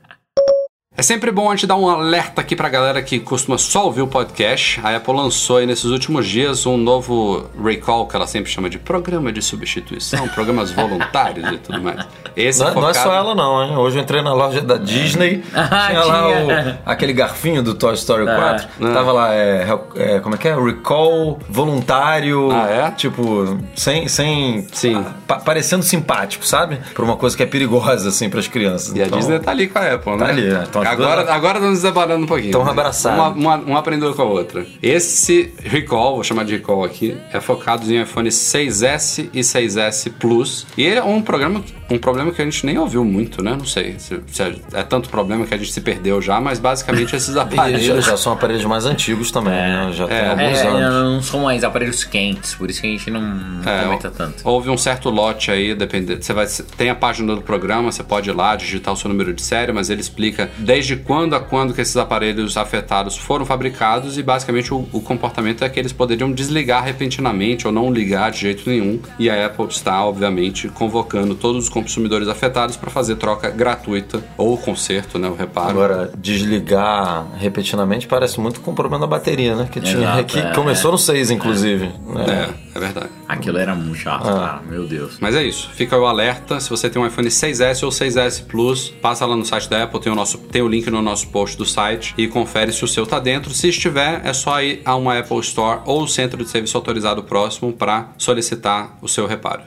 É 0.99 1.01
sempre 1.01 1.31
bom 1.31 1.49
a 1.49 1.55
gente 1.55 1.65
dar 1.65 1.77
um 1.77 1.87
alerta 1.87 2.41
aqui 2.41 2.57
pra 2.57 2.67
galera 2.67 3.01
que 3.01 3.21
costuma 3.21 3.57
só 3.57 3.85
ouvir 3.85 4.01
o 4.01 4.07
podcast. 4.07 4.81
A 4.83 4.97
Apple 4.97 5.13
lançou 5.15 5.55
aí 5.55 5.65
nesses 5.65 5.85
últimos 5.85 6.27
dias 6.27 6.65
um 6.65 6.75
novo 6.75 7.45
recall, 7.63 8.05
que 8.05 8.17
ela 8.17 8.27
sempre 8.27 8.51
chama 8.51 8.69
de 8.69 8.77
programa 8.77 9.31
de 9.31 9.41
substituição, 9.41 10.27
programas 10.35 10.71
voluntários 10.71 11.49
e 11.53 11.57
tudo 11.57 11.81
mais. 11.81 12.05
Esse 12.35 12.59
Não, 12.61 12.73
não 12.75 12.89
é 12.89 12.93
só 12.93 13.03
focado- 13.03 13.15
ela 13.15 13.33
não, 13.33 13.63
hein? 13.63 13.77
Hoje 13.77 13.97
eu 13.97 14.03
entrei 14.03 14.21
na 14.21 14.33
loja 14.33 14.59
da 14.59 14.75
Disney, 14.75 15.41
Ah, 15.55 15.87
tinha 15.87 16.03
lá 16.03 16.21
tinha. 16.33 16.77
o- 16.85 16.89
aquele 16.91 17.13
garfinho 17.13 17.63
do 17.63 17.75
Toy 17.75 17.93
Story 17.93 18.25
4, 18.25 18.67
É. 18.81 18.93
tava 18.93 19.13
lá, 19.13 19.33
é, 19.33 19.65
é, 19.95 20.19
como 20.19 20.35
é 20.35 20.37
que 20.37 20.49
é? 20.49 20.53
Recall, 20.61 21.39
voluntário, 21.49 22.51
Ah, 22.51 22.67
é? 22.69 22.91
tipo, 22.91 23.57
sem, 23.73 24.09
sem 24.09 24.67
Sim. 24.73 25.05
pa- 25.25 25.37
parecendo 25.39 25.81
simpático, 25.83 26.45
sabe? 26.45 26.77
Por 26.93 27.05
uma 27.05 27.15
coisa 27.15 27.37
que 27.37 27.43
é 27.43 27.45
perigosa, 27.45 28.09
assim, 28.09 28.29
pras 28.29 28.49
crianças. 28.49 28.93
E 28.97 29.01
a 29.01 29.05
Então, 29.05 29.17
Disney 29.17 29.39
tá 29.39 29.51
ali 29.51 29.67
com 29.69 29.79
a 29.79 29.93
Apple, 29.93 30.11
né? 30.17 30.17
Tá 30.17 30.25
ali, 30.25 30.45
é. 30.53 30.63
Então, 30.67 30.88
agora, 30.91 31.33
agora 31.33 31.57
estamos 31.57 31.81
deparando 31.81 32.23
um 32.23 32.27
pouquinho. 32.27 32.51
Tão 32.51 32.65
né? 32.65 32.71
abraçados. 32.71 33.19
Uma, 33.19 33.29
uma, 33.29 33.55
uma 33.65 33.79
aprendeu 33.79 34.13
com 34.13 34.21
a 34.21 34.25
outra. 34.25 34.65
Esse 34.81 35.53
recall, 35.63 36.15
vou 36.15 36.23
chamar 36.23 36.45
de 36.45 36.53
recall 36.53 36.83
aqui, 36.83 37.17
é 37.31 37.39
focado 37.39 37.91
em 37.91 38.01
iPhone 38.01 38.29
6S 38.29 39.29
e 39.33 39.39
6S 39.39 40.11
Plus. 40.19 40.65
E 40.77 40.83
ele 40.83 40.99
é 40.99 41.03
um 41.03 41.21
programa, 41.21 41.63
um 41.89 41.97
problema 41.97 42.31
que 42.31 42.41
a 42.41 42.45
gente 42.45 42.65
nem 42.65 42.77
ouviu 42.77 43.03
muito, 43.03 43.43
né? 43.43 43.55
Não 43.57 43.65
sei 43.65 43.95
se, 43.97 44.19
se 44.27 44.41
é, 44.43 44.55
é 44.73 44.83
tanto 44.83 45.09
problema 45.09 45.45
que 45.45 45.53
a 45.53 45.57
gente 45.57 45.71
se 45.71 45.81
perdeu 45.81 46.21
já, 46.21 46.39
mas 46.39 46.59
basicamente 46.59 47.15
esses 47.15 47.29
E 47.29 47.33
já, 47.35 47.41
aparelhos. 47.41 48.05
já 48.05 48.17
são 48.17 48.33
aparelhos 48.33 48.65
mais 48.65 48.85
antigos 48.85 49.31
também, 49.31 49.53
né? 49.53 49.89
Já 49.93 50.07
tem 50.07 50.17
É. 50.17 50.29
alguns 50.29 50.57
É, 50.59 50.67
anos. 50.67 51.03
não 51.15 51.21
são 51.21 51.39
mais 51.41 51.63
aparelhos 51.63 52.03
quentes, 52.03 52.53
por 52.55 52.69
isso 52.69 52.81
que 52.81 52.87
a 52.87 52.91
gente 52.91 53.09
não, 53.09 53.21
não 53.21 53.69
É, 53.69 53.83
comenta 53.83 54.11
tanto. 54.11 54.47
Houve 54.47 54.69
um 54.69 54.77
certo 54.77 55.09
lote 55.09 55.51
aí, 55.51 55.73
dependendo. 55.75 56.23
Você 56.23 56.33
vai 56.33 56.45
tem 56.77 56.89
a 56.89 56.95
página 56.95 57.35
do 57.35 57.41
programa, 57.41 57.91
você 57.91 58.03
pode 58.03 58.29
ir 58.29 58.33
lá 58.33 58.55
digitar 58.55 58.93
o 58.93 58.97
seu 58.97 59.09
número 59.09 59.33
de 59.33 59.41
série, 59.41 59.71
mas 59.71 59.89
ele 59.89 60.01
explica 60.01 60.49
desde 60.57 60.95
quando 60.95 61.35
a 61.35 61.39
quando 61.39 61.73
que 61.73 61.81
esses 61.81 61.97
aparelhos 61.97 62.57
afetados 62.57 63.17
foram 63.17 63.45
fabricados 63.45 64.17
e 64.17 64.23
basicamente 64.23 64.73
o, 64.73 64.87
o 64.91 65.01
comportamento 65.01 65.63
é 65.63 65.69
que 65.69 65.79
eles 65.79 65.91
poderiam 65.93 66.31
desligar 66.31 66.83
repentinamente 66.83 67.65
ou 67.67 67.73
não 67.73 67.91
ligar 67.91 68.31
de 68.31 68.39
jeito 68.39 68.69
nenhum. 68.69 68.99
E 69.17 69.29
a 69.29 69.45
Apple 69.45 69.67
está, 69.67 70.03
obviamente, 70.03 70.67
convocando 70.69 71.33
todos 71.35 71.63
os 71.63 71.69
consumidores 71.81 72.27
afetados 72.27 72.75
para 72.77 72.89
fazer 72.89 73.15
troca 73.15 73.49
gratuita 73.49 74.23
ou 74.37 74.57
conserto, 74.57 75.17
né, 75.19 75.27
o 75.27 75.35
reparo. 75.35 75.69
Agora, 75.69 76.11
desligar 76.17 77.25
repetidamente 77.37 78.07
parece 78.07 78.39
muito 78.39 78.61
com 78.61 78.71
o 78.71 78.75
problema 78.75 78.99
da 78.99 79.07
bateria, 79.07 79.55
né? 79.55 79.67
Que, 79.71 79.79
tinha, 79.79 79.97
Exato, 80.01 80.23
que 80.25 80.39
é. 80.39 80.51
começou 80.53 80.91
no 80.91 80.97
6, 80.97 81.31
inclusive. 81.31 81.87
né? 81.87 82.49
É, 82.73 82.77
é 82.77 82.79
verdade. 82.79 83.09
Aquilo 83.27 83.57
era 83.57 83.75
muito 83.75 83.97
chato, 83.97 84.27
Ah. 84.27 84.33
cara. 84.33 84.61
Meu 84.69 84.85
Deus. 84.87 85.17
Mas 85.19 85.35
é 85.35 85.43
isso, 85.43 85.69
fica 85.73 85.97
o 85.97 86.05
alerta. 86.05 86.59
Se 86.59 86.69
você 86.69 86.89
tem 86.89 87.01
um 87.01 87.05
iPhone 87.05 87.27
6S 87.29 87.83
ou 87.83 87.91
6S 87.91 88.41
Plus, 88.45 88.89
passa 89.01 89.25
lá 89.25 89.35
no 89.35 89.45
site 89.45 89.69
da 89.69 89.83
Apple, 89.83 89.99
tem 89.99 90.11
o, 90.11 90.15
nosso, 90.15 90.37
tem 90.37 90.61
o 90.61 90.67
link 90.67 90.89
no 90.89 91.01
nosso 91.01 91.27
post 91.27 91.57
do 91.57 91.65
site 91.65 92.13
e 92.17 92.27
confere 92.27 92.71
se 92.71 92.83
o 92.83 92.87
seu 92.87 93.05
tá 93.05 93.19
dentro. 93.19 93.51
Se 93.53 93.69
estiver, 93.69 94.21
é 94.23 94.33
só 94.33 94.61
ir 94.61 94.81
a 94.85 94.95
uma 94.95 95.17
Apple 95.19 95.39
Store 95.39 95.81
ou 95.85 96.07
centro 96.07 96.43
de 96.43 96.49
serviço 96.49 96.75
autorizado 96.77 97.23
próximo 97.23 97.71
para 97.73 98.09
solicitar 98.17 98.97
o 99.01 99.07
seu 99.07 99.25
reparo. 99.27 99.61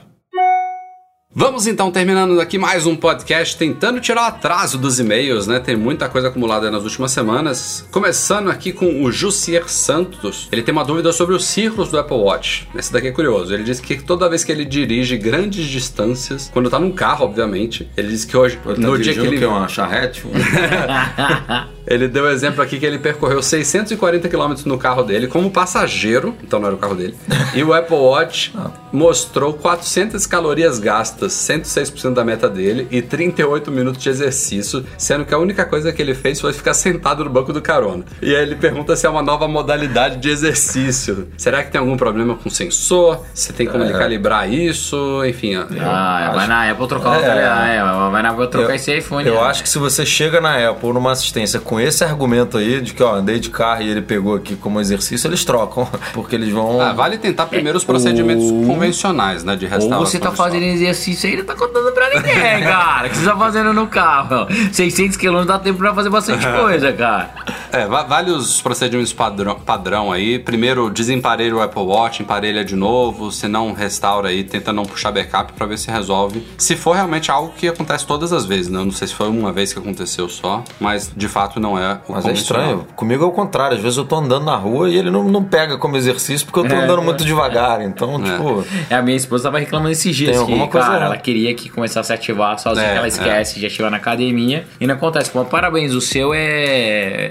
Vamos 1.35 1.65
então 1.65 1.89
terminando 1.89 2.39
aqui 2.39 2.59
mais 2.59 2.85
um 2.85 2.95
podcast 2.95 3.57
tentando 3.57 3.99
tirar 3.99 4.21
o 4.21 4.25
atraso 4.25 4.77
dos 4.77 4.99
e-mails, 4.99 5.47
né? 5.47 5.59
Tem 5.59 5.75
muita 5.75 6.07
coisa 6.07 6.27
acumulada 6.27 6.69
nas 6.69 6.83
últimas 6.83 7.11
semanas. 7.11 7.87
Começando 7.89 8.51
aqui 8.51 8.71
com 8.71 9.03
o 9.03 9.11
Jussier 9.11 9.67
Santos. 9.67 10.47
Ele 10.51 10.61
tem 10.61 10.71
uma 10.71 10.85
dúvida 10.85 11.11
sobre 11.11 11.33
os 11.33 11.45
círculos 11.45 11.89
do 11.89 11.97
Apple 11.97 12.17
Watch. 12.17 12.67
Esse 12.75 12.93
daqui 12.93 13.07
é 13.07 13.11
curioso. 13.11 13.51
Ele 13.51 13.63
diz 13.63 13.79
que 13.79 13.97
toda 13.97 14.29
vez 14.29 14.43
que 14.43 14.51
ele 14.51 14.63
dirige 14.63 15.17
grandes 15.17 15.65
distâncias, 15.65 16.51
quando 16.53 16.69
tá 16.69 16.77
num 16.77 16.91
carro, 16.91 17.25
obviamente, 17.25 17.89
ele 17.97 18.09
diz 18.09 18.25
que 18.25 18.37
hoje, 18.37 18.59
Ele 18.63 18.75
tá 18.75 18.81
no 18.81 18.99
dia 18.99 19.13
que 19.13 19.19
ele 19.19 19.37
o 19.37 19.39
quê? 19.39 19.45
Uma 19.47 19.67
charrete? 19.67 20.23
ele 21.85 22.07
deu 22.07 22.29
exemplo 22.29 22.61
aqui 22.61 22.79
que 22.79 22.85
ele 22.85 22.97
percorreu 22.97 23.41
640 23.41 24.27
km 24.29 24.53
no 24.65 24.77
carro 24.77 25.03
dele 25.03 25.27
como 25.27 25.49
passageiro, 25.51 26.35
então 26.43 26.59
não 26.59 26.67
era 26.67 26.75
o 26.75 26.79
carro 26.79 26.95
dele. 26.95 27.15
E 27.53 27.63
o 27.63 27.73
Apple 27.73 27.95
Watch 27.95 28.53
mostrou 28.91 29.53
400 29.53 30.25
calorias 30.27 30.79
gastas, 30.79 31.33
106% 31.33 32.13
da 32.13 32.23
meta 32.23 32.47
dele 32.49 32.87
e 32.91 33.01
38 33.01 33.71
minutos 33.71 34.01
de 34.01 34.09
exercício, 34.09 34.85
sendo 34.97 35.25
que 35.25 35.33
a 35.33 35.37
única 35.37 35.65
coisa 35.65 35.91
que 35.91 36.01
ele 36.01 36.13
fez 36.13 36.39
foi 36.39 36.53
ficar 36.53 36.73
sentado 36.73 37.23
no 37.23 37.29
banco 37.29 37.51
do 37.51 37.61
carona. 37.61 38.03
E 38.21 38.35
aí 38.35 38.41
ele 38.41 38.55
pergunta 38.55 38.95
se 38.95 39.05
é 39.05 39.09
uma 39.09 39.21
nova 39.21 39.47
modalidade 39.47 40.17
de 40.17 40.29
exercício. 40.29 41.27
Será 41.37 41.63
que 41.63 41.71
tem 41.71 41.79
algum 41.79 41.97
problema 41.97 42.35
com 42.35 42.49
o 42.49 42.51
sensor? 42.51 43.23
Se 43.33 43.51
tem 43.53 43.67
como 43.67 43.83
ele 43.83 43.93
calibrar 43.93 44.49
isso? 44.51 45.23
Enfim, 45.25 45.57
ó. 45.57 45.63
Ah, 45.81 46.29
vai 46.33 46.39
acho- 46.39 46.47
na 46.47 46.71
Apple 46.71 46.87
trocar 46.87 47.09
o 47.11 47.15
É. 47.15 47.19
tele- 47.21 47.39
é, 47.39 48.09
vai 48.11 48.21
na 48.21 48.29
Apple 48.29 48.47
trocar 48.47 48.75
esse 48.75 48.95
iPhone. 48.95 49.27
Eu 49.27 49.35
né? 49.35 49.41
acho 49.41 49.63
que 49.63 49.69
se 49.69 49.77
você 49.79 50.05
chega 50.05 50.39
na 50.39 50.69
Apple 50.69 50.93
numa 50.93 51.11
assistência 51.11 51.59
com 51.59 51.72
esse 51.79 52.03
argumento 52.03 52.57
aí, 52.57 52.81
de 52.81 52.93
que 52.93 53.03
ó, 53.03 53.15
andei 53.15 53.39
de 53.39 53.49
carro 53.49 53.81
e 53.81 53.89
ele 53.89 54.01
pegou 54.01 54.35
aqui 54.35 54.55
como 54.55 54.79
exercício, 54.79 55.27
eles 55.27 55.43
trocam. 55.45 55.87
Porque 56.13 56.35
eles 56.35 56.49
vão. 56.49 56.79
Ah, 56.81 56.93
vale 56.93 57.17
tentar 57.17 57.45
primeiro 57.45 57.77
os 57.77 57.83
procedimentos 57.83 58.49
convencionais, 58.65 59.43
né, 59.43 59.55
de 59.55 59.65
Ou 59.65 59.71
restauração. 59.71 60.05
você 60.05 60.19
tá 60.19 60.31
fazendo 60.31 60.63
exercício 60.63 61.27
aí 61.29 61.35
e 61.35 61.37
não 61.39 61.45
tá 61.45 61.55
contando 61.55 61.91
pra 61.91 62.09
ninguém, 62.09 62.63
cara. 62.63 63.07
O 63.07 63.09
que 63.09 63.17
você 63.17 63.25
tá 63.25 63.37
fazendo 63.37 63.73
no 63.73 63.87
carro? 63.87 64.47
600 64.71 65.17
km 65.17 65.43
dá 65.45 65.59
tempo 65.59 65.79
pra 65.79 65.93
fazer 65.93 66.09
bastante 66.09 66.45
coisa, 66.47 66.91
cara. 66.93 67.29
É, 67.73 67.85
va- 67.87 68.03
vale 68.03 68.31
os 68.31 68.61
procedimentos 68.61 69.11
padrão, 69.11 69.55
padrão 69.59 70.11
aí. 70.11 70.37
Primeiro, 70.39 70.89
desemparelha 70.89 71.55
o 71.55 71.61
Apple 71.61 71.81
Watch, 71.81 72.21
emparelha 72.21 72.63
de 72.63 72.75
novo, 72.75 73.31
se 73.31 73.47
não 73.47 73.73
restaura 73.73 74.29
aí, 74.29 74.43
tenta 74.43 74.71
não 74.71 74.83
puxar 74.85 75.11
backup 75.11 75.53
pra 75.53 75.65
ver 75.65 75.77
se 75.77 75.89
resolve. 75.89 76.45
Se 76.57 76.75
for 76.75 76.93
realmente 76.95 77.31
algo 77.31 77.51
que 77.57 77.67
acontece 77.67 78.05
todas 78.05 78.31
as 78.31 78.45
vezes, 78.45 78.69
né? 78.69 78.79
Eu 78.79 78.85
não 78.85 78.91
sei 78.91 79.07
se 79.07 79.13
foi 79.15 79.27
uma 79.27 79.51
vez 79.51 79.73
que 79.73 79.79
aconteceu 79.79 80.29
só, 80.29 80.63
mas 80.79 81.11
de 81.15 81.27
fato 81.27 81.59
não 81.59 81.77
é 81.77 81.99
o 82.07 82.13
Mas 82.13 82.25
é 82.25 82.31
estranho. 82.33 82.87
Comigo 82.95 83.23
é 83.23 83.27
o 83.27 83.31
contrário. 83.31 83.75
Às 83.77 83.83
vezes 83.83 83.97
eu 83.97 84.05
tô 84.05 84.15
andando 84.17 84.45
na 84.45 84.55
rua 84.55 84.89
e 84.89 84.95
ele 84.97 85.09
não, 85.09 85.23
não 85.23 85.43
pega 85.43 85.77
como 85.77 85.97
exercício 85.97 86.45
porque 86.45 86.59
eu 86.59 86.67
tô 86.67 86.75
andando 86.75 87.01
muito 87.01 87.25
devagar. 87.25 87.81
Então, 87.81 88.21
tipo. 88.21 88.63
É, 88.89 88.95
a 88.95 89.01
minha 89.01 89.17
esposa 89.17 89.45
tava 89.45 89.59
reclamando 89.59 89.91
esses 89.91 90.15
dias 90.15 90.35
Tem 90.37 90.45
que, 90.45 90.51
alguma 90.51 90.67
coisa 90.69 90.85
cara, 90.87 90.99
errada. 90.99 91.13
ela 91.15 91.21
queria 91.21 91.53
que 91.55 91.69
começasse 91.69 92.11
a 92.11 92.15
ativar 92.15 92.59
sozinha, 92.59 92.85
É, 92.87 92.91
que 92.91 92.97
ela 92.97 93.07
esquece 93.07 93.59
de 93.59 93.65
ativar 93.65 93.89
na 93.89 93.97
academia. 93.97 94.65
E 94.79 94.85
não 94.85 94.95
acontece. 94.95 95.31
Bom, 95.33 95.43
parabéns, 95.45 95.93
o 95.93 96.01
seu 96.01 96.33
é. 96.33 96.43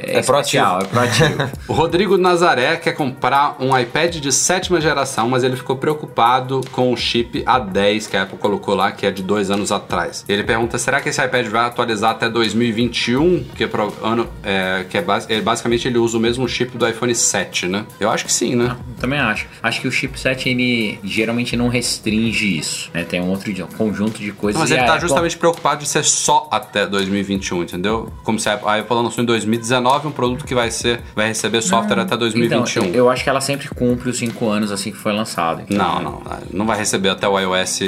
É, 0.05 0.18
É 0.18 0.22
proativo. 0.32 0.64
é 0.80 0.84
proativo. 0.84 1.50
O 1.68 1.72
Rodrigo 1.74 2.16
Nazaré 2.18 2.76
quer 2.76 2.92
comprar 2.92 3.56
um 3.60 3.76
iPad 3.78 4.16
de 4.16 4.32
sétima 4.32 4.80
geração, 4.80 5.28
mas 5.28 5.42
ele 5.44 5.56
ficou 5.56 5.76
preocupado 5.76 6.60
com 6.72 6.92
o 6.92 6.96
chip 6.96 7.42
A10 7.44 8.08
que 8.10 8.16
a 8.16 8.22
Apple 8.22 8.38
colocou 8.38 8.74
lá, 8.74 8.90
que 8.92 9.06
é 9.06 9.10
de 9.10 9.22
dois 9.22 9.50
anos 9.50 9.70
atrás. 9.72 10.24
Ele 10.28 10.42
pergunta: 10.44 10.76
será 10.78 11.00
que 11.00 11.08
esse 11.08 11.22
iPad 11.24 11.46
vai 11.46 11.64
atualizar 11.66 12.10
até 12.12 12.28
2021? 12.28 13.44
Que, 13.54 13.64
é 13.64 13.66
pro- 13.66 13.92
ano, 14.02 14.28
é, 14.42 14.84
que 14.88 14.98
é, 14.98 15.02
bas- 15.02 15.28
é, 15.30 15.40
basicamente 15.40 15.86
ele 15.88 15.98
usa 15.98 16.16
o 16.16 16.20
mesmo 16.20 16.48
chip 16.48 16.76
do 16.76 16.86
iPhone 16.88 17.14
7, 17.14 17.66
né? 17.68 17.84
Eu 18.00 18.10
acho 18.10 18.24
que 18.24 18.32
sim, 18.32 18.54
né? 18.54 18.76
Também 19.00 19.18
acho. 19.18 19.46
Acho 19.62 19.80
que 19.80 19.88
o 19.88 19.92
chipset, 19.92 20.48
ele 20.48 20.98
geralmente 21.04 21.56
não 21.56 21.68
restringe 21.68 22.58
isso, 22.58 22.90
né? 22.92 23.04
Tem 23.04 23.20
um 23.20 23.28
outro 23.30 23.52
de- 23.52 23.62
um 23.62 23.66
conjunto 23.66 24.18
de 24.20 24.33
coisas. 24.33 24.60
Mas 24.60 24.70
e 24.70 24.74
ele 24.74 24.85
tá 24.85 24.98
justamente 24.98 25.37
preocupado 25.37 25.83
de 25.83 25.88
ser 25.88 26.04
só 26.04 26.48
até 26.50 26.87
2021, 26.87 27.62
entendeu? 27.62 28.12
Como 28.22 28.38
se 28.38 28.48
a 28.48 28.54
Apple 28.54 28.96
lançou 28.96 29.22
em 29.22 29.26
2019 29.26 30.08
um 30.08 30.12
produto 30.23 30.44
que 30.44 30.54
vai 30.54 30.70
ser, 30.70 31.00
vai 31.16 31.27
receber 31.27 31.60
software 31.62 31.98
até 31.98 32.16
2021. 32.16 32.85
Então, 32.85 32.94
eu 32.94 33.10
acho 33.10 33.25
que 33.25 33.29
ela 33.29 33.40
sempre 33.40 33.68
cumpre 33.68 34.08
os 34.08 34.18
5 34.18 34.48
anos 34.48 34.70
assim 34.70 34.92
que 34.92 34.96
foi 34.96 35.12
lançado. 35.12 35.62
Então, 35.68 35.77
Não, 35.77 36.00
não, 36.00 36.23
não 36.52 36.66
vai 36.66 36.79
receber 36.79 37.08
até 37.08 37.27
o 37.27 37.37
iOS 37.37 37.81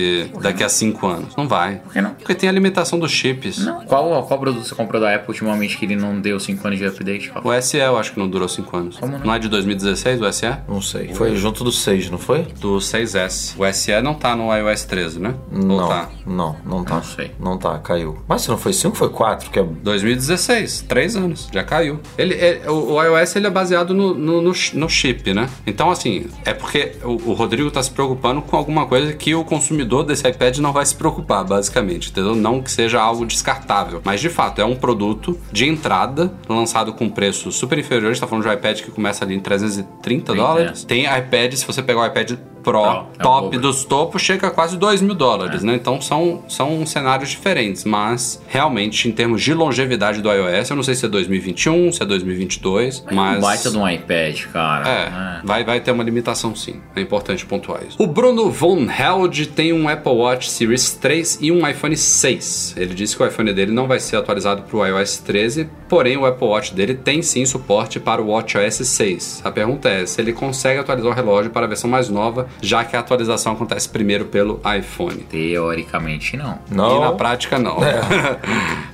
daqui 0.42 0.64
a 0.64 0.68
5 0.68 1.06
anos. 1.06 1.36
Não 1.36 1.46
vai. 1.46 1.76
Por 1.76 1.92
que 1.92 2.00
não? 2.00 2.10
Porque 2.10 2.34
tem 2.34 2.48
a 2.48 2.52
limitação 2.52 2.98
dos 2.98 3.12
chips. 3.12 3.58
Não. 3.58 3.84
Qual, 3.84 4.24
qual 4.24 4.40
produto 4.40 4.64
você 4.66 4.74
comprou 4.74 5.00
da 5.00 5.14
Apple 5.14 5.28
ultimamente 5.28 5.76
que 5.78 5.84
ele 5.84 5.94
não 5.94 6.20
deu 6.20 6.40
5 6.40 6.66
anos 6.66 6.80
de 6.80 6.86
update? 6.86 7.30
Qual? 7.30 7.46
O 7.46 7.62
SE 7.62 7.76
eu 7.76 7.96
acho 7.96 8.12
que 8.12 8.18
não 8.18 8.28
durou 8.28 8.48
5 8.48 8.76
anos. 8.76 8.96
Como 8.96 9.12
não? 9.12 9.26
não 9.26 9.34
é 9.34 9.38
de 9.38 9.48
2016 9.48 10.20
o 10.20 10.32
SE? 10.32 10.46
Não 10.66 10.82
sei. 10.82 11.14
Foi 11.14 11.36
junto 11.36 11.62
do 11.62 11.70
6, 11.70 12.10
não 12.10 12.18
foi? 12.18 12.42
Do 12.60 12.78
6S. 12.78 13.54
O 13.56 13.72
SE 13.72 14.00
não 14.02 14.14
tá 14.14 14.34
no 14.34 14.52
iOS 14.52 14.84
13, 14.84 15.20
né? 15.20 15.34
Ou 15.52 15.58
Não, 15.62 15.88
tá? 15.88 16.08
não, 16.26 16.56
não 16.66 16.82
tá. 16.82 16.96
Não 16.96 17.02
sei. 17.04 17.30
Não 17.38 17.58
tá, 17.58 17.78
caiu. 17.78 18.18
Mas 18.26 18.42
se 18.42 18.48
não 18.48 18.58
foi 18.58 18.72
5, 18.72 18.96
foi 18.96 19.08
4, 19.08 19.50
que 19.50 19.60
é 19.60 19.62
2016, 19.62 20.82
três 20.88 21.14
anos, 21.14 21.48
já 21.52 21.62
caiu. 21.62 22.00
Ele, 22.16 22.34
é- 22.34 22.62
o, 22.68 22.92
o 22.92 23.02
iOS 23.02 23.36
ele 23.36 23.46
é 23.46 23.50
baseado 23.50 23.92
no, 23.94 24.14
no, 24.14 24.40
no 24.42 24.52
no 24.74 24.88
chip, 24.88 25.34
né? 25.34 25.48
Então, 25.66 25.90
assim, 25.90 26.26
é 26.44 26.52
porque 26.54 26.92
o, 27.02 27.30
o 27.30 27.32
Rodrigo 27.32 27.70
tá 27.70 27.82
se 27.82 27.90
preocupando 27.90 28.40
com 28.42 28.56
alguma 28.56 28.86
coisa 28.86 29.12
que 29.12 29.34
o 29.34 29.44
consumidor 29.44 30.04
desse 30.04 30.26
iPad 30.28 30.58
não 30.58 30.72
vai 30.72 30.86
se 30.86 30.94
preocupar, 30.94 31.44
basicamente, 31.44 32.10
entendeu? 32.10 32.34
Não 32.34 32.62
que 32.62 32.70
seja 32.70 33.00
algo 33.00 33.26
descartável. 33.26 34.00
Mas, 34.04 34.20
de 34.20 34.28
fato, 34.28 34.60
é 34.60 34.64
um 34.64 34.76
produto 34.76 35.38
de 35.52 35.66
entrada, 35.68 36.32
lançado 36.48 36.92
com 36.92 37.08
preço 37.08 37.50
super 37.52 37.78
inferior. 37.78 38.10
A 38.10 38.12
gente 38.12 38.20
tá 38.20 38.26
falando 38.26 38.44
de 38.44 38.50
um 38.50 38.52
iPad 38.52 38.80
que 38.80 38.90
começa 38.90 39.24
ali 39.24 39.34
em 39.34 39.40
330 39.40 40.34
dólares. 40.34 40.84
Tem 40.84 41.04
iPad, 41.04 41.52
se 41.54 41.66
você 41.66 41.82
pegar 41.82 42.00
o 42.00 42.06
iPad 42.06 42.32
Pro, 42.64 42.82
Pro, 42.82 43.06
é 43.18 43.22
top 43.22 43.42
dobro. 43.42 43.60
dos 43.60 43.84
topos, 43.84 44.22
chega 44.22 44.48
a 44.48 44.50
quase 44.50 44.76
2 44.76 45.02
mil 45.02 45.14
dólares, 45.14 45.62
né? 45.62 45.74
Então 45.74 46.00
são, 46.00 46.42
são 46.48 46.84
cenários 46.86 47.30
diferentes, 47.30 47.84
mas 47.84 48.42
realmente, 48.48 49.08
em 49.08 49.12
termos 49.12 49.42
de 49.42 49.52
longevidade 49.54 50.20
do 50.20 50.32
iOS, 50.32 50.70
eu 50.70 50.76
não 50.76 50.82
sei 50.82 50.94
se 50.94 51.04
é 51.04 51.08
2021, 51.08 51.92
se 51.92 52.02
é 52.02 52.06
2022, 52.06 53.04
mas. 53.12 53.38
Um 53.38 53.40
baita 53.40 53.70
de 53.70 53.76
um 53.76 53.88
iPad, 53.88 54.44
cara. 54.52 54.88
É, 54.88 55.46
vai, 55.46 55.62
vai 55.62 55.80
ter 55.80 55.90
uma 55.90 56.02
limitação 56.02 56.56
sim. 56.56 56.80
É 56.96 57.00
importante 57.00 57.44
pontuar 57.46 57.82
isso. 57.86 58.02
O 58.02 58.06
Bruno 58.06 58.50
Von 58.50 58.86
Held 58.90 59.48
tem 59.48 59.72
um 59.72 59.88
Apple 59.88 60.12
Watch 60.12 60.50
Series 60.50 60.92
3 60.92 61.38
e 61.42 61.52
um 61.52 61.68
iPhone 61.68 61.96
6. 61.96 62.74
Ele 62.76 62.94
disse 62.94 63.16
que 63.16 63.22
o 63.22 63.26
iPhone 63.26 63.52
dele 63.52 63.72
não 63.72 63.86
vai 63.86 64.00
ser 64.00 64.16
atualizado 64.16 64.62
para 64.62 64.76
o 64.76 64.86
iOS 64.86 65.18
13, 65.18 65.68
porém 65.88 66.16
o 66.16 66.24
Apple 66.24 66.46
Watch 66.46 66.74
dele 66.74 66.94
tem 66.94 67.22
sim 67.22 67.44
suporte 67.44 68.00
para 68.00 68.22
o 68.22 68.30
WatchOS 68.30 68.86
6. 68.86 69.42
A 69.44 69.50
pergunta 69.50 69.88
é 69.88 70.06
se 70.06 70.20
ele 70.20 70.32
consegue 70.32 70.80
atualizar 70.80 71.12
o 71.12 71.14
relógio 71.14 71.50
para 71.50 71.66
a 71.66 71.68
versão 71.68 71.88
mais 71.88 72.08
nova, 72.08 72.48
já 72.60 72.84
que 72.84 72.96
a 72.96 73.00
atualização 73.00 73.52
acontece 73.52 73.88
primeiro 73.88 74.24
pelo 74.26 74.60
iPhone. 74.78 75.18
Teoricamente, 75.30 76.36
não. 76.36 76.58
Não. 76.70 76.96
E 76.96 77.00
na 77.00 77.12
prática 77.12 77.58
não. 77.58 77.78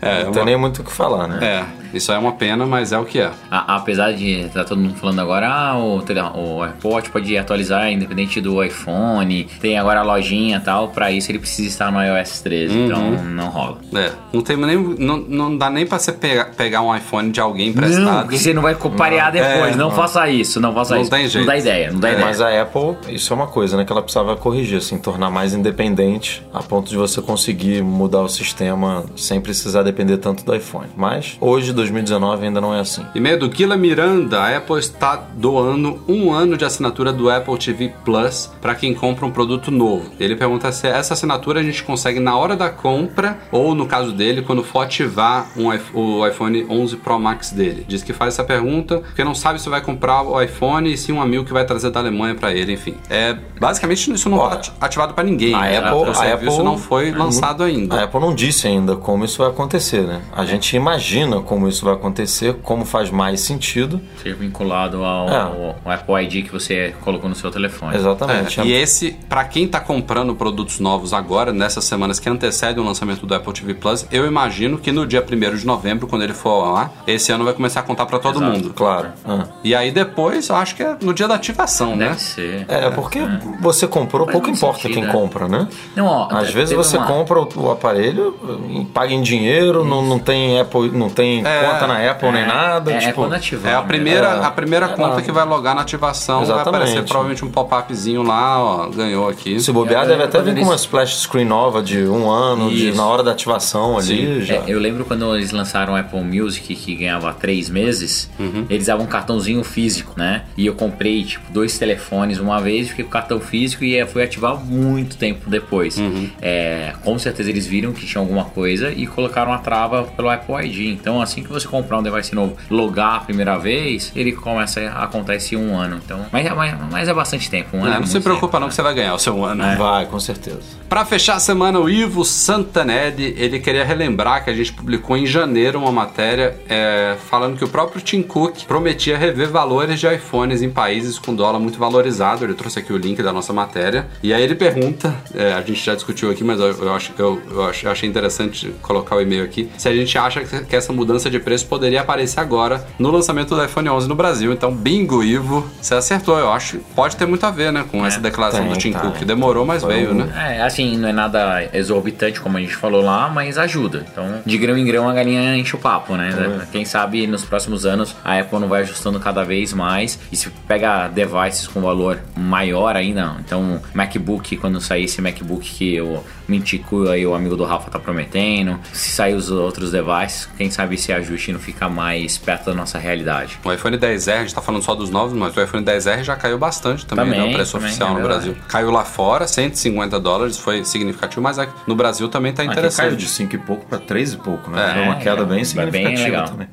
É, 0.01 0.25
não 0.25 0.33
tem 0.33 0.43
uma- 0.43 0.45
nem 0.45 0.57
muito 0.57 0.83
o 0.83 0.85
que 0.85 0.93
falar, 0.93 1.27
né? 1.29 1.39
é, 1.43 1.97
isso 1.97 2.13
é 2.13 2.19
uma 2.19 2.33
pena, 2.33 2.65
mas 2.67 2.93
é 2.93 2.99
o 2.99 3.05
que 3.05 3.21
é. 3.21 3.31
A- 3.51 3.77
apesar 3.77 4.13
de 4.13 4.49
tá 4.53 4.65
todo 4.65 4.81
mundo 4.81 4.95
falando 4.95 5.21
agora, 5.21 5.49
ah, 5.49 5.77
o, 5.79 6.03
o 6.35 6.63
iPod 6.63 7.11
pode 7.11 7.37
atualizar 7.37 7.91
independente 7.91 8.41
do 8.41 8.63
iPhone, 8.63 9.45
tem 9.61 9.79
agora 9.79 10.01
a 10.01 10.03
lojinha 10.03 10.59
e 10.59 10.61
tal, 10.61 10.89
pra 10.89 11.11
isso 11.11 11.31
ele 11.31 11.39
precisa 11.39 11.69
estar 11.69 11.91
no 11.91 12.01
iOS 12.03 12.41
13, 12.41 12.75
Uhum. 12.77 12.85
então 12.87 13.11
não 13.25 13.49
rola. 13.49 13.79
É, 13.95 14.13
não, 14.33 14.41
tem 14.43 14.57
nem, 14.57 14.77
não, 14.77 15.17
não 15.19 15.57
dá 15.57 15.69
nem 15.71 15.87
pra 15.87 15.99
você 15.99 16.13
pegar, 16.13 16.47
pegar 16.57 16.83
um 16.83 16.95
iPhone 16.97 17.31
de 17.31 17.41
alguém 17.41 17.67
Não, 17.67 17.73
emprestado. 17.73 18.23
porque 18.23 18.39
você 18.39 18.53
não 18.55 18.63
vai 18.63 18.75
parear 18.75 19.33
depois, 19.33 19.75
É, 19.75 19.77
não, 19.77 19.89
não. 19.89 19.91
faça 19.91 20.29
isso, 20.29 20.61
não 20.61 20.73
faça 20.73 20.95
Não 20.95 21.03
isso. 21.03 21.11
tem 21.11 21.29
jeito. 21.29 21.45
Não 21.47 21.53
dá 21.53 21.59
ideia, 21.59 21.91
não 21.93 22.01
dá 22.01 22.11
ideia. 22.11 22.25
Mas 22.27 22.41
a 22.41 22.63
Apple, 22.63 22.97
isso 23.09 23.33
é 23.33 23.37
uma 23.37 23.47
coisa, 23.51 23.77
né, 23.77 23.85
que 23.85 23.93
ela 23.93 24.03
precisava 24.03 24.37
corrigir, 24.37 24.79
assim, 24.79 24.99
tornar 24.99 25.31
mais 25.31 25.55
independente, 25.55 26.43
a 26.53 26.63
ponto 26.63 26.89
de 26.89 26.97
você 26.97 27.21
conseguir 27.21 27.83
mudar 27.83 28.23
o 28.23 28.29
sistema 28.29 29.05
sem 29.17 29.41
precisar 29.41 29.83
depender 29.83 30.19
tanto 30.19 30.45
do 30.45 30.55
iPhone. 30.55 30.89
Mas 30.97 31.37
hoje, 31.41 31.73
2019, 31.73 32.47
ainda 32.47 32.61
não 32.61 32.75
é 32.75 32.81
assim. 32.81 33.05
E-mail 33.15 33.39
do 33.39 33.51
Kila 33.51 33.77
Miranda, 33.77 34.41
a 34.41 34.57
Apple 34.57 34.79
está 34.79 35.17
doando 35.17 36.01
um 36.09 36.33
ano 36.33 36.57
de 36.57 36.65
assinatura 36.65 37.13
do 37.13 37.31
Apple 37.31 37.59
TV 37.59 37.93
Plus 38.05 38.51
para 38.61 38.75
quem 38.75 38.95
compra 38.95 39.27
um 39.27 39.31
produto 39.31 39.71
novo. 39.71 40.11
Ele 40.19 40.37
pergunta 40.37 40.71
se 40.73 40.87
essa 40.87 41.15
assinatura 41.15 41.61
a 41.61 41.63
gente 41.63 41.83
consegue 41.83 42.21
na 42.21 42.37
hora 42.37 42.57
da 42.57 42.71
compra 42.71 43.39
ou 43.51 43.75
no 43.75 43.87
caso 43.87 44.13
dele 44.13 44.43
quando 44.43 44.63
for 44.63 44.81
ativar 44.81 45.51
um 45.57 45.71
o 45.95 46.27
iPhone 46.27 46.67
11 46.69 46.97
Pro 46.97 47.19
Max 47.19 47.51
dele. 47.51 47.85
Diz 47.87 48.03
que 48.03 48.13
faz 48.13 48.35
essa 48.35 48.45
pergunta 48.45 48.99
porque 48.99 49.25
não 49.25 49.35
sabe 49.35 49.61
se 49.61 49.69
vai 49.69 49.81
comprar 49.81 50.23
o 50.23 50.41
iPhone 50.41 50.93
e 50.93 50.97
sim 50.97 51.13
um 51.13 51.21
amigo 51.21 51.45
que 51.45 51.53
vai 51.53 51.65
trazer 51.65 51.91
da 51.91 52.01
Alemanha 52.01 52.35
para 52.35 52.53
ele, 52.53 52.73
enfim. 52.73 52.95
É 53.09 53.37
basicamente 53.59 54.11
isso 54.13 54.29
não 54.29 54.39
Olha, 54.39 54.61
está 54.61 54.73
ativado 54.87 55.15
para 55.15 55.25
ninguém. 55.25 55.55
a 55.55 55.61
né? 55.61 55.79
Apple- 55.79 55.91
o 55.95 56.11
a 56.11 56.15
serviço 56.15 56.53
Apple- 56.53 56.65
não 56.65 56.79
foi 56.79 57.11
lançado 57.13 57.63
ainda. 57.63 57.97
A 58.01 58.05
Apple 58.05 58.21
não 58.21 58.35
disse 58.35 58.67
ainda 58.67 58.97
como 58.97 59.25
isso 59.25 59.39
vai 59.39 59.49
acontecer, 59.49 60.03
né? 60.03 60.21
A 60.33 60.45
gente 60.45 60.75
imagina 60.77 61.41
como 61.41 61.69
isso 61.69 61.85
vai 61.85 61.95
acontecer, 61.95 62.55
como 62.63 62.85
faz 62.85 63.11
mais 63.11 63.41
sentido. 63.41 64.01
Ser 64.23 64.35
vinculado 64.35 65.05
ao, 65.05 65.29
É. 65.29 65.37
ao- 65.41 65.77
Apple 65.85 66.15
ID 66.25 66.45
que 66.47 66.53
você 66.53 66.95
colocou 67.03 67.29
no 67.29 67.35
seu 67.35 67.51
telefone. 67.51 67.95
Exatamente. 67.97 68.61
É, 68.61 68.65
e 68.65 68.73
esse, 68.73 69.13
pra 69.29 69.45
quem 69.45 69.67
tá 69.69 69.81
comprando 69.81 70.35
produtos 70.35 70.79
novos 70.81 71.13
agora, 71.13 71.53
nessas 71.53 71.85
semanas 71.85 72.19
que 72.19 72.29
antecedem 72.29 72.83
o 72.83 72.87
lançamento 72.87 73.27
do 73.27 73.35
Apple 73.35 73.53
TV 73.53 73.75
Plus, 73.75 74.07
eu 74.11 74.27
imagino 74.27 74.79
que 74.79 74.93
no 74.93 75.07
dia 75.07 75.23
1 75.23 75.57
de 75.57 75.67
novembro, 75.67 76.07
quando 76.07 76.23
ele 76.23 76.33
for 76.35 76.73
lá, 76.73 76.91
esse 77.07 77.33
ano 77.33 77.45
vai 77.45 77.53
começar 77.55 77.81
a 77.81 77.83
contar 77.83 78.07
pra 78.07 78.19
todo 78.19 78.37
Exato. 78.39 78.53
mundo. 78.53 78.73
Claro. 78.75 79.09
Ah. 79.27 79.45
E 79.65 79.75
aí 79.75 79.91
depois, 79.91 80.49
eu 80.49 80.57
acho 80.57 80.75
que 80.75 80.83
é 80.83 80.97
no 81.03 81.13
dia 81.13 81.27
da 81.29 81.35
ativação, 81.35 81.97
né? 81.97 82.09
Deve 82.11 82.21
ser. 82.21 82.65
É, 82.69 82.91
porque 82.91 83.20
você 83.61 83.87
comprou, 83.87 84.27
Faz 84.27 84.33
pouco 84.33 84.51
importa 84.51 84.81
sentido, 84.83 84.95
quem 84.95 85.05
né? 85.05 85.13
compra, 85.13 85.49
né? 85.49 85.69
Não, 85.97 86.07
ó, 86.07 86.29
Às 86.31 86.51
vezes 86.51 86.75
você 86.75 86.97
uma- 86.97 87.07
compra 87.07 87.41
o, 87.41 87.49
o 87.57 87.71
aparelho, 87.71 88.35
e 88.71 88.85
paga 88.87 89.13
em 89.13 89.23
dinheiro, 89.23 89.85
não, 89.85 90.03
não 90.03 90.19
tem 90.19 90.61
Apple, 90.61 90.91
não 90.91 91.09
tem 91.11 91.45
É, 91.47 91.63
conta 91.65 91.87
na 91.87 92.11
Apple 92.11 92.31
nem 92.33 92.47
nada. 92.47 92.93
É, 92.93 92.97
é 92.97 92.99
tipo, 92.99 93.15
quando 93.15 93.35
ativar. 93.35 93.73
É 93.73 93.75
a 93.77 93.81
né? 93.83 93.87
primeira, 93.87 94.27
É. 94.27 94.45
a 94.45 94.51
primeira 94.51 94.87
É 94.87 94.89
conta 94.91 95.23
que 95.23 95.31
vai 95.33 95.45
logar 95.45 95.75
na 95.75 95.83
ativação, 95.83 96.37
vai 96.37 96.45
Exatamente. 96.45 96.69
aparecer 96.77 97.03
provavelmente 97.05 97.45
um 97.45 97.51
pop-upzinho 97.51 98.23
lá, 98.23 98.63
ó, 98.63 98.89
ganhou 98.89 99.29
aqui. 99.29 99.61
se 99.61 99.73
bobear, 99.73 100.07
deve 100.07 100.23
até 100.23 100.41
vir 100.41 100.55
com 100.57 100.63
uma 100.65 100.75
splash 100.77 101.17
screen 101.21 101.45
nova 101.45 101.83
de 101.83 101.99
um 102.07 102.29
ano, 102.31 102.71
de- 102.71 102.93
na 102.93 103.05
hora 103.07 103.23
da 103.23 103.33
ativação 103.33 103.99
ali. 103.99 104.43
Já. 104.45 104.55
É, 104.57 104.65
eu 104.69 104.79
lembro 104.79 105.05
quando 105.05 105.35
eles 105.37 105.51
lançaram 105.51 105.93
o 105.95 105.97
Apple 105.97 106.21
Music, 106.23 106.75
que 106.75 106.95
ganhava 106.95 107.33
três 107.33 107.69
meses, 107.71 108.31
eles 108.69 108.87
davam 108.87 109.05
um 109.05 109.09
cartãozinho 109.09 109.63
físico, 109.65 110.13
né? 110.17 110.43
E 110.57 110.67
eu 110.67 110.75
comprei, 110.75 111.25
tipo, 111.25 111.51
dois 111.53 111.79
telefones 111.79 112.39
uma 112.39 112.61
vez, 112.61 112.89
fiquei 112.89 113.05
com 113.05 113.09
o 113.09 113.10
cartão 113.11 113.41
físico 113.41 113.85
e 113.85 113.97
eh, 113.97 114.07
fui 114.07 114.23
ativar 114.23 114.57
muito 114.65 115.17
tempo 115.17 115.49
depois. 115.51 115.97
É, 116.41 116.93
com 117.05 117.19
certeza 117.19 117.51
eles 117.51 117.67
viram 117.67 117.93
que 117.93 118.07
tinha 118.07 118.21
alguma 118.21 118.45
coisa 118.45 118.91
e 118.91 119.07
colocaram 119.07 119.53
a 119.53 119.59
trava 119.59 120.05
pelo 120.05 120.31
Apple 120.31 120.55
ID. 120.67 120.99
Então, 120.99 121.21
assim 121.21 121.43
que 121.43 121.49
você 121.51 121.67
comprar 121.69 121.99
um 121.99 122.03
device 122.03 122.35
novo, 122.35 122.57
logar 122.71 123.17
a 123.17 123.21
primeira 123.21 123.59
vez, 123.59 124.13
ele 124.15 124.33
começa 124.33 124.81
a 124.81 125.05
acontece 125.05 125.55
em 125.55 125.59
um 125.59 125.77
ano. 125.77 126.01
Então, 126.05 126.25
mas, 126.33 126.47
é- 126.47 126.55
mas, 126.55 126.75
mas 126.91 127.09
é 127.09 127.15
bastante 127.15 127.51
tempo. 127.51 127.77
Um 127.77 127.83
ano 127.85 127.93
É, 127.95 127.97
é 127.97 128.01
não 128.01 128.07
se 128.07 128.21
preocupa 128.21 128.47
tempo, 128.47 128.61
não 128.61 128.67
né? 128.67 128.69
que 128.69 128.75
você 128.75 128.83
vai 128.83 128.95
ganhar 128.95 129.15
o 129.15 129.19
seu 129.19 129.45
ano. 129.45 129.63
Vai, 129.77 130.07
com 130.07 130.21
certeza. 130.21 130.61
Pra 130.89 131.05
fechar 131.05 131.35
a 131.37 131.41
semana, 131.41 131.79
o 131.79 131.89
Ivo 131.89 132.25
Santanelli, 132.25 133.35
ele 133.37 133.59
queria 133.59 133.85
relembrar 133.85 134.45
que 134.45 134.51
a 134.51 134.55
gente 134.55 134.73
publicou 134.73 135.17
em 135.17 135.27
janeiro 135.27 135.79
uma 135.79 135.93
matéria 135.93 136.57
é, 136.69 137.17
falando 137.29 137.57
que 137.57 137.65
o 137.65 137.69
próprio 137.69 138.01
Tim 138.01 138.23
Cook 138.23 138.65
prometia 138.67 139.17
rever 139.17 139.49
valores 139.51 139.99
de 140.01 140.07
iPhones 140.13 140.63
em 140.63 140.71
países 140.71 141.19
com 141.19 141.35
dólar 141.35 141.59
muito 141.59 141.79
valorizado. 141.79 142.45
Ele 142.45 142.55
trouxe 142.55 142.79
aqui 142.79 142.93
o 142.93 142.97
link 143.01 143.23
da 143.23 143.33
nossa 143.33 143.53
matéria. 143.53 144.07
E 144.23 144.33
aí 144.33 144.43
ele 144.43 144.55
pergunta, 144.55 145.15
é, 145.35 145.53
a 145.53 145.61
gente 145.63 145.85
já 145.85 145.95
discutiu 145.95 146.31
aqui, 146.31 146.45
mas 146.45 146.61
eu, 146.61 146.67
eu 146.71 146.93
acho, 146.95 147.13
eu, 147.19 147.41
eu 147.51 147.65
acho- 147.65 147.87
eu 147.87 147.91
achei 147.91 148.09
interessante 148.09 148.73
colocar 148.83 149.17
o 149.17 149.21
e-mail 149.21 149.45
aqui, 149.45 149.69
se 149.77 149.89
a 149.89 149.95
gente 149.95 150.17
acha 150.19 150.41
que 150.43 150.77
essa 150.77 150.93
mudança 150.93 151.31
de 151.31 151.39
preço 151.39 151.67
poderia 151.67 152.01
aparecer 152.01 152.41
agora 152.41 152.85
no 152.99 153.11
lançamento 153.11 153.55
do 153.55 153.65
iPhone 153.65 153.89
11 153.89 154.09
no 154.09 154.15
Brasil. 154.15 154.53
Então, 154.53 154.73
bingo, 154.75 155.23
Ivo, 155.23 155.69
você 155.81 155.95
acertou. 155.95 156.39
Eu 156.39 156.53
acho 156.53 156.79
que 156.79 156.85
pode 156.95 157.17
ter 157.17 157.27
muito 157.27 157.45
a 157.45 157.51
ver, 157.51 157.73
né, 157.73 157.85
com 157.91 158.05
essa 158.05 158.21
declaração 158.21 158.63
tem, 158.65 158.73
do 158.73 158.79
Tim 158.79 158.93
tá. 158.93 159.01
Cook. 159.01 159.25
Demorou, 159.25 159.65
mas 159.67 159.83
Foi 159.83 159.95
veio, 159.95 160.11
um- 160.11 160.15
né? 160.15 160.57
É, 160.59 160.63
assim, 160.63 160.97
não 160.97 161.09
é 161.09 161.13
nada 161.13 161.69
exorbitante, 161.73 162.41
como 162.41 162.57
a 162.57 162.61
gente 162.61 162.77
falou 162.77 163.03
lá, 163.03 163.29
mas 163.29 163.59
ajuda. 163.59 164.05
Então, 164.11 164.41
de 164.45 164.59
grão 164.59 164.77
em 164.77 164.85
grão, 164.85 165.09
a 165.09 165.13
galinha 165.13 165.57
enche 165.57 165.75
o 165.75 165.79
papo, 165.79 166.15
né? 166.17 166.31
Quem 166.73 166.85
sabe 166.85 167.27
nos 167.27 167.45
próximos 167.45 167.85
anos 167.87 168.15
a 168.25 168.39
Apple 168.39 168.59
não 168.59 168.69
vai 168.69 168.83
ajustando 168.83 169.19
cada 169.21 169.45
vez 169.45 169.73
mais. 169.73 170.19
E 170.31 170.37
se 170.37 170.51
pega 170.69 171.09
devices 171.09 171.67
com 171.67 171.81
valor 171.81 172.19
maior 172.37 172.90
ainda, 172.97 173.37
então, 173.45 173.81
MacBook, 173.95 174.57
quando 174.57 174.81
sair 174.81 175.05
esse 175.05 175.21
MacBook 175.23 175.69
que 175.69 176.01
o 176.01 176.23
Mintico 176.49 177.09
aí, 177.09 177.27
o 177.27 177.35
amigo 177.35 177.57
do 177.57 177.65
Rafa, 177.65 177.91
tá 177.91 177.99
prometendo, 177.99 178.79
se 178.93 179.11
sair 179.11 179.35
os 179.35 179.51
outros 179.51 179.91
devices, 179.93 180.49
quem 180.57 180.71
sabe 180.71 180.95
esse 180.97 181.13
ajuste 181.13 181.53
não 181.53 181.61
fica 181.61 181.89
mais 181.89 182.37
perto 182.39 182.67
da 182.67 182.75
nossa 182.75 182.99
realidade. 182.99 183.59
O 183.65 183.73
iPhone 183.73 183.97
10R, 183.97 184.33
a 184.35 184.41
gente 184.41 184.55
tá 184.55 184.63
falando 184.63 184.83
só 184.83 184.95
dos 184.95 185.11
novos, 185.11 185.33
mas 185.33 185.57
o 185.57 185.63
iPhone 185.63 185.85
10R 185.85 186.23
já 186.25 186.37
caiu 186.37 186.59
bastante 186.59 187.07
também, 187.07 187.25
Também, 187.27 187.41
né? 187.41 187.51
O 187.51 187.53
preço 187.55 187.73
também, 187.73 187.87
oficial 187.89 188.11
é 188.11 188.15
no. 188.21 188.23
Brasil. 188.27 188.57
Caiu 188.69 188.91
lá 188.91 189.05
fora, 189.05 189.47
150 189.47 190.19
dólares, 190.21 190.59
foi 190.59 190.85
significativo, 190.85 191.43
mas 191.43 191.59
aqui 191.59 191.73
no 191.87 191.95
Brasil 191.95 192.29
também 192.29 192.53
tá 192.53 192.63
Aqui 192.63 192.73
interessante. 192.73 193.07
caiu 193.07 193.17
de 193.17 193.27
5 193.27 193.55
e 193.55 193.59
pouco 193.59 193.87
para 193.87 193.99
3 193.99 194.33
e 194.35 194.37
pouco, 194.37 194.71
né? 194.71 194.91
É, 194.91 194.95
Foi 194.95 195.03
uma 195.03 195.17
queda 195.17 195.43
é, 195.43 195.45
bem 195.45 195.49
bem 195.57 195.65
significativa 195.65 196.25
legal. 196.25 196.45
também. 196.49 196.69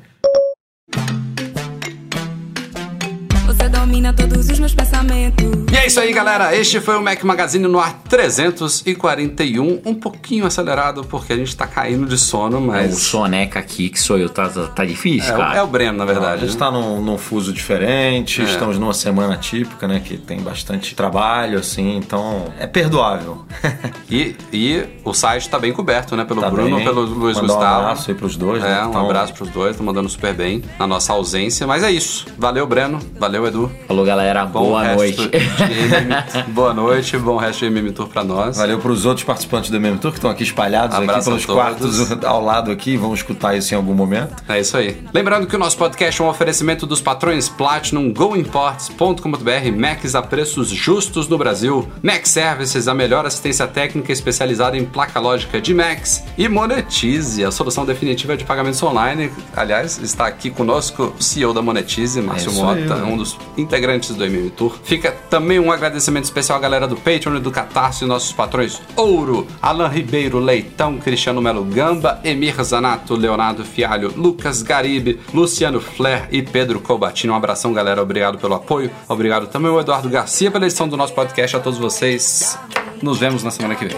Você 3.46 3.68
Você 3.68 3.68
domina 3.68 4.12
todos 4.12 4.48
os 4.48 4.57
meus 4.68 4.74
pensamentos. 4.74 5.46
E 5.72 5.76
é 5.76 5.86
isso 5.86 6.00
aí, 6.00 6.12
galera. 6.12 6.54
Este 6.56 6.80
foi 6.80 6.96
o 6.96 7.02
Mac 7.02 7.22
Magazine 7.22 7.66
no 7.66 7.78
ar 7.78 7.94
341. 8.08 9.80
Um 9.84 9.94
pouquinho 9.94 10.46
acelerado, 10.46 11.04
porque 11.04 11.32
a 11.32 11.36
gente 11.36 11.54
tá 11.56 11.66
caindo 11.66 12.06
de 12.06 12.18
sono, 12.18 12.58
O 12.58 12.66
mas. 12.66 12.96
soneca 12.98 13.58
aqui, 13.58 13.88
que 13.88 14.00
sou 14.00 14.18
eu, 14.18 14.28
tá, 14.28 14.48
tá 14.48 14.84
difícil, 14.84 15.30
É, 15.32 15.34
o- 15.34 15.38
cara. 15.38 15.58
é 15.58 15.62
o 15.62 15.66
Breno, 15.66 15.98
na 15.98 16.04
A 16.04 16.06
verdade. 16.06 16.40
gente 16.42 16.52
né? 16.52 16.58
tá 16.58 16.70
num, 16.70 17.00
num 17.00 17.18
fuso 17.18 17.52
diferente, 17.52 18.42
estamos 18.42 18.78
numa 18.78 18.94
semana 18.94 19.36
típica, 19.36 19.86
né? 19.88 20.00
Que 20.04 20.16
tem 20.16 20.40
bastante 20.40 20.94
trabalho, 20.94 21.58
assim, 21.58 21.96
então 21.96 22.52
é 22.58 22.66
perdoável. 22.66 23.44
E, 24.10 24.34
e 24.50 24.84
o 25.04 25.12
site 25.12 25.50
tá 25.50 25.58
bem 25.58 25.70
coberto, 25.70 26.16
né? 26.16 26.24
Pelo 26.24 26.40
Tá 26.40 26.48
Bruno, 26.48 26.76
bem. 26.76 26.84
pelo 26.84 27.02
Luiz 27.02 27.36
Mandar 27.36 27.52
Gustavo. 27.54 27.74
Um 27.76 27.80
abraço 27.84 28.10
aí 28.10 28.16
pros 28.16 28.36
dois, 28.36 28.62
né? 28.62 28.78
É, 28.80 28.86
um 28.86 28.88
Então, 28.88 29.04
abraço 29.04 29.34
pros 29.34 29.50
dois, 29.50 29.72
estão 29.72 29.84
mandando 29.84 30.08
super 30.08 30.32
bem 30.32 30.62
na 30.78 30.86
nossa 30.86 31.12
ausência. 31.12 31.66
Mas 31.66 31.82
é 31.82 31.90
isso. 31.90 32.24
Valeu, 32.38 32.66
Breno. 32.66 32.98
Valeu, 33.18 33.46
Edu. 33.46 33.70
Falou, 33.86 34.06
galera. 34.06 34.46
Bom 34.58 34.70
boa 34.70 34.94
noite. 34.94 35.20
MM 35.20 36.52
Boa 36.52 36.74
noite, 36.74 37.16
bom 37.16 37.36
resto 37.36 37.60
de 37.60 37.66
MM 37.66 37.92
Tour 37.92 38.08
pra 38.08 38.24
nós. 38.24 38.56
Valeu 38.56 38.78
pros 38.78 39.06
outros 39.06 39.24
participantes 39.24 39.70
do 39.70 39.76
MM 39.76 39.98
Tour 39.98 40.10
que 40.10 40.18
estão 40.18 40.30
aqui 40.30 40.42
espalhados 40.42 40.96
Abraço 40.96 41.18
aqui 41.18 41.24
pelos 41.28 41.46
quartos 41.46 42.12
ao 42.24 42.44
lado 42.44 42.70
aqui, 42.70 42.96
vão 42.96 43.14
escutar 43.14 43.56
isso 43.56 43.72
em 43.72 43.76
algum 43.76 43.94
momento. 43.94 44.42
É 44.48 44.58
isso 44.60 44.76
aí. 44.76 45.00
Lembrando 45.14 45.46
que 45.46 45.54
o 45.54 45.58
nosso 45.58 45.76
podcast 45.76 46.20
é 46.20 46.24
um 46.24 46.28
oferecimento 46.28 46.86
dos 46.86 47.00
patrões 47.00 47.48
Platinum, 47.48 48.12
GoImports.com.br, 48.12 49.76
Macs 49.76 50.14
a 50.14 50.22
preços 50.22 50.68
justos 50.68 51.28
no 51.28 51.38
Brasil, 51.38 51.88
Mac 52.02 52.26
Services, 52.26 52.88
a 52.88 52.94
melhor 52.94 53.26
assistência 53.26 53.66
técnica 53.66 54.12
especializada 54.12 54.76
em 54.76 54.84
placa 54.84 55.20
lógica 55.20 55.60
de 55.60 55.72
Macs, 55.72 56.24
e 56.36 56.48
Monetize, 56.48 57.44
a 57.44 57.50
solução 57.50 57.84
definitiva 57.84 58.36
de 58.36 58.44
pagamentos 58.44 58.82
online. 58.82 59.30
Aliás, 59.54 59.98
está 60.02 60.26
aqui 60.26 60.50
conosco 60.50 61.14
o 61.18 61.22
CEO 61.22 61.54
da 61.54 61.62
Monetize, 61.62 62.20
Márcio 62.20 62.50
É 62.50 62.54
Mota, 62.54 62.94
aí, 62.94 63.02
um 63.02 63.16
dos 63.16 63.36
integrantes 63.56 64.14
do 64.14 64.24
MM 64.24 64.47
Fica 64.84 65.12
também 65.30 65.58
um 65.58 65.70
agradecimento 65.70 66.24
especial 66.24 66.58
à 66.58 66.60
galera 66.60 66.86
do 66.86 66.96
Patreon 66.96 67.36
e 67.36 67.40
do 67.40 67.50
Catarse, 67.50 68.04
nossos 68.04 68.32
patrões 68.32 68.80
Ouro, 68.96 69.46
Alan 69.60 69.88
Ribeiro, 69.88 70.38
Leitão, 70.38 70.98
Cristiano 70.98 71.40
Melo 71.40 71.64
Gamba, 71.64 72.20
Emir 72.24 72.62
Zanato, 72.62 73.14
Leonardo 73.14 73.64
Fialho, 73.64 74.12
Lucas 74.16 74.62
Garibe, 74.62 75.20
Luciano 75.32 75.80
Flair 75.80 76.28
e 76.30 76.42
Pedro 76.42 76.80
Colbatino. 76.80 77.32
Um 77.32 77.36
abração, 77.36 77.72
galera. 77.72 78.02
Obrigado 78.02 78.38
pelo 78.38 78.54
apoio. 78.54 78.90
Obrigado 79.08 79.46
também 79.46 79.70
ao 79.70 79.80
Eduardo 79.80 80.08
Garcia 80.08 80.50
pela 80.50 80.66
edição 80.66 80.88
do 80.88 80.96
nosso 80.96 81.12
podcast. 81.14 81.56
A 81.56 81.60
todos 81.60 81.78
vocês. 81.78 82.58
Nos 83.02 83.18
vemos 83.18 83.42
na 83.44 83.50
semana 83.50 83.74
que 83.74 83.84
vem. 83.84 83.96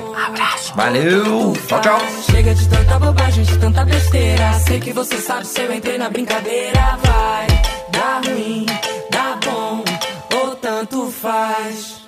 Valeu! 0.74 1.52
Tchau, 1.66 1.80
tchau. 1.80 1.98
Chega 2.30 2.54
de 2.54 2.68
tanta 2.68 2.98
bobagem, 2.98 3.44
de 3.44 3.58
tanta 3.58 3.84
besteira. 3.84 4.52
Sei 4.54 4.78
que 4.80 4.92
você 4.92 5.16
sabe 5.16 5.46
se 5.46 5.60
eu 5.60 5.72
entrei 5.72 5.98
na 5.98 6.10
brincadeira. 6.10 6.98
Vai 7.02 7.46
dar 7.92 8.22
ruim 8.24 8.66
faz. 11.20 11.99